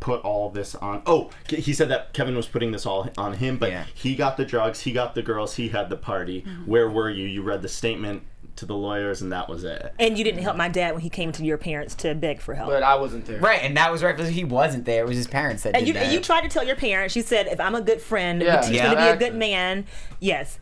put 0.00 0.20
all 0.22 0.50
this 0.50 0.74
on. 0.74 1.02
Oh, 1.06 1.30
he 1.48 1.72
said 1.72 1.88
that 1.88 2.12
Kevin 2.12 2.36
was 2.36 2.46
putting 2.46 2.72
this 2.72 2.86
all 2.86 3.08
on 3.16 3.34
him, 3.34 3.56
but 3.58 3.70
Yeah. 3.70 3.84
he 3.94 4.14
got 4.14 4.36
the 4.36 4.44
drugs, 4.44 4.80
he 4.80 4.92
got 4.92 5.14
the 5.14 5.22
girls, 5.22 5.54
he 5.56 5.68
had 5.70 5.90
the 5.90 5.96
party. 5.96 6.42
Mm-hmm. 6.42 6.66
Where 6.70 6.88
were 6.88 7.10
you? 7.10 7.26
You 7.26 7.42
read 7.42 7.62
the 7.62 7.68
statement 7.68 8.22
to 8.56 8.66
the 8.66 8.74
lawyers, 8.74 9.22
and 9.22 9.32
that 9.32 9.48
was 9.48 9.64
it. 9.64 9.94
And 9.98 10.18
you 10.18 10.24
didn't 10.24 10.42
help 10.42 10.56
my 10.56 10.68
dad 10.68 10.92
when 10.92 11.00
he 11.00 11.08
came 11.08 11.32
to 11.32 11.44
your 11.44 11.56
parents 11.56 11.94
to 11.96 12.14
beg 12.14 12.40
for 12.40 12.52
help. 12.54 12.68
But 12.68 12.82
I 12.82 12.96
wasn't 12.96 13.24
there. 13.24 13.40
right, 13.40 13.60
and 13.62 13.76
that 13.78 13.90
was 13.90 14.02
right. 14.02 14.18
He 14.18 14.44
wasn't 14.44 14.84
there. 14.84 15.04
It 15.04 15.08
was 15.08 15.16
his 15.16 15.26
parents 15.28 15.62
that 15.62 15.74
and 15.76 15.86
did 15.86 15.88
you, 15.88 15.94
that. 15.94 16.12
you 16.12 16.20
tried 16.20 16.42
to 16.42 16.48
tell 16.48 16.64
your 16.64 16.76
parents. 16.76 17.16
You 17.16 17.22
said, 17.22 17.46
if 17.46 17.58
I'm 17.60 17.74
a 17.74 17.80
good 17.80 18.02
friend, 18.02 18.42
Yeah. 18.42 18.58
if 18.60 18.66
he's 18.66 18.76
Yeah. 18.76 18.84
going 18.92 18.96
to 18.96 19.02
be 19.02 19.08
a 19.08 19.30
good 19.30 19.38
man, 19.38 19.86
yes. 20.18 20.58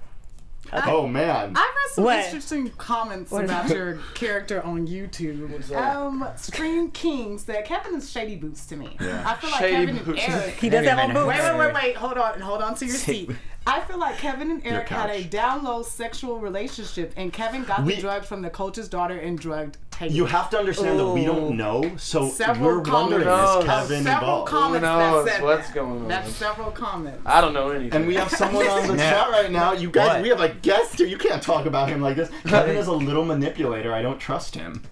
Oh 0.73 1.07
man. 1.07 1.51
I've 1.51 1.55
read 1.57 1.75
some 1.93 2.05
What? 2.05 2.25
interesting 2.25 2.71
comments 2.79 3.31
What 3.31 3.45
is 3.45 3.51
about 3.51 3.69
your 3.71 3.99
character 4.15 4.63
on 4.63 4.87
YouTube. 4.87 5.49
What's 5.51 5.69
that? 5.69 5.97
Um, 5.97 6.27
Stream 6.37 6.91
King 6.91 7.39
said 7.39 7.65
Kevin 7.65 7.95
is 7.97 8.11
shady 8.11 8.37
boots 8.37 8.67
to 8.67 8.77
me. 8.77 8.97
I 9.01 9.35
feel 9.35 9.51
like 9.51 9.61
Shady 9.61 9.87
Kevin 9.87 10.05
boots. 10.05 10.23
and 10.27 10.35
Eric. 10.35 10.55
He 10.55 10.69
does 10.69 10.87
have 10.87 10.99
on 10.99 11.13
boots. 11.15 11.27
Wait, 11.29 11.41
wait, 11.41 11.59
wait, 11.59 11.75
wait. 11.75 11.97
Hold 11.97 12.19
on, 12.19 12.41
hold 12.41 12.63
on 12.63 12.75
to 12.77 12.87
your 12.87 12.95
seat. 12.97 13.31
I 13.67 13.81
feel 13.81 13.99
like 13.99 14.17
Kevin 14.19 14.51
and 14.51 14.63
Eric 14.67 14.89
had 14.89 15.11
a 15.11 15.25
down 15.25 15.63
low 15.65 15.83
sexual 15.83 16.39
relationship, 16.39 17.13
and 17.17 17.33
Kevin 17.33 17.65
got 17.65 17.85
We- 17.85 17.95
the 17.97 18.01
drugs 18.01 18.27
from 18.27 18.41
the 18.43 18.51
coach's 18.51 18.89
daughter 18.89 19.19
and 19.19 19.39
drugged 19.39 19.77
Taylor. 19.99 20.13
You 20.13 20.27
have 20.27 20.49
to 20.51 20.59
understand 20.59 20.99
that 20.99 21.07
we 21.09 21.25
don't 21.25 21.57
know, 21.57 21.97
so 21.97 22.29
several 22.29 22.67
we're 22.67 22.81
wondering 22.83 23.25
comments. 23.25 23.65
is 23.65 23.65
Kevin 23.71 24.05
several 24.05 24.31
involved? 24.31 24.49
comments 24.51 24.87
Who 24.87 24.93
knows 24.99 25.25
that 25.27 25.35
said 25.35 25.43
what's 25.43 25.67
that. 25.69 25.75
going 25.75 26.03
on? 26.03 26.09
That's 26.09 26.31
several 26.33 26.71
comments. 26.71 27.23
I 27.27 27.41
don't 27.41 27.53
know 27.53 27.71
anything. 27.71 27.93
And 27.95 28.07
we 28.07 28.15
have 28.15 28.31
someone 28.31 28.67
on 28.67 28.87
the 28.89 28.97
chat 28.97 29.31
right 29.31 29.51
now. 29.51 29.73
You 29.73 29.91
guys, 29.91 30.09
What? 30.09 30.23
we 30.23 30.29
have 30.29 30.41
a 30.41 30.51
guest 30.51 30.99
here. 30.99 31.07
You 31.07 31.19
can't 31.19 31.43
talk 31.43 31.67
about 31.67 31.89
him 31.89 32.01
like 32.01 32.17
this. 32.17 32.31
Kevin 32.47 32.77
is 32.77 32.87
a 32.87 32.93
little 32.93 33.25
manipulator. 33.25 33.93
I 33.93 34.03
don't 34.03 34.19
trust 34.19 34.55
him. 34.55 34.83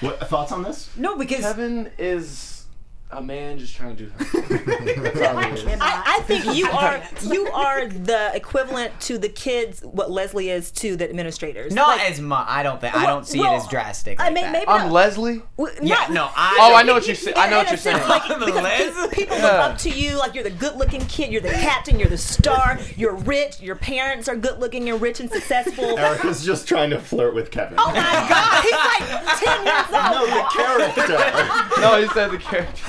What 0.00 0.20
thoughts 0.28 0.52
on 0.52 0.62
this? 0.62 0.90
no, 0.96 1.16
because 1.16 1.40
Kevin 1.40 1.90
is 1.98 2.53
a 3.10 3.22
man 3.22 3.58
just 3.58 3.76
trying 3.76 3.94
to 3.94 4.06
do 4.06 4.10
something. 4.18 4.42
That's 5.02 5.20
all 5.20 5.38
it 5.38 5.52
is. 5.52 5.64
I, 5.80 6.02
I 6.18 6.20
think 6.22 6.56
you 6.56 6.66
are 6.72 7.00
you 7.22 7.46
are 7.48 7.86
the 7.86 8.32
equivalent 8.34 8.98
to 9.02 9.18
the 9.18 9.28
kids 9.28 9.82
what 9.84 10.10
Leslie 10.10 10.50
is 10.50 10.72
to 10.72 10.96
the 10.96 11.08
administrators. 11.08 11.72
Not 11.72 11.98
Like, 11.98 12.10
as 12.10 12.20
much. 12.20 12.46
I 12.48 12.64
don't 12.64 12.80
think. 12.80 12.96
I 12.96 13.06
don't 13.06 13.24
see 13.24 13.38
well, 13.38 13.54
it 13.54 13.58
as 13.58 13.68
drastic. 13.68 14.18
I 14.20 14.24
like 14.24 14.34
mean, 14.34 14.44
that. 14.44 14.52
maybe 14.52 14.66
I'm 14.66 14.84
not- 14.86 14.92
Leslie. 14.92 15.42
w- 15.56 15.76
Yeah, 15.80 16.08
no, 16.10 16.28
I- 16.34 16.56
Oh, 16.60 16.74
I 16.74 16.82
know 16.82 16.94
what 16.94 17.06
you 17.06 17.14
say. 17.14 17.32
I 17.36 17.48
know 17.48 17.58
what 17.58 17.68
you're 17.68 17.76
saying. 17.76 17.98
Like, 18.08 18.28
I'm 18.30 18.40
because 18.40 19.08
people 19.14 19.36
Yeah. 19.36 19.42
look 19.44 19.52
up 19.52 19.78
to 19.78 19.90
you 19.90 20.18
like 20.18 20.34
you're 20.34 20.42
the 20.44 20.50
good-looking 20.50 21.02
kid, 21.06 21.30
you're 21.30 21.40
the 21.40 21.50
captain, 21.50 22.00
you're 22.00 22.08
the 22.08 22.18
star, 22.18 22.80
you're 22.96 23.14
rich, 23.14 23.60
your 23.60 23.76
parents 23.76 24.28
are 24.28 24.34
good-looking 24.36 24.88
and 24.90 25.00
rich 25.00 25.20
and 25.20 25.30
successful. 25.30 25.96
Erica's 25.98 26.44
just 26.44 26.66
trying 26.66 26.90
to 26.90 26.98
flirt 27.00 27.34
with 27.34 27.50
Kevin. 27.52 27.76
Oh 27.78 27.86
my 27.92 27.94
God, 27.94 28.62
he's 28.62 28.72
like 28.72 29.38
ten 29.38 29.66
years 29.66 29.84
old. 29.92 30.10
no, 30.10 30.26
the 30.26 30.44
character. 30.50 31.70
No, 31.80 32.00
he 32.00 32.08
said 32.08 32.30
the 32.30 32.38
character. 32.38 32.82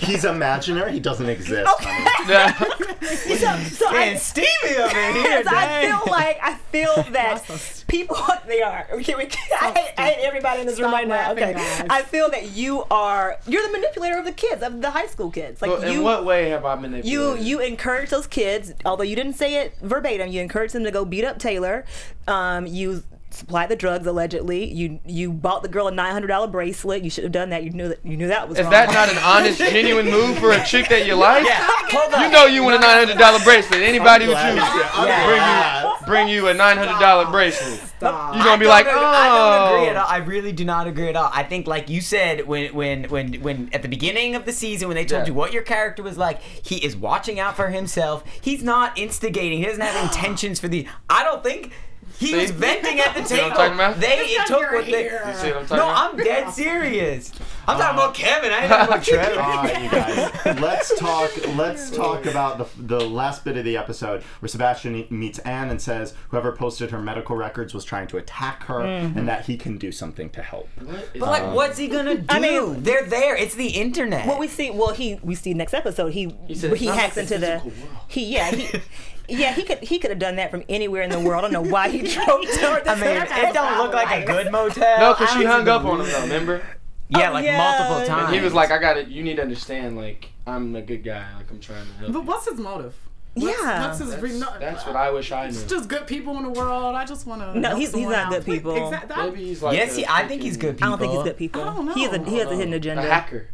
He's 0.00 0.24
imaginary. 0.24 0.92
He 0.92 1.00
doesn't 1.00 1.28
exist. 1.28 1.68
honey. 1.78 2.30
Yeah. 2.30 2.74
So, 3.08 3.36
so 3.36 3.88
I, 3.88 3.92
Getting 3.92 4.18
steamy 4.18 4.76
up 4.78 4.92
in 4.94 5.14
here. 5.14 5.42
I 5.46 5.66
dang. 5.66 5.88
feel 5.90 6.10
like 6.12 6.38
I 6.42 6.54
feel 6.72 6.94
that 7.12 7.84
people 7.86 8.16
they 8.46 8.60
are. 8.60 8.86
Okay, 8.92 9.14
we, 9.14 9.28
I, 9.60 9.70
hate, 9.70 9.94
I 9.96 10.10
hate 10.10 10.24
everybody 10.26 10.60
in 10.62 10.66
this 10.66 10.78
room 10.80 10.90
Stop 10.90 10.98
right 11.00 11.08
now. 11.08 11.14
laughing, 11.14 11.44
Okay, 11.44 11.52
guys. 11.54 11.86
I 11.88 12.02
feel 12.02 12.28
that 12.30 12.50
you 12.50 12.84
are 12.90 13.36
you're 13.46 13.62
the 13.62 13.70
manipulator 13.72 14.18
of 14.18 14.24
the 14.24 14.32
kids 14.32 14.62
of 14.62 14.80
the 14.82 14.90
high 14.90 15.06
school 15.06 15.30
kids. 15.30 15.62
Like 15.62 15.70
Well, 15.70 15.82
in 15.82 15.92
you, 15.92 16.02
what 16.02 16.24
way 16.24 16.48
have 16.50 16.64
I 16.64 16.74
manipulated? 16.74 17.10
you 17.10 17.36
you 17.36 17.60
encourage 17.60 18.10
those 18.10 18.26
kids. 18.26 18.74
Although 18.84 19.04
you 19.04 19.14
didn't 19.16 19.34
say 19.34 19.54
it 19.62 19.74
verbatim, 19.80 20.28
you 20.30 20.42
encourage 20.42 20.72
them 20.72 20.84
to 20.84 20.90
go 20.90 21.04
beat 21.04 21.24
up 21.24 21.38
Taylor. 21.38 21.84
Um, 22.26 22.66
you 22.66 23.04
supplied 23.30 23.68
the 23.68 23.76
drugs 23.76 24.06
allegedly. 24.06 24.72
You 24.72 25.00
you 25.04 25.32
bought 25.32 25.62
the 25.62 25.68
girl 25.68 25.88
a 25.88 25.90
nine 25.90 26.12
hundred 26.12 26.28
dollar 26.28 26.46
bracelet. 26.46 27.02
You 27.02 27.10
should 27.10 27.24
have 27.24 27.32
done 27.32 27.50
that. 27.50 27.62
You 27.64 27.70
knew 27.70 27.88
that 27.88 28.04
you 28.04 28.16
knew 28.16 28.28
that 28.28 28.48
was 28.48 28.58
Is 28.58 28.62
wrong. 28.64 28.72
that 28.72 28.92
not 28.92 29.10
an 29.10 29.18
honest, 29.18 29.58
genuine 29.58 30.06
move 30.10 30.38
for 30.38 30.52
a 30.52 30.64
chick 30.64 30.88
that 30.88 31.06
you 31.06 31.14
like? 31.14 31.44
Yeah, 31.46 31.58
hold 31.60 32.14
on. 32.14 32.22
You 32.22 32.30
know 32.30 32.46
you 32.46 32.62
want 32.62 32.76
a 32.76 32.80
nine 32.80 32.98
hundred 33.06 33.18
dollar 33.18 33.38
bracelet. 33.44 33.80
Anybody 33.82 34.26
would 34.26 34.32
Glad- 34.32 34.54
choose 34.54 34.88
I'm 34.94 35.06
Yeah. 35.08 35.26
bring 35.26 35.98
you 35.98 36.06
bring 36.06 36.28
you 36.28 36.48
a 36.48 36.54
nine 36.54 36.76
hundred 36.78 36.98
dollar 37.00 37.30
bracelet. 37.30 37.80
Stop. 37.98 38.34
You're 38.36 38.44
gonna 38.44 38.58
be 38.58 38.66
I 38.66 38.70
like, 38.70 38.86
don't 38.86 38.96
I 38.96 39.28
don't 39.28 39.72
oh. 39.72 39.74
agree 39.74 39.86
oh. 39.88 39.90
at 39.90 39.96
all. 39.96 40.06
I 40.08 40.16
really 40.18 40.52
do 40.52 40.64
not 40.64 40.86
agree 40.86 41.08
at 41.08 41.16
all. 41.16 41.30
I 41.32 41.42
think, 41.42 41.66
like 41.66 41.90
you 41.90 42.00
said, 42.00 42.46
when 42.46 42.72
when 42.74 43.04
when 43.04 43.34
when 43.42 43.68
at 43.72 43.82
the 43.82 43.88
beginning 43.88 44.36
of 44.36 44.44
the 44.44 44.52
season, 44.52 44.88
when 44.88 44.94
they 44.94 45.04
told 45.04 45.22
Yeah. 45.22 45.26
you 45.28 45.34
what 45.34 45.52
your 45.52 45.62
character 45.62 46.02
was 46.02 46.16
like, 46.16 46.40
he 46.40 46.76
is 46.76 46.96
watching 46.96 47.40
out 47.40 47.56
for 47.56 47.68
himself. 47.70 48.24
He's 48.40 48.62
not 48.62 48.96
instigating. 48.96 49.58
He 49.58 49.64
doesn't 49.64 49.80
have 49.82 50.02
intentions 50.08 50.60
for 50.60 50.68
the. 50.68 50.86
I 51.10 51.24
don't 51.24 51.42
think. 51.42 51.72
He 52.18 52.34
was 52.34 52.50
venting 52.50 52.98
at 53.00 53.14
the 53.14 53.24
See 53.26 53.36
what 53.36 53.40
table. 53.40 53.50
I'm 53.50 53.56
talking 53.56 53.74
about? 53.74 54.00
They 54.00 54.16
it 54.16 54.46
took 54.46 54.72
what 54.72 54.84
they. 54.86 54.90
here. 55.04 55.22
You 55.26 55.34
see 55.34 55.48
what 55.48 55.56
I'm 55.58 55.66
talking 55.66 55.76
No, 55.76 55.84
about? 55.90 56.10
I'm 56.10 56.16
dead 56.16 56.50
serious. 56.50 57.32
I'm 57.68 57.78
talking 57.78 57.98
uh, 57.98 58.02
about 58.02 58.14
Kevin. 58.14 58.50
I 58.50 58.58
ain't 58.60 58.68
talking 58.68 58.94
about 58.94 59.04
Trevor. 59.04 59.40
All 59.40 59.48
right, 59.62 59.72
ah, 59.76 59.82
you 59.82 59.90
guys. 59.90 60.60
Let's 60.60 60.98
talk. 60.98 61.30
Let's 61.54 61.90
talk 61.90 62.26
about 62.26 62.58
the 62.58 62.96
the 62.96 63.00
last 63.08 63.44
bit 63.44 63.56
of 63.56 63.64
the 63.64 63.76
episode 63.76 64.22
where 64.40 64.48
Sebastian 64.48 65.06
meets 65.10 65.38
Anne 65.40 65.68
and 65.70 65.80
says 65.80 66.14
whoever 66.30 66.50
posted 66.52 66.90
her 66.90 67.00
medical 67.00 67.36
records 67.36 67.74
was 67.74 67.84
trying 67.84 68.06
to 68.08 68.16
attack 68.16 68.64
her, 68.64 68.80
mm-hmm. 68.80 69.18
and 69.18 69.28
that 69.28 69.44
he 69.44 69.56
can 69.58 69.76
do 69.76 69.92
something 69.92 70.30
to 70.30 70.42
help. 70.42 70.68
But 70.78 71.20
like, 71.20 71.54
what's 71.54 71.78
he 71.78 71.88
gonna 71.88 72.16
do? 72.16 72.24
I 72.28 72.40
mean- 72.40 72.82
they're 72.82 73.04
there. 73.04 73.36
It's 73.36 73.54
the 73.54 73.68
internet. 73.68 74.26
Well, 74.26 74.38
we 74.38 74.48
see. 74.48 74.70
Well, 74.70 74.94
he 74.94 75.20
we 75.22 75.34
see 75.34 75.52
next 75.54 75.74
episode. 75.74 76.14
He 76.14 76.24
He 76.24 76.34
he, 76.48 76.54
said 76.54 76.72
it's 76.72 76.84
hacks 76.84 77.16
into 77.18 77.38
the. 77.38 77.60
world. 77.62 77.72
He 78.08 78.32
yeah 78.34 78.50
he. 78.50 78.80
Yeah, 79.28 79.52
he 79.52 79.62
could 79.62 79.78
he 79.78 79.98
could 79.98 80.10
have 80.10 80.18
done 80.18 80.36
that 80.36 80.50
from 80.50 80.64
anywhere 80.68 81.02
in 81.02 81.10
the 81.10 81.20
world. 81.20 81.44
I 81.44 81.50
don't 81.50 81.52
know 81.64 81.70
why 81.70 81.88
he 81.90 81.98
drove 82.14 82.26
toward 82.58 82.86
I 82.88 82.94
mean, 82.94 83.16
it 83.16 83.54
don't 83.54 83.78
look 83.78 83.92
like 83.92 84.10
a 84.22 84.26
good 84.26 84.50
motel. 84.50 84.98
No, 85.00 85.14
because 85.14 85.30
she 85.34 85.44
hung 85.44 85.68
up 85.68 85.84
on 85.84 86.00
him 86.00 86.06
though. 86.06 86.22
Remember? 86.22 86.62
Yeah, 87.10 87.30
Oh, 87.30 87.32
like 87.34 87.44
yeah. 87.44 87.56
multiple 87.58 88.06
times. 88.06 88.26
And 88.28 88.34
he 88.34 88.40
was 88.42 88.52
like, 88.52 88.70
"I 88.70 88.78
got 88.78 88.96
it. 88.98 89.08
You 89.08 89.22
need 89.22 89.36
to 89.36 89.42
understand. 89.42 89.96
Like, 89.96 90.28
I'm 90.46 90.76
a 90.76 90.82
good 90.82 91.02
guy. 91.04 91.24
Like, 91.36 91.50
I'm 91.50 91.58
trying 91.60 91.86
to 91.86 91.92
help." 91.94 92.12
But 92.12 92.18
you." 92.20 92.24
what's 92.26 92.48
his 92.48 92.58
motive? 92.58 92.94
What's, 93.34 93.62
Yeah. 93.62 93.86
What's 93.86 93.98
his 94.00 94.10
That's, 94.10 94.22
re- 94.22 94.38
no, 94.38 94.48
that's 94.58 94.84
what 94.86 94.96
I 94.96 95.10
wish 95.10 95.30
I 95.32 95.44
knew. 95.44 95.48
It's 95.58 95.62
just 95.62 95.88
good 95.88 96.06
people 96.06 96.36
in 96.36 96.42
the 96.42 96.50
world. 96.50 96.94
I 96.94 97.04
just 97.06 97.26
want 97.26 97.40
to. 97.40 97.58
No, 97.58 97.76
he's- 97.76 97.94
he's 97.94 98.06
not 98.06 98.30
good 98.30 98.44
people. 98.44 98.76
Exactly. 98.88 99.16
Maybe 99.16 99.44
he's 99.44 99.62
like. 99.62 99.74
yes, 99.76 99.94
a 99.94 100.00
he, 100.00 100.06
I 100.06 100.26
think 100.28 100.42
he's 100.42 100.56
good 100.58 100.76
people. 100.76 100.86
I 100.86 100.90
don't 100.90 100.98
think 100.98 101.12
he's 101.12 101.22
good 101.22 101.36
people. 101.38 101.62
I 101.62 101.74
don't 101.74 101.92
He 101.94 102.02
has 102.02 102.12
a 102.12 102.18
know. 102.18 102.24
he 102.24 102.38
has 102.38 102.48
a 102.50 102.56
hidden 102.56 102.72
A 102.72 102.76
agenda. 102.76 103.02
hacker. 103.02 103.48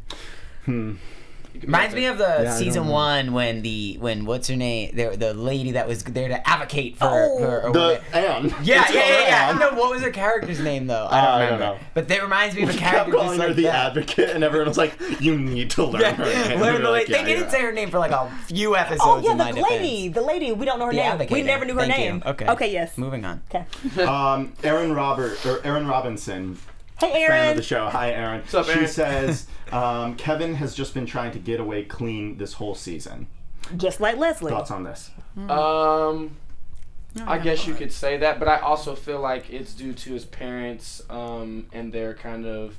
Hmm. 0.65 0.95
You 1.55 1.61
could 1.61 1.69
be 1.69 1.73
Reminds 1.73 1.95
me 1.95 2.07
of 2.07 2.19
the 2.19 2.25
Yeah, 2.43 2.51
season 2.57 2.89
one 2.89 3.33
when 3.33 3.63
the 3.63 3.97
when 4.01 4.25
what's 4.27 4.49
her 4.49 4.57
name 4.57 4.91
the 4.95 5.17
the 5.17 5.33
lady 5.35 5.71
that 5.73 5.87
was 5.87 6.03
there 6.03 6.27
to 6.29 6.49
advocate 6.49 6.97
for 6.99 7.07
Oh. 7.07 7.39
her. 7.41 7.73
The. 7.73 8.01
Anne. 8.13 8.53
yeah, 8.65 8.79
Let's 8.81 8.85
yeah, 8.85 8.85
call 8.85 8.95
yeah, 8.95 9.03
her 9.15 9.21
yeah. 9.29 9.49
Anne. 9.51 9.59
No, 9.61 9.71
what 9.81 9.91
was 9.93 10.03
her 10.03 10.11
character's 10.11 10.59
name 10.59 10.89
though? 10.89 11.07
I 11.09 11.19
Uh, 11.21 11.23
don't 11.25 11.31
I 11.31 11.45
remember. 11.45 11.65
don't 11.65 11.75
know. 11.77 11.81
But 11.95 12.09
that 12.09 12.23
reminds 12.23 12.57
me 12.57 12.65
of 12.65 12.71
a 12.71 12.73
We 12.73 12.79
kept 12.81 12.91
character 12.93 13.13
just 13.13 13.23
calling 13.25 13.39
like 13.39 13.49
her 13.49 13.55
the 13.55 13.63
that. 13.63 13.87
advocate, 13.87 14.31
and 14.31 14.43
everyone 14.43 14.67
was 14.69 14.77
like, 14.79 14.95
"You 15.21 15.39
need 15.39 15.71
to 15.71 15.85
learn 15.85 16.01
Yeah, 16.03 16.13
her 16.15 16.25
name." 16.25 16.61
learn 16.61 16.73
We 16.75 16.79
the 16.79 16.85
were 16.85 16.85
la- 16.87 16.91
like, 16.91 17.07
they 17.07 17.13
"Yeah, 17.21 17.25
didn't 17.25 17.45
yeah." 17.45 17.51
say 17.51 17.61
her 17.63 17.73
name 17.73 17.91
for 17.91 18.01
like 18.01 18.11
a 18.11 18.29
few 18.49 18.75
episodes. 18.77 19.01
Oh 19.05 19.21
yeah, 19.25 19.31
in 19.33 19.39
my 19.39 19.53
the 19.53 19.61
defense. 19.61 19.71
lady, 19.81 20.09
the 20.09 20.23
lady. 20.23 20.53
We 20.53 20.67
don't 20.67 20.81
know 20.81 20.87
her 20.87 20.93
The 20.93 20.97
name. 21.25 21.29
We 21.31 21.43
never 21.43 21.65
knew 21.65 21.75
her 21.75 21.81
Thank 21.87 21.99
you. 21.99 22.05
name. 22.05 22.23
Okay. 22.27 22.47
Okay. 22.49 22.73
Yes. 22.73 22.99
Moving 22.99 23.25
on. 23.25 23.43
Okay. 23.55 23.65
Um, 24.05 24.53
Aaron 24.65 24.93
Robert 24.93 25.45
or 25.47 25.61
Aaron 25.65 25.87
Robinson, 25.87 26.59
Hey, 27.13 27.27
fan 27.27 27.51
of 27.51 27.57
the 27.57 27.63
show. 27.63 27.89
Hi, 27.89 28.13
Aaron. 28.13 28.41
What's 28.41 28.55
up, 28.55 28.67
she 28.67 28.87
says 28.87 29.47
um, 29.73 30.17
Kevin 30.17 30.55
has 30.55 30.75
just 30.75 30.95
been 30.95 31.07
trying 31.07 31.33
to 31.33 31.39
get 31.39 31.61
away 31.61 31.85
clean 31.85 32.39
this 32.39 32.55
whole 32.55 32.75
season. 32.75 33.27
Just 33.77 34.01
like 34.01 34.17
Leslie. 34.17 34.51
Thoughts 34.51 34.71
on 34.71 34.85
this? 34.85 35.11
Um, 35.37 36.37
I 37.27 37.37
yeah, 37.37 37.39
guess 37.39 37.67
you 37.67 37.75
could 37.75 37.93
say 37.93 38.17
that, 38.19 38.39
but 38.39 38.49
I 38.49 38.59
also 38.61 38.95
feel 38.95 39.21
like 39.21 39.51
it's 39.51 39.75
due 39.75 39.93
to 39.93 40.13
his 40.13 40.25
parents 40.25 41.03
um, 41.11 41.67
and 41.73 41.93
their 41.93 42.15
kind 42.15 42.47
of 42.47 42.77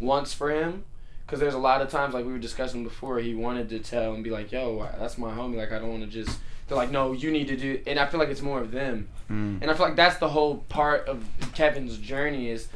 wants 0.00 0.32
for 0.34 0.50
him. 0.50 0.84
Because 1.26 1.40
there's 1.40 1.54
a 1.54 1.58
lot 1.58 1.82
of 1.82 1.90
times, 1.90 2.14
like 2.14 2.24
we 2.24 2.32
were 2.32 2.38
discussing 2.38 2.84
before, 2.84 3.18
he 3.18 3.34
wanted 3.34 3.68
to 3.68 3.80
tell 3.80 4.14
and 4.14 4.24
be 4.24 4.30
like, 4.30 4.50
"Yo, 4.50 4.88
that's 4.98 5.18
my 5.18 5.30
homie. 5.30 5.56
Like, 5.56 5.72
I 5.72 5.78
don't 5.78 5.90
want 5.90 6.02
to 6.02 6.08
just." 6.08 6.38
They're 6.66 6.76
like, 6.76 6.90
"No, 6.90 7.12
you 7.12 7.30
need 7.30 7.48
to 7.48 7.56
do." 7.56 7.82
And 7.86 7.98
I 7.98 8.06
feel 8.06 8.18
like 8.18 8.30
it's 8.30 8.40
more 8.40 8.60
of 8.60 8.70
them. 8.70 9.08
Mm. 9.30 9.60
And 9.60 9.70
I 9.70 9.74
feel 9.74 9.84
like 9.84 9.96
that's 9.96 10.16
the 10.16 10.28
whole 10.28 10.58
part 10.70 11.06
of 11.06 11.26
Kevin's 11.52 11.98
journey 11.98 12.48
is 12.48 12.68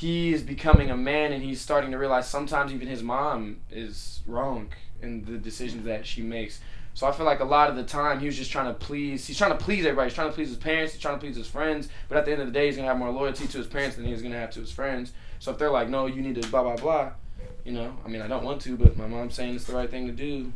he 0.00 0.32
is 0.32 0.42
becoming 0.42 0.90
a 0.90 0.96
man 0.96 1.30
and 1.30 1.42
he's 1.42 1.60
starting 1.60 1.90
to 1.90 1.98
realize 1.98 2.26
sometimes 2.26 2.72
even 2.72 2.88
his 2.88 3.02
mom 3.02 3.58
is 3.70 4.20
wrong 4.26 4.72
in 5.02 5.22
the 5.26 5.36
decisions 5.36 5.84
that 5.84 6.06
she 6.06 6.22
makes. 6.22 6.60
So 6.94 7.06
I 7.06 7.12
feel 7.12 7.26
like 7.26 7.40
a 7.40 7.44
lot 7.44 7.68
of 7.68 7.76
the 7.76 7.82
time 7.82 8.18
he 8.18 8.24
was 8.24 8.34
just 8.34 8.50
trying 8.50 8.68
to 8.68 8.72
please. 8.72 9.26
He's 9.26 9.36
trying 9.36 9.50
to 9.50 9.58
please 9.58 9.84
everybody. 9.84 10.08
He's 10.08 10.14
trying 10.14 10.30
to 10.30 10.34
please 10.34 10.48
his 10.48 10.56
parents. 10.56 10.94
He's 10.94 11.02
trying 11.02 11.16
to 11.16 11.20
please 11.20 11.36
his 11.36 11.48
friends. 11.48 11.90
But 12.08 12.16
at 12.16 12.24
the 12.24 12.32
end 12.32 12.40
of 12.40 12.46
the 12.46 12.52
day, 12.52 12.64
he's 12.64 12.76
gonna 12.76 12.88
have 12.88 12.96
more 12.96 13.10
loyalty 13.10 13.46
to 13.46 13.58
his 13.58 13.66
parents 13.66 13.96
than 13.96 14.06
he's 14.06 14.22
gonna 14.22 14.40
have 14.40 14.50
to 14.52 14.60
his 14.60 14.72
friends. 14.72 15.12
So 15.38 15.52
if 15.52 15.58
they're 15.58 15.70
like, 15.70 15.90
"No, 15.90 16.06
you 16.06 16.22
need 16.22 16.40
to 16.40 16.48
blah 16.48 16.62
blah 16.62 16.76
blah," 16.76 17.10
you 17.66 17.72
know, 17.72 17.94
I 18.02 18.08
mean, 18.08 18.22
I 18.22 18.26
don't 18.26 18.42
want 18.42 18.62
to, 18.62 18.78
but 18.78 18.96
my 18.96 19.06
mom's 19.06 19.34
saying 19.34 19.54
it's 19.54 19.64
the 19.66 19.74
right 19.74 19.90
thing 19.90 20.06
to 20.06 20.14
do. 20.14 20.50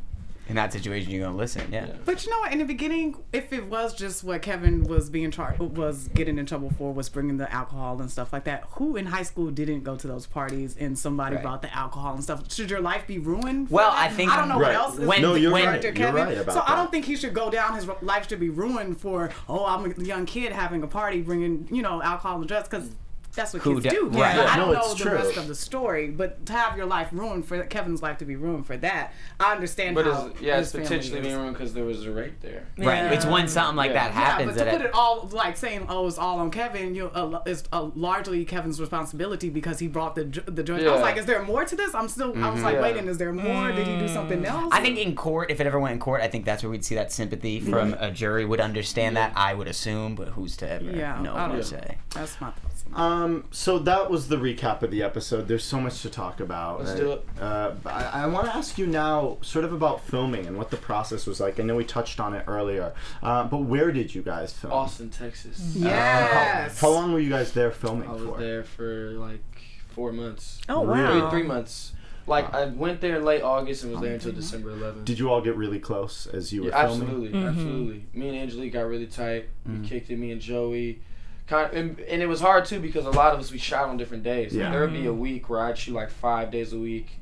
In 0.46 0.56
that 0.56 0.72
situation, 0.74 1.10
you're 1.10 1.24
gonna 1.24 1.36
listen. 1.38 1.72
Yeah. 1.72 1.86
Yeah. 1.86 1.94
But 2.04 2.24
you 2.24 2.30
know 2.30 2.38
what? 2.40 2.52
In 2.52 2.58
the 2.58 2.66
beginning, 2.66 3.16
if 3.32 3.50
it 3.52 3.64
was 3.66 3.94
just 3.94 4.22
what 4.24 4.42
Kevin 4.42 4.84
was 4.84 5.08
being 5.08 5.30
charged, 5.30 5.58
was 5.60 6.08
getting 6.08 6.36
in 6.38 6.44
trouble 6.44 6.70
for, 6.76 6.92
was 6.92 7.08
bringing 7.08 7.38
the 7.38 7.50
alcohol 7.50 7.98
and 8.00 8.10
stuff 8.10 8.30
like 8.30 8.44
that. 8.44 8.64
Who 8.72 8.96
in 8.96 9.06
high 9.06 9.22
school 9.22 9.50
didn't 9.50 9.84
go 9.84 9.96
to 9.96 10.06
those 10.06 10.26
parties 10.26 10.76
and 10.78 10.98
somebody 10.98 11.36
Right. 11.36 11.42
brought 11.42 11.62
the 11.62 11.74
alcohol 11.74 12.12
and 12.14 12.22
stuff? 12.22 12.52
Should 12.52 12.70
your 12.70 12.80
life 12.82 13.06
be 13.06 13.18
ruined? 13.18 13.68
for 13.68 13.74
Well, 13.76 13.90
that? 13.90 14.10
I 14.10 14.14
think- 14.14 14.32
I 14.32 14.36
don't 14.36 14.48
know 14.50 14.58
Right. 14.58 14.74
what 14.74 14.74
else. 14.74 14.98
Is 14.98 15.06
When- 15.06 15.22
no, 15.22 15.34
you're 15.34 15.50
when- 15.50 15.64
right. 15.64 15.80
character 15.80 15.88
You're 15.88 16.08
Kevin. 16.12 16.24
right 16.26 16.36
about 16.38 16.52
so 16.52 16.60
that. 16.60 16.68
I 16.70 16.76
don't 16.76 16.90
think 16.90 17.06
he 17.06 17.16
should 17.16 17.32
go 17.32 17.50
down. 17.50 17.74
His 17.74 17.86
life 18.02 18.28
should 18.28 18.40
be 18.40 18.50
ruined 18.50 19.00
for 19.00 19.30
oh, 19.48 19.64
I'm 19.64 19.90
a 19.98 20.04
young 20.04 20.26
kid 20.26 20.52
having 20.52 20.82
a 20.82 20.86
party, 20.86 21.22
bringing 21.22 21.68
you 21.70 21.80
know 21.80 22.02
alcohol 22.02 22.36
and 22.38 22.46
drugs 22.48 22.68
because. 22.68 22.90
That's 23.34 23.52
what 23.52 23.62
Who 23.62 23.74
kids 23.80 23.84
da- 23.86 23.90
do. 24.00 24.08
right. 24.10 24.36
I 24.38 24.56
don't 24.56 24.74
it's 24.76 24.88
know 24.90 24.94
true. 24.94 25.10
the 25.10 25.16
rest 25.16 25.36
of 25.36 25.48
the 25.48 25.54
story, 25.54 26.08
but 26.10 26.46
to 26.46 26.52
have 26.52 26.76
your 26.76 26.86
life 26.86 27.08
ruined 27.12 27.46
for 27.46 27.60
Kevin's 27.64 28.00
life 28.02 28.18
to 28.18 28.24
be 28.24 28.36
ruined 28.36 28.66
for 28.66 28.76
that, 28.76 29.12
I 29.40 29.52
understand 29.52 29.94
But 29.96 30.04
how 30.06 30.26
it's, 30.28 30.40
yeah, 30.40 30.58
it's 30.58 30.70
his 30.70 30.72
family 30.72 30.86
potentially 30.88 31.18
is. 31.20 31.26
being 31.26 31.38
ruined 31.38 31.54
because 31.54 31.74
there 31.74 31.84
was 31.84 32.06
a 32.06 32.12
rape 32.12 32.40
there. 32.40 32.66
Right. 32.78 33.12
It's 33.12 33.26
when 33.26 33.48
something 33.48 33.76
like 33.76 33.90
Yeah. 33.92 34.08
that 34.08 34.14
Yeah, 34.14 34.20
happens 34.20 34.52
but 34.52 34.58
to 34.58 34.64
that 34.64 34.70
put 34.72 34.80
it, 34.82 34.88
it 34.88 34.94
all 34.94 35.28
like 35.32 35.56
saying, 35.56 35.86
"Oh, 35.88 36.06
it's 36.06 36.18
all 36.18 36.38
on 36.38 36.50
Kevin," 36.50 36.94
you 36.94 37.06
uh, 37.08 37.40
it's 37.46 37.64
uh, 37.72 37.90
largely 37.96 38.44
Kevin's 38.44 38.80
responsibility 38.80 39.50
because 39.50 39.78
he 39.80 39.88
brought 39.88 40.14
the 40.14 40.24
dr- 40.26 40.54
the 40.54 40.62
joint. 40.62 40.86
I 40.86 40.92
was 40.92 41.00
like, 41.02 41.16
"Is 41.16 41.26
there 41.26 41.42
more 41.42 41.64
to 41.64 41.74
this?" 41.74 41.94
I'm 41.94 42.08
still, 42.08 42.32
I 42.42 42.50
was 42.50 42.62
like, 42.62 42.74
Yeah. 42.76 42.82
"Waiting, 42.82 43.08
is 43.08 43.18
there 43.18 43.32
more? 43.32 43.72
Did 43.72 43.86
he 43.86 43.98
do 43.98 44.06
something 44.08 44.44
else?" 44.44 44.68
I 44.72 44.80
think 44.80 44.98
in 44.98 45.16
court, 45.16 45.50
if 45.50 45.60
it 45.60 45.66
ever 45.66 45.80
went 45.80 45.92
in 45.94 45.98
court, 45.98 46.20
I 46.22 46.28
think 46.28 46.44
that's 46.44 46.62
where 46.62 46.70
we'd 46.70 46.84
see 46.84 46.94
that 46.94 47.10
sympathy 47.12 47.58
from 47.60 47.94
a 47.98 48.10
jury 48.12 48.44
would 48.44 48.60
understand 48.60 49.16
that. 49.16 49.32
I 49.34 49.54
would 49.54 49.66
assume, 49.66 50.14
but 50.14 50.28
who's 50.28 50.56
to 50.58 50.70
ever 50.70 50.84
Yeah, 50.84 51.20
know 51.20 51.34
I 51.34 51.46
or 51.46 51.52
don't- 51.54 51.62
say? 51.64 51.98
that's 52.14 52.40
my 52.40 52.50
thoughts. 52.50 52.73
Um, 52.92 53.44
so 53.50 53.78
that 53.80 54.08
was 54.10 54.28
the 54.28 54.36
recap 54.36 54.82
of 54.82 54.90
the 54.92 55.02
episode. 55.02 55.48
There's 55.48 55.64
so 55.64 55.80
much 55.80 56.02
to 56.02 56.10
talk 56.10 56.38
about. 56.38 56.78
Let's 56.80 56.92
Uh, 56.92 56.96
do 56.96 57.12
it. 57.12 57.26
Uh, 57.40 57.72
I, 57.86 58.22
I 58.22 58.26
want 58.26 58.46
to 58.46 58.54
ask 58.54 58.78
you 58.78 58.86
now, 58.86 59.38
sort 59.42 59.64
of 59.64 59.72
about 59.72 60.02
filming 60.04 60.46
and 60.46 60.56
what 60.56 60.70
the 60.70 60.76
process 60.76 61.26
was 61.26 61.40
like. 61.40 61.58
I 61.58 61.64
know 61.64 61.74
we 61.74 61.84
touched 61.84 62.20
on 62.20 62.34
it 62.34 62.44
earlier, 62.46 62.92
uh, 63.22 63.44
but 63.48 63.58
where 63.58 63.90
did 63.90 64.14
you 64.14 64.22
guys 64.22 64.52
film? 64.52 64.72
Austin, 64.72 65.10
Texas. 65.10 65.72
Yes. 65.74 66.78
How 66.80 66.90
long 66.90 67.12
were 67.12 67.18
you 67.18 67.30
guys 67.30 67.52
there 67.52 67.72
filming 67.72 68.08
I 68.08 68.12
was 68.12 68.22
for? 68.22 68.38
there 68.38 68.62
for 68.62 69.10
like 69.12 69.42
four 69.90 70.12
months. 70.12 70.60
Oh 70.68 70.82
wow. 70.82 71.28
Three, 71.30 71.40
three 71.40 71.48
months. 71.48 71.92
Like 72.28 72.54
I 72.54 72.66
went 72.66 73.00
there 73.00 73.16
in 73.16 73.24
late 73.24 73.42
August 73.42 73.82
and 73.82 73.92
was 73.92 74.00
there 74.00 74.14
until 74.14 74.32
December 74.32 74.70
11th. 74.70 75.04
Did 75.04 75.18
you 75.18 75.30
all 75.30 75.42
get 75.42 75.56
really 75.56 75.78
close 75.80 76.26
as 76.26 76.52
you 76.54 76.62
were 76.62 76.68
Yeah, 76.70 76.86
filming? 76.86 77.02
absolutely, 77.08 77.38
absolutely. 77.44 78.06
Me 78.14 78.28
and 78.28 78.38
Angelique 78.38 78.72
got 78.72 78.82
really 78.86 79.06
tight. 79.08 79.48
Mm. 79.68 79.82
We 79.82 79.88
kicked 79.88 80.08
it. 80.10 80.16
Me 80.18 80.30
and 80.30 80.40
Joey, 80.40 81.02
kind 81.46 81.72
and, 81.72 82.00
and 82.00 82.22
it 82.22 82.26
was 82.26 82.40
hard 82.40 82.64
too 82.64 82.80
because 82.80 83.04
a 83.06 83.10
lot 83.10 83.34
of 83.34 83.40
us 83.40 83.52
we 83.52 83.58
shot 83.58 83.88
on 83.88 83.96
different 83.96 84.22
days. 84.22 84.52
Like, 84.52 84.60
Yeah. 84.60 84.70
there 84.70 84.80
would 84.82 84.92
be 84.92 85.06
a 85.06 85.12
week 85.12 85.48
where 85.48 85.60
I'd 85.60 85.76
shoot 85.78 85.94
like 85.94 86.10
five 86.10 86.50
days 86.50 86.72
a 86.72 86.78
week, 86.78 87.18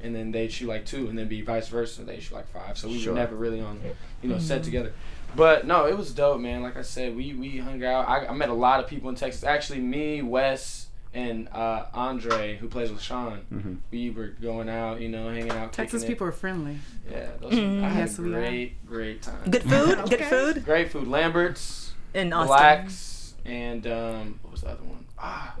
and 0.00 0.14
then 0.14 0.30
they'd 0.32 0.50
shoot 0.52 0.68
like 0.68 0.86
two, 0.86 1.08
and 1.08 1.18
then 1.18 1.28
be 1.28 1.42
vice 1.42 1.68
versa. 1.68 2.02
They 2.02 2.20
shoot 2.20 2.34
like 2.34 2.48
five. 2.48 2.78
So 2.78 2.88
we 2.88 2.98
Sure. 2.98 3.12
were 3.12 3.18
never 3.18 3.36
really 3.36 3.60
on, 3.60 3.80
you 4.22 4.28
know, 4.30 4.38
set 4.38 4.62
together. 4.62 4.92
But 5.36 5.66
no, 5.66 5.86
it 5.86 5.96
was 5.98 6.12
dope, 6.14 6.40
man. 6.40 6.62
Like 6.62 6.76
I 6.78 6.82
said, 6.82 7.14
we 7.14 7.34
we 7.34 7.58
hung 7.58 7.84
out. 7.84 8.08
I, 8.08 8.26
I 8.28 8.32
met 8.32 8.48
a 8.48 8.54
lot 8.54 8.80
of 8.80 8.88
people 8.88 9.10
in 9.10 9.14
Texas. 9.14 9.44
Actually, 9.44 9.80
me, 9.80 10.22
Wes, 10.22 10.86
and 11.12 11.48
uh, 11.50 11.84
Andre, 11.92 12.56
who 12.56 12.66
plays 12.68 12.90
with 12.90 13.02
Sean, 13.02 13.40
Mhm. 13.52 13.76
we 13.90 14.08
were 14.08 14.28
going 14.28 14.70
out, 14.70 15.02
you 15.02 15.08
know, 15.10 15.28
hanging 15.28 15.50
out. 15.50 15.74
Texas 15.74 16.00
kicking 16.02 16.12
it. 16.12 16.14
people 16.14 16.26
are 16.28 16.32
friendly. 16.32 16.78
Yeah, 17.10 17.26
those, 17.40 17.52
I 17.52 17.88
had 17.88 17.98
Yes, 17.98 18.18
a 18.18 18.22
we 18.22 18.28
are. 18.34 18.40
great, 18.40 18.86
great 18.86 19.20
time. 19.22 19.50
Good 19.50 19.62
food, 19.64 19.98
good 20.08 20.24
food 20.24 20.64
Great 20.64 20.90
food. 20.92 21.08
Lambert's, 21.08 21.92
in 22.14 22.32
Austin. 22.32 22.46
Blacks, 22.48 23.17
and 23.48 23.86
um, 23.86 24.38
what 24.42 24.52
was 24.52 24.60
the 24.60 24.68
other 24.68 24.84
one? 24.84 25.04
Ah, 25.18 25.56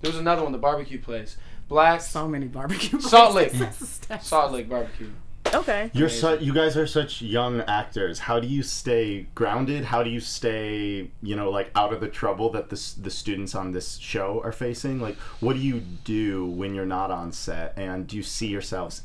there 0.00 0.10
was 0.10 0.18
another 0.18 0.42
one, 0.42 0.52
the 0.52 0.58
barbecue 0.58 1.00
place. 1.00 1.36
Blacks, 1.68 2.08
So 2.10 2.28
many 2.28 2.46
barbecue. 2.46 3.00
Salt 3.00 3.34
Lick. 3.34 3.52
places. 3.54 4.00
Salt 4.22 4.52
Lick 4.52 4.68
barbecue. 4.68 5.08
Okay. 5.54 5.90
You're 5.94 6.08
Amazing. 6.08 6.38
su- 6.38 6.44
you 6.44 6.52
guys 6.52 6.76
are 6.76 6.86
such 6.86 7.22
young 7.22 7.60
actors. 7.62 8.18
How 8.18 8.40
do 8.40 8.46
you 8.46 8.62
stay 8.62 9.26
grounded? 9.34 9.84
How 9.84 10.02
do 10.02 10.10
you 10.10 10.20
stay, 10.20 11.10
you 11.22 11.36
know, 11.36 11.50
like 11.50 11.70
out 11.74 11.92
of 11.92 12.00
the 12.00 12.08
trouble 12.08 12.50
that 12.50 12.70
the 12.70 12.94
the 13.00 13.10
students 13.10 13.54
on 13.54 13.72
this 13.72 13.96
show 13.98 14.40
are 14.44 14.52
facing? 14.52 15.00
Like, 15.00 15.16
what 15.40 15.54
do 15.54 15.60
you 15.60 15.80
do 16.04 16.46
when 16.46 16.74
you're 16.74 16.86
not 16.86 17.10
on 17.10 17.30
set? 17.32 17.72
And 17.76 18.06
do 18.06 18.16
you 18.16 18.22
see 18.22 18.48
yourselves 18.48 19.02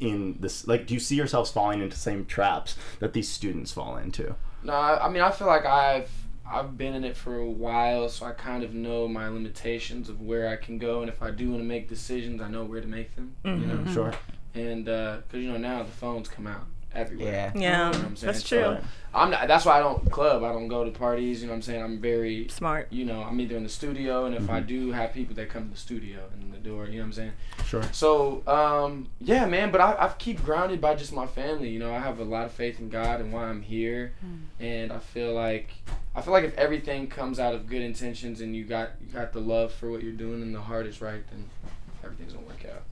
in 0.00 0.36
this? 0.40 0.66
Like, 0.66 0.86
do 0.86 0.94
you 0.94 1.00
see 1.00 1.14
yourselves 1.16 1.50
falling 1.50 1.80
into 1.80 1.94
the 1.94 2.00
same 2.00 2.24
traps 2.26 2.74
that 2.98 3.12
these 3.12 3.28
students 3.28 3.70
fall 3.72 3.96
into? 3.96 4.34
No, 4.64 4.72
I, 4.72 5.06
I 5.06 5.08
mean 5.10 5.22
I 5.22 5.30
feel 5.30 5.46
like 5.46 5.64
I've 5.66 6.10
I've 6.52 6.76
been 6.76 6.94
in 6.94 7.04
it 7.04 7.16
for 7.16 7.36
a 7.38 7.48
while, 7.50 8.08
so 8.08 8.26
I 8.26 8.32
kind 8.32 8.62
of 8.62 8.74
know 8.74 9.08
my 9.08 9.28
limitations 9.28 10.08
of 10.08 10.20
where 10.20 10.48
I 10.48 10.56
can 10.56 10.78
go, 10.78 11.00
and 11.00 11.08
if 11.08 11.22
I 11.22 11.30
do 11.30 11.48
want 11.50 11.60
to 11.62 11.66
make 11.66 11.88
decisions, 11.88 12.40
I 12.42 12.48
know 12.48 12.64
where 12.64 12.80
to 12.80 12.86
make 12.86 13.14
them. 13.16 13.34
You 13.44 13.50
mm-hmm. 13.52 13.84
know, 13.86 13.92
Sure. 13.92 14.12
and 14.54 14.88
uh, 14.88 15.18
because 15.26 15.42
you 15.42 15.50
know 15.50 15.58
now 15.58 15.82
the 15.82 15.90
phones 15.90 16.28
come 16.28 16.46
out 16.46 16.66
everywhere. 16.94 17.52
Yeah. 17.54 17.60
Yeah, 17.60 17.86
You 17.86 17.92
know 17.92 17.98
what 17.98 18.06
I'm 18.06 18.16
saying? 18.16 18.32
that's 18.34 18.48
So, 18.48 18.74
true. 18.76 18.84
I'm 19.14 19.30
not. 19.30 19.46
That's 19.46 19.64
why 19.64 19.76
I 19.76 19.80
don't 19.80 20.10
club. 20.10 20.42
I 20.42 20.52
don't 20.52 20.68
go 20.68 20.84
to 20.84 20.90
parties. 20.90 21.42
You 21.42 21.46
know 21.46 21.52
what 21.52 21.56
I'm 21.56 21.62
saying? 21.62 21.82
I'm 21.82 22.00
very 22.00 22.48
Smart. 22.48 22.88
You 22.90 23.04
know, 23.04 23.22
I'm 23.22 23.40
either 23.40 23.56
in 23.56 23.62
the 23.62 23.68
studio, 23.68 24.24
and 24.24 24.34
if 24.34 24.48
I 24.48 24.60
do 24.60 24.92
have 24.92 25.12
people 25.12 25.34
that 25.36 25.48
come 25.48 25.64
to 25.64 25.70
the 25.70 25.76
studio 25.76 26.20
and 26.34 26.52
the 26.52 26.58
door, 26.58 26.86
you 26.86 26.92
know 26.92 26.98
what 27.00 27.06
I'm 27.06 27.12
saying? 27.12 27.32
Sure. 27.66 27.82
So, 27.92 28.42
um, 28.46 29.08
yeah, 29.20 29.46
man. 29.46 29.70
But 29.70 29.80
I, 29.80 30.06
I 30.06 30.08
keep 30.18 30.42
grounded 30.42 30.80
by 30.80 30.94
just 30.94 31.12
my 31.12 31.26
family. 31.26 31.68
You 31.68 31.78
know, 31.78 31.94
I 31.94 31.98
have 31.98 32.20
a 32.20 32.24
lot 32.24 32.46
of 32.46 32.52
faith 32.52 32.80
in 32.80 32.88
God 32.88 33.20
and 33.20 33.32
why 33.32 33.44
I'm 33.44 33.62
here, 33.62 34.14
and 34.60 34.92
I 34.92 34.98
feel 34.98 35.34
like 35.34 35.70
I 36.14 36.20
feel 36.20 36.32
like 36.32 36.44
if 36.44 36.56
everything 36.56 37.06
comes 37.06 37.38
out 37.38 37.54
of 37.54 37.68
good 37.68 37.82
intentions 37.82 38.40
and 38.40 38.54
you 38.54 38.64
got 38.64 38.90
you 39.00 39.12
got 39.12 39.32
the 39.32 39.40
love 39.40 39.72
for 39.72 39.90
what 39.90 40.02
you're 40.02 40.12
doing 40.12 40.42
and 40.42 40.54
the 40.54 40.60
heart 40.60 40.86
is 40.86 41.00
right, 41.00 41.22
then 41.30 41.48
everything's 42.04 42.32
gonna 42.32 42.46
work 42.46 42.64
out. 42.64 42.82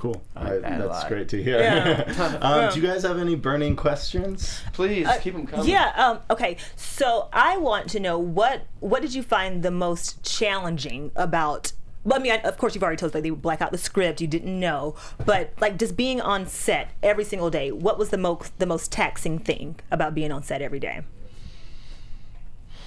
Cool. 0.00 0.20
I 0.34 0.54
I- 0.54 0.58
that's 0.60 1.04
great 1.04 1.28
to 1.28 1.42
hear. 1.42 1.60
Yeah. 1.60 2.38
um, 2.42 2.72
do 2.72 2.80
you 2.80 2.86
guys 2.86 3.02
have 3.02 3.18
any 3.18 3.34
burning 3.36 3.76
questions? 3.76 4.60
Please 4.72 5.06
Uh, 5.06 5.18
keep 5.20 5.34
them 5.34 5.46
coming. 5.46 5.68
Yeah. 5.68 5.92
Um, 5.94 6.20
okay. 6.30 6.56
So 6.74 7.28
I 7.32 7.58
want 7.58 7.90
to 7.90 8.00
know 8.00 8.18
what 8.18 8.62
what 8.80 9.02
did 9.02 9.14
you 9.14 9.22
find 9.22 9.62
the 9.62 9.70
most 9.70 10.22
challenging 10.24 11.12
about? 11.14 11.72
Well, 12.02 12.18
I 12.18 12.22
mean, 12.22 12.32
I, 12.32 12.36
of 12.38 12.56
course, 12.56 12.74
you've 12.74 12.82
already 12.82 12.96
told 12.96 13.10
us 13.10 13.14
like 13.14 13.24
they 13.24 13.30
would 13.30 13.42
black 13.42 13.60
out 13.60 13.72
the 13.72 13.78
script. 13.78 14.22
You 14.22 14.26
didn't 14.26 14.58
know, 14.58 14.94
but 15.26 15.52
like 15.60 15.78
just 15.78 15.96
being 15.98 16.18
on 16.22 16.46
set 16.46 16.92
every 17.02 17.24
single 17.24 17.50
day. 17.50 17.70
What 17.70 17.98
was 17.98 18.08
the 18.08 18.16
most 18.16 18.58
the 18.58 18.64
most 18.64 18.90
taxing 18.90 19.38
thing 19.38 19.78
about 19.90 20.14
being 20.14 20.32
on 20.32 20.42
set 20.42 20.62
every 20.62 20.80
day? 20.80 21.02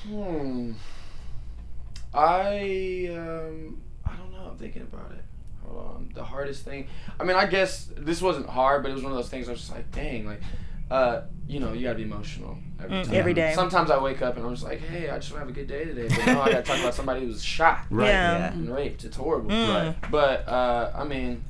Hmm. 0.09 0.71
I 2.11 3.07
um 3.11 3.81
I 4.03 4.15
don't 4.17 4.31
know. 4.31 4.49
I'm 4.49 4.57
thinking 4.57 4.81
about 4.81 5.11
it. 5.11 5.23
Hold 5.73 5.87
on. 5.95 6.11
The 6.13 6.23
hardest 6.23 6.63
thing. 6.65 6.87
I 7.19 7.23
mean, 7.23 7.35
I 7.35 7.45
guess 7.45 7.89
this 7.97 8.21
wasn't 8.21 8.47
hard, 8.47 8.83
but 8.83 8.91
it 8.91 8.93
was 8.93 9.03
one 9.03 9.11
of 9.11 9.17
those 9.17 9.29
things. 9.29 9.47
I 9.47 9.51
was 9.51 9.61
just 9.61 9.71
like, 9.71 9.91
dang, 9.91 10.25
like, 10.25 10.41
uh, 10.91 11.21
you 11.47 11.59
know, 11.59 11.73
you 11.73 11.83
gotta 11.83 11.95
be 11.95 12.03
emotional 12.03 12.57
every 12.79 13.03
time. 13.03 13.13
Mm, 13.13 13.13
every 13.13 13.33
day. 13.33 13.53
Sometimes 13.55 13.89
I 13.89 13.97
wake 14.01 14.21
up 14.21 14.37
and 14.37 14.45
I'm 14.45 14.53
just 14.53 14.63
like, 14.65 14.79
hey, 14.79 15.09
I 15.09 15.17
just 15.17 15.31
want 15.31 15.41
to 15.41 15.47
have 15.47 15.49
a 15.49 15.51
good 15.51 15.67
day 15.67 15.85
today. 15.85 16.07
But 16.15 16.25
no, 16.27 16.41
I 16.41 16.51
gotta 16.51 16.63
talk 16.63 16.79
about 16.79 16.93
somebody 16.93 17.21
who 17.21 17.27
was 17.27 17.43
shot 17.43 17.79
Right. 17.89 18.07
Yeah. 18.07 18.37
Yeah. 18.37 18.51
and 18.53 18.73
raped. 18.73 19.03
It's 19.03 19.17
horrible. 19.17 19.49
Right. 19.49 19.95
But 20.11 20.47
uh, 20.47 20.91
I 20.95 21.03
mean, 21.03 21.43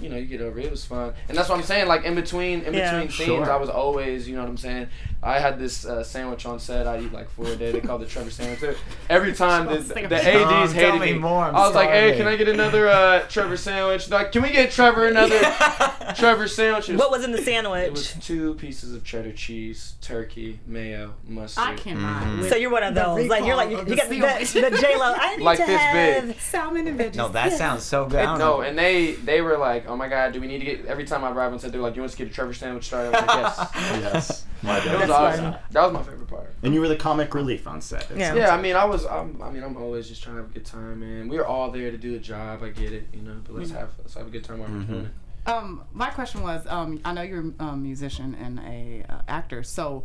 you 0.00 0.08
know, 0.08 0.16
you 0.16 0.26
get 0.26 0.40
over 0.40 0.58
it. 0.58 0.64
It 0.66 0.70
was 0.70 0.84
fun, 0.84 1.12
and 1.28 1.36
that's 1.36 1.48
what 1.48 1.58
I'm 1.58 1.64
saying. 1.64 1.86
Like 1.86 2.04
in 2.04 2.14
between, 2.14 2.62
in 2.62 2.74
Yeah. 2.74 2.92
between 2.92 3.10
scenes, 3.10 3.26
Sure. 3.46 3.52
I 3.52 3.56
was 3.56 3.68
always, 3.68 4.28
you 4.28 4.34
know 4.34 4.42
what 4.42 4.48
I'm 4.50 4.56
saying. 4.56 4.88
I 5.22 5.38
had 5.38 5.58
this 5.58 5.84
uh, 5.84 6.02
sandwich 6.02 6.44
on 6.46 6.58
set. 6.58 6.86
I 6.88 6.98
eat 6.98 7.12
like 7.12 7.30
four 7.30 7.46
a 7.46 7.54
day. 7.56 7.70
They 7.70 7.80
call 7.80 7.96
it 7.96 8.00
the 8.00 8.06
Trevor 8.06 8.30
sandwich. 8.30 8.76
Every 9.08 9.32
time 9.32 9.66
the, 9.66 9.78
the, 9.78 9.94
the 9.94 10.08
Tom, 10.18 10.52
ads 10.52 10.72
hated 10.72 10.98
me 11.00 11.12
me. 11.12 11.18
more, 11.18 11.44
I'm 11.44 11.54
I 11.54 11.60
was 11.66 11.74
like, 11.76 11.90
hey, 11.90 12.16
can 12.16 12.26
I 12.26 12.34
get 12.36 12.48
another 12.48 12.88
uh, 12.88 13.20
Trevor 13.28 13.56
sandwich? 13.56 14.10
Like, 14.10 14.32
can 14.32 14.42
we 14.42 14.50
get 14.50 14.72
Trevor 14.72 15.06
another 15.06 15.38
Trevor 16.16 16.48
sandwich? 16.48 16.88
Was- 16.88 16.98
What 16.98 17.10
was 17.12 17.24
in 17.24 17.30
the 17.32 17.38
sandwich? 17.42 17.84
It 17.86 17.92
was 17.92 18.12
two 18.20 18.54
pieces 18.54 18.94
of 18.94 19.04
cheddar 19.04 19.32
cheese, 19.32 19.94
turkey, 20.00 20.58
mayo, 20.66 21.14
mustard. 21.28 21.64
I 21.64 21.74
cannot. 21.76 22.22
Mm-hmm. 22.24 22.48
So 22.48 22.56
you're 22.56 22.70
one 22.70 22.82
of 22.82 22.94
those. 22.94 23.28
Like 23.28 23.44
you're 23.44 23.54
like 23.56 23.68
recall 23.68 23.86
you, 23.86 23.92
of 23.92 23.98
got 23.98 24.08
the 24.08 24.60
the, 24.60 24.70
the 24.70 24.76
J 24.78 24.96
Lo. 24.96 25.14
I 25.16 25.36
need 25.36 25.44
Like 25.44 25.58
to 25.60 25.66
this 25.66 25.80
have. 25.80 26.26
big. 26.26 26.40
salmon 26.40 26.86
and 26.88 26.98
veggies. 26.98 27.14
No, 27.16 27.28
that 27.28 27.52
sounds 27.52 27.84
so 27.84 28.06
good. 28.06 28.18
I 28.20 28.24
don't 28.24 28.38
No, 28.38 28.56
know. 28.56 28.60
and 28.62 28.76
they 28.76 29.12
they 29.12 29.40
were 29.40 29.56
like, 29.56 29.81
oh 29.86 29.96
my 29.96 30.08
god, 30.08 30.32
do 30.32 30.40
we 30.40 30.46
need 30.46 30.58
to 30.58 30.64
get? 30.64 30.86
Every 30.86 31.04
time 31.04 31.24
I 31.24 31.30
arrived 31.30 31.52
on 31.54 31.58
set, 31.60 31.72
they 31.72 31.78
were 31.78 31.84
like, 31.84 31.94
do 31.94 31.98
you 31.98 32.02
want 32.02 32.10
us 32.12 32.16
to 32.16 32.24
get 32.24 32.30
a 32.30 32.34
Trevor 32.34 32.54
sandwich 32.54 32.84
started? 32.86 33.14
I 33.14 33.20
was 33.20 33.58
like, 33.58 33.70
yes. 33.74 34.02
Yes. 34.12 34.46
My 34.62 34.78
It 34.78 34.84
was 35.00 35.08
bad. 35.08 35.10
awesome. 35.10 35.54
That 35.70 35.82
was 35.82 35.92
my 35.92 36.02
favorite 36.02 36.28
part. 36.28 36.54
And 36.62 36.72
you 36.74 36.80
were 36.80 36.88
the 36.88 36.96
comic 36.96 37.34
relief 37.34 37.66
on 37.66 37.80
set. 37.80 38.10
it 38.10 38.18
Yeah. 38.18 38.28
sounds 38.28 38.38
Yeah, 38.38 38.54
I 38.54 38.60
mean, 38.60 38.76
I 38.76 38.84
was. 38.84 39.04
I'm, 39.06 39.40
I 39.42 39.50
mean, 39.50 39.62
I'm 39.62 39.76
always 39.76 40.08
just 40.08 40.22
trying 40.22 40.36
to 40.36 40.42
have 40.42 40.50
a 40.50 40.54
good 40.54 40.64
time, 40.64 41.00
man. 41.00 41.28
We 41.28 41.38
are 41.38 41.46
all 41.46 41.70
there 41.70 41.90
to 41.90 41.98
do 41.98 42.14
a 42.14 42.18
job. 42.18 42.62
I 42.62 42.68
get 42.70 42.92
it, 42.92 43.08
you 43.12 43.22
know. 43.22 43.36
But 43.44 43.56
let's 43.56 43.70
have 43.72 43.90
let's 43.98 44.14
have 44.14 44.26
a 44.26 44.30
good 44.30 44.44
time 44.44 44.58
while 44.60 44.68
we're 44.70 44.82
doing 44.84 45.04
it. 45.06 45.12
Um, 45.44 45.82
my 45.92 46.08
question 46.10 46.42
was, 46.42 46.64
um, 46.68 47.00
I 47.04 47.12
know 47.12 47.22
you're 47.22 47.52
a 47.58 47.76
musician 47.76 48.36
and 48.36 48.60
a 48.60 49.04
uh, 49.12 49.22
actor, 49.26 49.64
so 49.64 50.04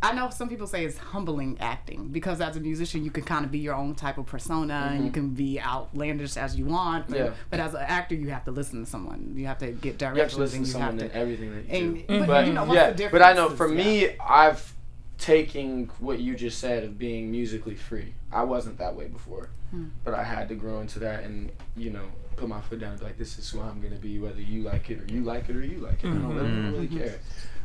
I 0.00 0.12
know 0.12 0.30
some 0.30 0.48
people 0.48 0.68
say 0.68 0.84
it's 0.84 0.96
humbling 0.96 1.56
acting 1.58 2.08
because 2.08 2.40
as 2.40 2.56
a 2.56 2.60
musician 2.60 3.04
you 3.04 3.10
can 3.10 3.24
kind 3.24 3.44
of 3.44 3.50
be 3.50 3.58
your 3.58 3.74
own 3.74 3.96
type 3.96 4.16
of 4.16 4.26
persona 4.26 4.90
and 4.92 4.98
you 4.98 5.04
mm-hmm. 5.06 5.12
can 5.12 5.30
be 5.30 5.60
outlandish 5.60 6.36
as 6.36 6.56
you 6.56 6.66
want. 6.66 7.08
But, 7.08 7.18
Yeah. 7.18 7.30
but 7.50 7.58
as 7.58 7.74
an 7.74 7.82
actor, 7.82 8.14
you 8.14 8.28
have 8.30 8.44
to 8.44 8.52
listen 8.52 8.84
to 8.84 8.88
someone. 8.88 9.32
You 9.34 9.46
have 9.46 9.58
to 9.58 9.72
get 9.72 9.98
directions. 9.98 10.16
You 10.16 10.22
have 10.22 10.30
to 10.32 10.38
listen 10.38 10.56
and 10.58 10.66
to 10.66 10.68
you 10.68 10.72
someone 10.72 10.98
have 10.98 11.02
in 11.02 11.10
to. 11.10 11.16
everything 11.16 11.54
that 11.54 11.68
you 11.68 11.86
and- 11.86 11.94
do. 11.96 12.18
but, 12.20 12.26
But 12.28 12.46
you 12.46 12.52
know, 12.52 12.64
what's 12.64 12.76
yeah, 12.76 12.90
the 12.92 13.08
but 13.10 13.22
I 13.22 13.32
know 13.32 13.48
differences? 13.48 13.58
for 13.58 13.68
Yeah. 13.74 14.08
me, 14.08 14.16
I've 14.20 14.74
taken 15.18 15.90
what 15.98 16.20
you 16.20 16.36
just 16.36 16.58
said 16.58 16.84
of 16.84 16.96
being 16.96 17.32
musically 17.32 17.74
free. 17.74 18.14
I 18.30 18.44
wasn't 18.44 18.78
that 18.78 18.94
way 18.94 19.08
before, 19.08 19.50
hmm. 19.72 19.86
but 20.04 20.14
I 20.14 20.22
had 20.22 20.48
to 20.50 20.54
grow 20.54 20.80
into 20.80 21.00
that 21.00 21.24
and 21.24 21.50
you 21.76 21.90
know 21.90 22.04
put 22.36 22.48
my 22.48 22.60
foot 22.60 22.78
down 22.78 22.92
and 22.92 23.00
be 23.00 23.06
like, 23.06 23.18
this 23.18 23.36
is 23.36 23.50
who 23.50 23.60
I'm 23.60 23.80
gonna 23.80 23.96
be, 23.96 24.20
whether 24.20 24.40
you 24.40 24.62
like 24.62 24.90
it 24.90 25.00
or 25.00 25.12
you 25.12 25.24
like 25.24 25.48
it 25.48 25.56
or 25.56 25.64
you 25.64 25.78
like 25.78 26.04
it. 26.04 26.06
I 26.08 26.12
don't 26.12 26.28
really, 26.28 26.38
I 26.38 26.42
don't 26.42 26.52
mm-hmm. 26.52 26.72
really 26.72 26.86
mm-hmm. 26.86 26.98
care. 26.98 27.18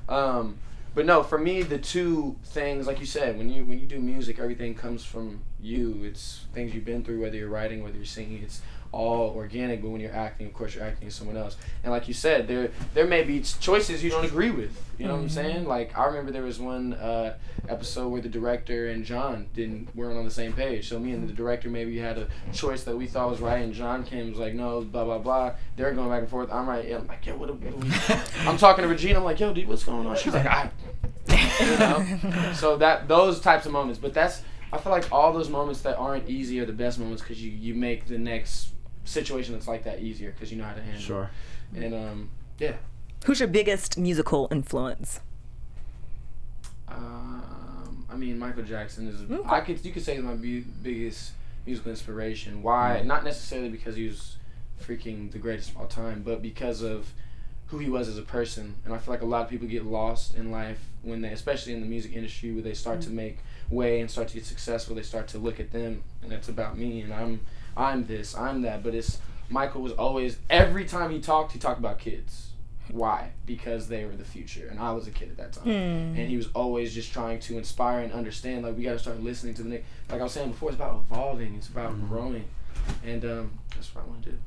Um, 0.10 0.58
but 0.96 1.06
no, 1.06 1.24
for 1.24 1.38
me, 1.38 1.64
the 1.64 1.80
two 1.80 2.38
things, 2.44 2.86
like 2.86 3.00
you 3.00 3.06
said, 3.06 3.38
when 3.38 3.50
you 3.50 3.66
when 3.66 3.80
you 3.80 3.86
do 3.86 4.00
music, 4.00 4.40
everything 4.40 4.76
comes 4.76 5.04
from 5.04 5.42
you. 5.60 6.04
It's 6.04 6.46
things 6.54 6.74
you've 6.74 6.86
been 6.86 7.04
through, 7.04 7.22
whether 7.22 7.36
you're 7.36 7.50
writing, 7.50 7.84
whether 7.84 7.98
you're 7.98 8.06
singing. 8.06 8.44
It's 8.44 8.62
all 8.94 9.34
organic. 9.36 9.82
But 9.82 9.90
when 9.90 10.00
you're 10.00 10.16
acting, 10.16 10.48
of 10.48 10.54
course, 10.54 10.76
you're 10.76 10.84
acting 10.86 11.08
as 11.08 11.16
someone 11.16 11.36
else. 11.36 11.58
And 11.84 11.92
like 11.92 12.08
you 12.08 12.14
said, 12.14 12.48
there 12.48 12.72
there 12.94 13.06
may 13.06 13.24
be 13.24 13.42
choices 13.42 14.04
you 14.04 14.10
don't 14.10 14.24
agree 14.24 14.52
with. 14.52 14.80
You 14.98 15.08
know 15.08 15.16
what 15.16 15.24
I'm 15.24 15.30
saying? 15.30 15.66
Like 15.66 15.98
I 15.98 16.06
remember 16.06 16.32
there 16.32 16.44
was 16.44 16.60
one 16.60 16.94
uh, 16.94 17.36
episode 17.68 18.10
where 18.10 18.22
the 18.22 18.30
director 18.30 18.88
and 18.90 19.04
John 19.04 19.48
didn't 19.54 19.94
weren't 19.96 20.18
on 20.18 20.24
the 20.24 20.32
same 20.32 20.54
page. 20.54 20.88
So 20.88 21.00
me 21.00 21.12
and 21.12 21.28
the 21.28 21.34
director 21.34 21.70
maybe 21.70 21.98
had 21.98 22.18
a 22.18 22.28
choice 22.54 22.84
that 22.86 22.96
we 22.96 23.08
thought 23.08 23.30
was 23.30 23.42
right, 23.42 23.64
and 23.64 23.74
John 23.74 24.04
came 24.04 24.22
and 24.22 24.30
was 24.30 24.40
like, 24.40 24.54
no, 24.54 24.82
blah 24.82 25.04
blah 25.04 25.18
blah. 25.18 25.54
They're 25.76 25.94
going 25.94 26.10
back 26.10 26.22
and 26.22 26.30
forth. 26.30 26.52
I'm 26.52 26.70
right. 26.70 26.90
I'm 26.92 27.08
like, 27.08 27.26
yo, 27.26 27.36
what? 27.36 27.48
do- 27.48 27.54
what 27.54 27.84
we? 27.84 27.92
I'm 28.48 28.58
talking 28.58 28.84
to 28.84 28.88
Regina. 28.88 29.20
I'm 29.20 29.26
like, 29.26 29.40
yo, 29.40 29.54
dude, 29.54 29.68
what's 29.68 29.84
going 29.84 30.06
on? 30.06 30.16
She's 30.16 30.34
like, 30.34 30.46
I. 30.46 30.70
You 31.28 31.78
know? 31.78 32.54
so 32.56 32.78
that 32.78 33.08
those 33.08 33.40
types 33.40 33.66
of 33.66 33.72
moments, 33.72 34.00
but 34.00 34.14
that's 34.14 34.44
I 34.74 34.78
feel 34.80 34.92
like 34.92 35.12
all 35.12 35.32
those 35.32 35.50
moments 35.50 35.82
that 35.82 35.98
aren't 35.98 36.28
easy 36.28 36.60
are 36.60 36.66
the 36.66 36.74
best 36.74 36.98
moments 36.98 37.22
because 37.22 37.42
you 37.42 37.52
you 37.52 37.76
make 37.76 38.08
the 38.08 38.18
next 38.18 38.70
situation 39.04 39.54
that's 39.54 39.68
like 39.68 39.84
that 39.84 40.02
easier 40.02 40.32
because 40.32 40.52
you 40.52 40.58
know 40.58 40.66
how 40.66 40.74
to 40.74 40.82
handle. 40.82 41.02
Sure. 41.02 41.30
it. 41.76 41.84
And 41.84 41.94
um, 41.94 42.30
yeah. 42.60 42.76
Who's 43.26 43.40
your 43.40 43.50
biggest 43.50 43.98
musical 43.98 44.48
influence? 44.52 45.20
Um, 46.88 48.06
I 48.12 48.16
mean, 48.16 48.38
Michael 48.38 48.64
Jackson 48.64 49.08
is. 49.08 49.22
I 49.46 49.62
could 49.62 49.84
you 49.84 49.92
could 49.92 50.04
say 50.04 50.16
he's 50.16 50.24
my 50.24 50.36
bu- 50.36 50.66
biggest 50.82 51.32
musical 51.66 51.92
inspiration. 51.92 52.62
Why? 52.62 53.02
Not 53.04 53.24
necessarily 53.24 53.70
because 53.70 53.96
he 53.96 54.08
was 54.08 54.38
freaking 54.82 55.32
the 55.32 55.40
greatest 55.40 55.72
of 55.72 55.78
all 55.78 55.88
time, 55.88 56.22
but 56.24 56.42
because 56.42 56.82
of 56.82 57.14
who 57.68 57.80
he 57.80 57.90
was 57.90 58.08
as 58.08 58.18
a 58.18 58.24
person. 58.24 58.76
And 58.86 58.94
I 58.94 58.98
feel 58.98 59.14
like 59.14 59.22
a 59.22 59.26
lot 59.26 59.44
of 59.44 59.50
people 59.50 59.68
get 59.68 59.86
lost 59.86 60.36
in 60.36 60.52
life 60.52 60.80
when 61.02 61.22
they, 61.22 61.30
especially 61.30 61.74
in 61.74 61.82
the 61.82 61.88
music 61.88 62.14
industry, 62.14 62.52
where 62.52 62.62
they 62.62 62.74
start 62.74 63.02
to 63.02 63.10
make 63.10 63.40
way 63.70 64.00
and 64.00 64.12
start 64.12 64.28
to 64.30 64.36
get 64.36 64.46
successful. 64.46 64.96
They 64.96 65.02
start 65.02 65.28
to 65.30 65.38
look 65.38 65.60
at 65.60 65.72
them, 65.72 66.04
and 66.22 66.32
it's 66.32 66.50
about 66.50 66.78
me, 66.78 67.02
and 67.02 67.14
I'm, 67.14 67.40
I'm 67.76 68.06
this, 68.06 68.36
I'm 68.36 68.62
that. 68.64 68.84
But 68.84 68.96
it's 68.96 69.20
Michael 69.50 69.82
was 69.82 69.94
always 69.94 70.38
every 70.50 70.86
time 70.86 71.12
he 71.12 71.20
talked, 71.20 71.52
he 71.52 71.60
talked 71.60 71.80
about 71.80 72.00
kids. 72.00 72.50
Why? 72.92 73.32
Because 73.46 73.88
they 73.88 74.04
were 74.06 74.16
the 74.16 74.26
future, 74.26 74.68
and 74.70 74.80
I 74.80 74.92
was 74.92 75.08
a 75.08 75.12
kid 75.12 75.30
at 75.30 75.38
that 75.38 75.54
time. 75.54 75.68
And 76.18 76.30
he 76.30 76.36
was 76.36 76.50
always 76.54 76.94
just 76.94 77.14
trying 77.14 77.40
to 77.42 77.58
inspire 77.58 78.00
and 78.02 78.12
understand. 78.12 78.66
Like 78.66 78.78
we 78.78 78.84
got 78.84 78.94
to 78.94 79.00
start 79.00 79.22
listening 79.24 79.54
to 79.56 79.64
the 79.64 79.70
next. 79.70 79.86
Like 80.10 80.20
I 80.20 80.24
was 80.24 80.34
saying 80.34 80.50
before, 80.52 80.70
it's 80.70 80.76
about 80.76 81.04
evolving. 81.10 81.56
It's 81.56 81.70
about 81.70 81.94
growing, 82.10 82.46
and 83.06 83.24
um, 83.24 83.60
that's 83.76 83.94
what 83.96 84.04
I 84.04 84.08
want 84.08 84.24
to 84.24 84.32
do. 84.32 84.38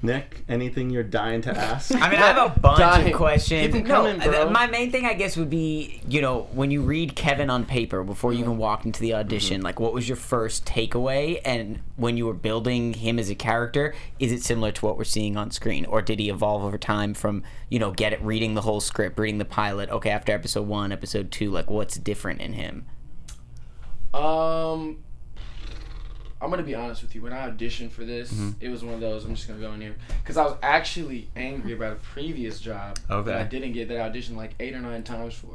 Nick, 0.00 0.44
anything 0.48 0.90
you're 0.90 1.02
dying 1.02 1.42
to 1.42 1.50
ask? 1.50 1.92
I 1.92 2.08
mean, 2.08 2.20
I 2.20 2.28
have 2.32 2.56
a 2.56 2.60
bunch 2.60 2.78
Dying. 2.78 3.08
of 3.12 3.14
questions. 3.16 3.66
Keep 3.74 3.82
'em 3.82 3.88
No, 3.88 3.94
coming, 4.04 4.18
bro. 4.20 4.30
th- 4.44 4.52
My 4.52 4.68
main 4.68 4.92
thing, 4.92 5.04
I 5.04 5.14
guess, 5.14 5.36
would 5.36 5.50
be 5.50 6.00
you 6.08 6.20
know 6.20 6.46
when 6.52 6.70
you 6.70 6.82
read 6.82 7.16
Kevin 7.16 7.50
on 7.50 7.64
paper 7.66 8.04
before 8.04 8.32
you 8.32 8.38
even 8.38 8.58
walked 8.58 8.86
into 8.86 9.00
the 9.00 9.14
audition. 9.14 9.60
Like, 9.60 9.80
what 9.80 9.92
was 9.92 10.08
your 10.08 10.14
first 10.16 10.64
takeaway? 10.64 11.40
And 11.44 11.80
when 11.96 12.16
you 12.16 12.26
were 12.26 12.32
building 12.34 12.94
him 12.94 13.18
as 13.18 13.28
a 13.28 13.34
character, 13.34 13.92
is 14.20 14.30
it 14.30 14.44
similar 14.44 14.70
to 14.70 14.86
what 14.86 14.96
we're 14.96 15.02
seeing 15.02 15.36
on 15.36 15.50
screen, 15.50 15.84
or 15.84 16.00
did 16.00 16.20
he 16.20 16.28
evolve 16.28 16.62
over 16.62 16.78
time 16.78 17.12
from 17.12 17.42
you 17.68 17.80
know 17.80 17.90
get 17.90 18.12
it 18.12 18.22
reading 18.22 18.54
the 18.54 18.60
whole 18.62 18.80
script, 18.80 19.18
reading 19.18 19.38
the 19.38 19.44
pilot? 19.44 19.90
Okay, 19.90 20.10
after 20.10 20.30
episode 20.30 20.68
one, 20.68 20.92
episode 20.92 21.32
two, 21.32 21.50
like 21.50 21.68
what's 21.68 21.96
different 21.96 22.40
in 22.40 22.52
him? 22.52 22.86
Um, 24.14 24.98
I'm 26.40 26.50
gonna 26.50 26.62
be 26.62 26.74
honest 26.74 27.02
with 27.02 27.14
you. 27.14 27.22
When 27.22 27.32
I 27.32 27.48
auditioned 27.50 27.90
for 27.90 28.04
this, 28.04 28.32
Mm-hmm. 28.32 28.50
it 28.60 28.68
was 28.68 28.84
one 28.84 28.94
of 28.94 29.00
those. 29.00 29.24
I'm 29.24 29.34
just 29.34 29.48
gonna 29.48 29.60
go 29.60 29.72
in 29.72 29.80
here 29.80 29.96
because 30.22 30.36
I 30.36 30.44
was 30.44 30.54
actually 30.62 31.28
angry 31.34 31.72
about 31.72 31.92
a 31.92 31.96
previous 31.96 32.60
job 32.60 32.98
Okay. 33.10 33.30
that 33.30 33.40
I 33.40 33.44
didn't 33.44 33.72
get. 33.72 33.88
That 33.88 34.00
I 34.00 34.08
auditioned 34.08 34.36
like 34.36 34.52
eight 34.60 34.74
or 34.74 34.80
nine 34.80 35.02
times 35.02 35.34
for. 35.34 35.48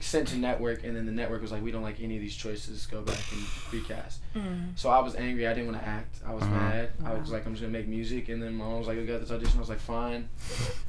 Sent 0.00 0.28
to 0.28 0.36
network, 0.36 0.82
and 0.84 0.96
then 0.96 1.06
the 1.06 1.12
network 1.12 1.40
was 1.42 1.52
like, 1.52 1.62
"We 1.62 1.70
don't 1.70 1.82
like 1.82 2.00
any 2.00 2.16
of 2.16 2.20
these 2.20 2.34
choices. 2.34 2.86
Go 2.86 3.02
back 3.02 3.18
and 3.32 3.42
recast." 3.72 4.20
So 4.76 4.88
I 4.90 5.00
was 5.00 5.14
angry. 5.16 5.46
I 5.48 5.54
didn't 5.54 5.72
want 5.72 5.80
to 5.82 5.88
act. 5.88 6.20
I 6.26 6.32
was 6.34 6.42
Uh-huh. 6.44 6.54
mad. 6.54 6.90
I 7.04 7.14
was 7.14 7.30
like, 7.30 7.44
"I'm 7.46 7.52
just 7.52 7.62
gonna 7.62 7.72
make 7.72 7.88
music." 7.88 8.28
And 8.28 8.42
then 8.42 8.54
my 8.54 8.64
mom 8.64 8.78
was 8.78 8.86
like, 8.88 8.96
"We 8.98 9.04
got 9.06 9.20
this 9.20 9.30
audition." 9.30 9.56
I 9.56 9.60
was 9.60 9.68
like, 9.68 9.80
"Fine." 9.80 10.28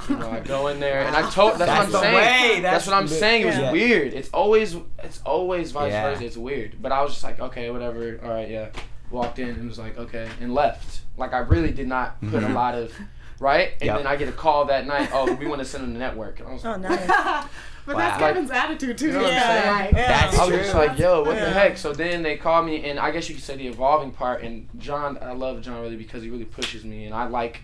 You 0.10 0.16
know, 0.18 0.30
I 0.30 0.40
go 0.40 0.68
in 0.68 0.80
there, 0.80 1.02
and 1.06 1.16
I 1.16 1.30
told. 1.32 1.54
That's, 1.54 1.66
That's 1.66 1.92
what 1.94 2.02
the 2.02 2.08
I'm 2.08 2.14
saying. 2.14 2.16
way, 2.56 2.62
That's, 2.62 2.86
that's 2.86 2.88
what 2.88 2.96
I'm 2.96 3.08
the- 3.08 3.14
saying. 3.16 3.42
It 3.44 3.46
was 3.46 3.58
Yeah. 3.58 3.72
weird. 3.72 4.14
It's 4.14 4.30
always, 4.30 4.76
it's 5.04 5.22
always 5.26 5.72
vice 5.72 5.92
Yeah. 5.92 6.10
versa. 6.12 6.26
It's 6.26 6.38
weird. 6.38 6.82
But 6.82 6.92
I 6.92 7.02
was 7.02 7.12
just 7.12 7.24
like, 7.24 7.40
okay, 7.40 7.70
whatever. 7.72 8.20
All 8.24 8.30
right, 8.30 8.50
yeah. 8.50 8.70
Walked 9.12 9.40
in 9.40 9.50
and 9.50 9.68
was 9.68 9.80
like, 9.80 9.98
okay, 9.98 10.30
and 10.40 10.54
left. 10.54 11.02
Like 11.18 11.34
I 11.34 11.40
really 11.40 11.72
did 11.72 11.88
not 11.88 12.20
put 12.22 12.44
a 12.44 12.48
mm-hmm. 12.48 12.54
lot 12.54 12.76
of, 12.76 12.94
right? 13.40 13.74
And 13.82 13.88
Yep. 13.88 13.98
then 13.98 14.08
I 14.08 14.16
get 14.16 14.30
a 14.30 14.34
call 14.34 14.66
that 14.66 14.86
night. 14.86 15.10
Oh, 15.12 15.34
we 15.34 15.48
want 15.48 15.60
to 15.60 15.66
send 15.66 15.84
him 15.84 15.94
to 15.94 16.00
network. 16.00 16.40
And 16.40 16.50
I 16.50 16.54
was 16.54 16.66
Oh, 16.66 16.76
nice. 16.76 17.08
but 17.08 17.96
Wow. 17.96 17.98
that's 17.98 18.22
Like- 18.22 18.34
Kevin's 18.34 18.52
attitude 18.52 18.98
too. 18.98 19.08
You 19.08 19.12
know 19.14 19.20
what 19.24 19.28
I'm 19.28 19.34
Yeah, 19.34 19.62
saying? 19.62 19.86
like- 19.86 19.92
That's 19.96 20.38
I 20.38 20.42
was 20.42 20.50
true. 20.50 20.58
just 20.58 20.76
like, 20.76 21.00
yo, 21.00 21.24
what 21.24 21.36
the 21.36 21.50
heck? 21.50 21.78
So 21.78 21.92
then 21.92 22.24
they 22.24 22.38
called 22.38 22.66
me, 22.66 22.90
and 22.90 23.00
I 23.00 23.12
guess 23.12 23.28
you 23.28 23.36
could 23.36 23.44
say 23.44 23.58
the 23.58 23.68
evolving 23.68 24.12
part. 24.12 24.44
And 24.44 24.70
John, 24.78 25.18
I 25.22 25.34
love 25.34 25.62
John 25.62 25.82
really 25.82 25.96
because 25.98 26.24
he 26.24 26.30
really 26.30 26.46
pushes 26.46 26.86
me, 26.86 27.06
and 27.06 27.14
I 27.14 27.28
like 27.28 27.62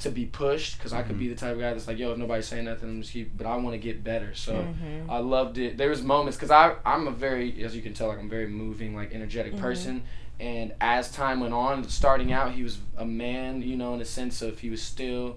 to 0.00 0.10
be 0.10 0.24
pushed 0.24 0.78
because 0.78 0.94
I 0.94 1.02
could 1.02 1.18
be 1.18 1.26
mm-hmm. 1.26 1.34
the 1.34 1.40
type 1.40 1.52
of 1.52 1.60
guy 1.60 1.72
that's 1.72 1.86
like, 1.86 1.98
yo, 1.98 2.12
if 2.12 2.18
nobody's 2.18 2.46
saying 2.46 2.64
nothing, 2.64 2.88
I'm 2.88 3.02
just 3.02 3.12
keep. 3.12 3.36
But 3.36 3.46
I 3.46 3.56
want 3.56 3.74
to 3.74 3.78
get 3.78 4.02
better, 4.02 4.34
so 4.34 4.54
mm-hmm. 4.54 5.10
I 5.10 5.18
loved 5.18 5.58
it. 5.58 5.76
There 5.76 5.90
was 5.90 6.02
moments 6.02 6.36
because 6.36 6.50
I 6.50 6.76
I'm 6.86 7.06
a 7.06 7.10
very, 7.10 7.62
as 7.64 7.76
you 7.76 7.82
can 7.82 7.92
tell, 7.92 8.08
like 8.08 8.18
I'm 8.18 8.26
a 8.26 8.30
very 8.30 8.46
moving, 8.46 8.94
like 8.94 9.12
energetic 9.12 9.56
person. 9.58 10.02
And 10.40 10.72
as 10.80 11.10
time 11.12 11.40
went 11.40 11.52
on, 11.52 11.86
starting 11.88 12.32
out, 12.32 12.52
he 12.52 12.62
was 12.62 12.78
a 12.96 13.04
man, 13.04 13.60
you 13.60 13.76
know, 13.76 13.92
in 13.92 13.98
the 13.98 14.06
sense 14.06 14.40
of 14.40 14.58
he 14.58 14.70
was 14.70 14.82
still, 14.82 15.36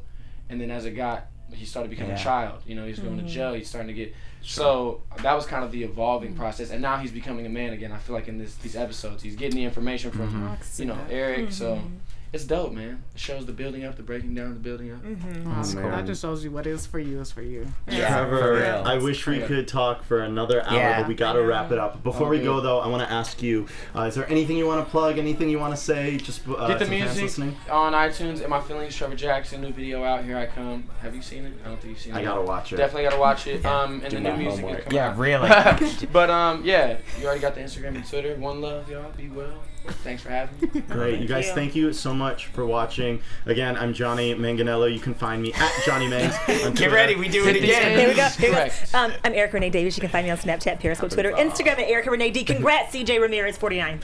and 0.49 0.61
then 0.61 0.71
as 0.71 0.85
it 0.85 0.91
got, 0.91 1.27
he 1.51 1.65
started 1.65 1.89
becoming 1.89 2.11
Yeah. 2.11 2.21
a 2.21 2.23
child. 2.23 2.61
You 2.65 2.75
know, 2.75 2.85
he's 2.85 2.99
going 2.99 3.17
to 3.17 3.23
mm-hmm. 3.23 3.31
jail. 3.31 3.53
He's 3.53 3.67
starting 3.67 3.89
to 3.89 3.93
get. 3.93 4.15
So 4.41 5.01
that 5.21 5.33
was 5.33 5.45
kind 5.45 5.63
of 5.63 5.71
the 5.71 5.83
evolving 5.83 6.29
mm-hmm. 6.31 6.39
process, 6.39 6.71
and 6.71 6.81
now 6.81 6.97
he's 6.97 7.11
becoming 7.11 7.45
a 7.45 7.49
man 7.49 7.73
again. 7.73 7.91
I 7.91 7.97
feel 7.97 8.15
like 8.15 8.27
in 8.27 8.37
this 8.37 8.55
these 8.55 8.75
episodes, 8.75 9.23
he's 9.23 9.35
getting 9.35 9.55
the 9.55 9.65
information 9.65 10.11
from 10.11 10.31
mm-hmm. 10.31 10.81
you 10.81 10.87
know 10.87 10.97
Eric. 11.09 11.51
So 11.51 11.81
it's 12.33 12.43
dope, 12.45 12.71
man. 12.73 13.03
It 13.13 13.19
shows 13.19 13.45
the 13.45 13.51
building 13.53 13.85
up, 13.85 13.95
the 13.95 14.03
breaking 14.03 14.33
down, 14.33 14.55
the 14.55 14.59
building 14.59 14.91
up. 14.91 14.99
Oh, 15.05 15.75
man. 15.75 15.91
That 15.91 16.05
just 16.05 16.21
shows 16.21 16.43
you 16.43 16.49
what 16.51 16.65
is 16.67 16.85
for 16.85 16.97
you 16.99 17.21
is 17.21 17.31
for 17.31 17.43
you. 17.43 17.67
Yeah, 17.87 18.25
for 18.25 18.29
Trevor, 18.39 18.53
real. 18.55 18.83
I 18.85 18.97
wish 18.97 19.25
we 19.27 19.39
could 19.41 19.67
talk 19.67 20.03
for 20.03 20.19
another 20.21 20.63
hour, 20.65 20.75
Yeah. 20.75 20.99
but 21.01 21.07
we 21.07 21.13
got 21.15 21.33
to 21.33 21.43
wrap 21.43 21.71
it 21.71 21.77
up. 21.77 22.03
Before 22.03 22.27
Oh, 22.27 22.29
we 22.31 22.39
go, 22.41 22.59
though, 22.59 22.79
I 22.79 22.87
want 22.87 23.07
to 23.07 23.13
ask 23.13 23.41
you: 23.43 23.67
uh, 23.95 24.01
Is 24.01 24.15
there 24.15 24.27
anything 24.29 24.57
you 24.57 24.65
want 24.65 24.83
to 24.83 24.89
plug? 24.89 25.17
Anything 25.19 25.49
you 25.49 25.59
want 25.59 25.75
to 25.75 25.81
say? 25.81 26.17
Just 26.17 26.41
uh, 26.47 26.67
Get 26.67 26.79
the 26.79 26.87
music 26.87 27.21
listening. 27.21 27.55
on 27.69 27.93
iTunes. 27.93 28.39
And 28.41 28.49
my 28.49 28.59
feelings, 28.61 28.95
Trevor 28.95 29.15
Jackson, 29.15 29.61
new 29.61 29.71
video 29.71 30.03
out. 30.03 30.25
Here 30.25 30.37
I 30.37 30.47
come. 30.47 30.85
Have 31.01 31.13
you 31.15 31.21
seen 31.21 31.45
it? 31.45 31.53
I 31.63 31.67
don't 31.67 31.77
think 31.79 31.91
you've 31.93 32.01
seen 32.01 32.15
it. 32.15 32.17
I 32.17 32.23
gotta 32.23 32.41
watch 32.41 32.73
it. 32.73 32.77
Definitely 32.77 33.03
gotta 33.03 33.19
watch 33.19 33.45
it. 33.47 33.63
Um, 33.65 34.01
and 34.01 34.09
Do 34.09 34.15
the 34.17 34.21
new 34.21 34.37
music 34.37 34.61
homework. 34.61 34.79
is 34.79 34.85
coming 34.85 34.95
Yeah, 34.95 35.09
out. 35.09 35.17
really. 35.17 36.07
but 36.11 36.29
um, 36.31 36.63
yeah, 36.65 36.97
you 37.19 37.25
already 37.25 37.41
got 37.41 37.53
the 37.55 37.61
Instagram 37.61 37.95
and 37.95 38.07
Twitter. 38.09 38.35
One 38.37 38.59
love, 38.59 38.89
y'all. 38.89 39.11
Be 39.11 39.29
well. 39.29 39.61
Thanks 40.03 40.23
for 40.23 40.29
having 40.29 40.71
me. 40.73 40.81
Great. 40.89 41.19
You 41.19 41.27
guys, 41.27 41.47
you. 41.47 41.53
thank 41.53 41.75
you 41.75 41.93
so 41.93 42.13
much 42.13 42.47
for 42.47 42.65
watching. 42.65 43.21
Again, 43.45 43.77
I'm 43.77 43.93
Johnny 43.93 44.33
Manganello. 44.33 44.91
You 44.91 44.99
can 44.99 45.13
find 45.13 45.41
me 45.41 45.53
at 45.53 45.71
Johnny 45.85 46.07
Mangs. 46.07 46.35
on 46.65 46.73
Get 46.73 46.91
ready, 46.91 47.15
we 47.15 47.27
do 47.27 47.47
it 47.47 47.55
again. 47.55 47.97
Here 47.97 48.07
we 48.07 48.15
go. 48.15 48.27
Here 48.27 48.49
we 48.49 48.55
go. 48.55 48.97
Um, 48.97 49.13
I'm 49.23 49.33
Erica 49.33 49.53
Renee 49.53 49.69
Davis. 49.69 49.97
You 49.97 50.01
can 50.01 50.09
find 50.09 50.25
me 50.25 50.31
on 50.31 50.37
Snapchat, 50.37 50.79
Periscope, 50.79 51.11
Twitter, 51.11 51.31
Instagram 51.31 51.73
at 51.73 51.89
Erica 51.89 52.11
Renee 52.11 52.31
D. 52.31 52.43
Congrats, 52.43 52.95
CJ 52.95 53.19
Ramirez, 53.19 53.57
49. 53.57 53.99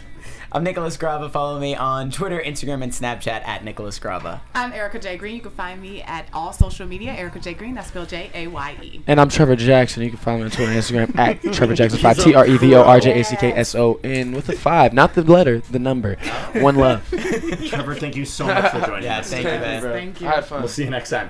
I'm 0.51 0.63
Nicholas 0.63 0.97
Grava. 0.97 1.29
Follow 1.29 1.59
me 1.59 1.75
on 1.75 2.09
Twitter, 2.09 2.39
Instagram, 2.39 2.81
and 2.81 2.91
Snapchat 2.91 3.45
at 3.47 3.63
Nicholas 3.63 3.99
Grava. 3.99 4.39
I'm 4.55 4.73
Erica 4.73 4.97
J. 4.97 5.15
Green. 5.15 5.35
You 5.35 5.41
can 5.41 5.51
find 5.51 5.79
me 5.79 6.01
at 6.01 6.27
all 6.33 6.53
social 6.53 6.87
media. 6.87 7.11
Erica 7.11 7.39
J. 7.39 7.53
Green. 7.53 7.75
That's 7.75 7.89
spelled 7.89 8.09
J 8.09 8.31
A 8.33 8.47
Y 8.47 8.77
E. 8.81 9.01
And 9.05 9.21
I'm 9.21 9.29
Trevor 9.29 9.55
Jackson. 9.55 10.01
You 10.01 10.09
can 10.09 10.17
find 10.17 10.39
me 10.39 10.45
on 10.45 10.51
Twitter 10.51 10.71
and 10.71 10.81
Instagram 10.81 11.15
at 11.19 11.41
Trevor 11.53 11.75
Jackson 11.75 11.99
five 11.99 12.17
T 12.17 12.33
R 12.33 12.47
E 12.47 12.57
V 12.57 12.73
O 12.73 12.81
R 12.81 12.99
J 12.99 13.19
A 13.19 13.23
C 13.23 13.35
K 13.35 13.51
S 13.53 13.75
O 13.75 13.99
N 14.03 14.31
with 14.31 14.49
a 14.49 14.53
five, 14.53 14.91
not 14.91 15.13
the 15.13 15.21
letter, 15.21 15.59
the 15.59 15.77
number. 15.79 16.15
One 16.55 16.75
love. 16.77 17.07
Trevor, 17.67 17.93
thank 17.93 18.15
you 18.15 18.25
so 18.25 18.47
much 18.47 18.71
for 18.71 18.81
joining 18.87 19.03
Yeah, 19.03 19.19
us. 19.19 19.29
thank 19.29 19.43
you, 19.43 19.51
man. 19.51 19.81
Thank 19.83 20.21
you. 20.21 20.27
I 20.27 20.31
had 20.31 20.45
fun. 20.45 20.61
We'll 20.61 20.67
see 20.69 20.83
you 20.83 20.89
next 20.89 21.11
time. 21.11 21.29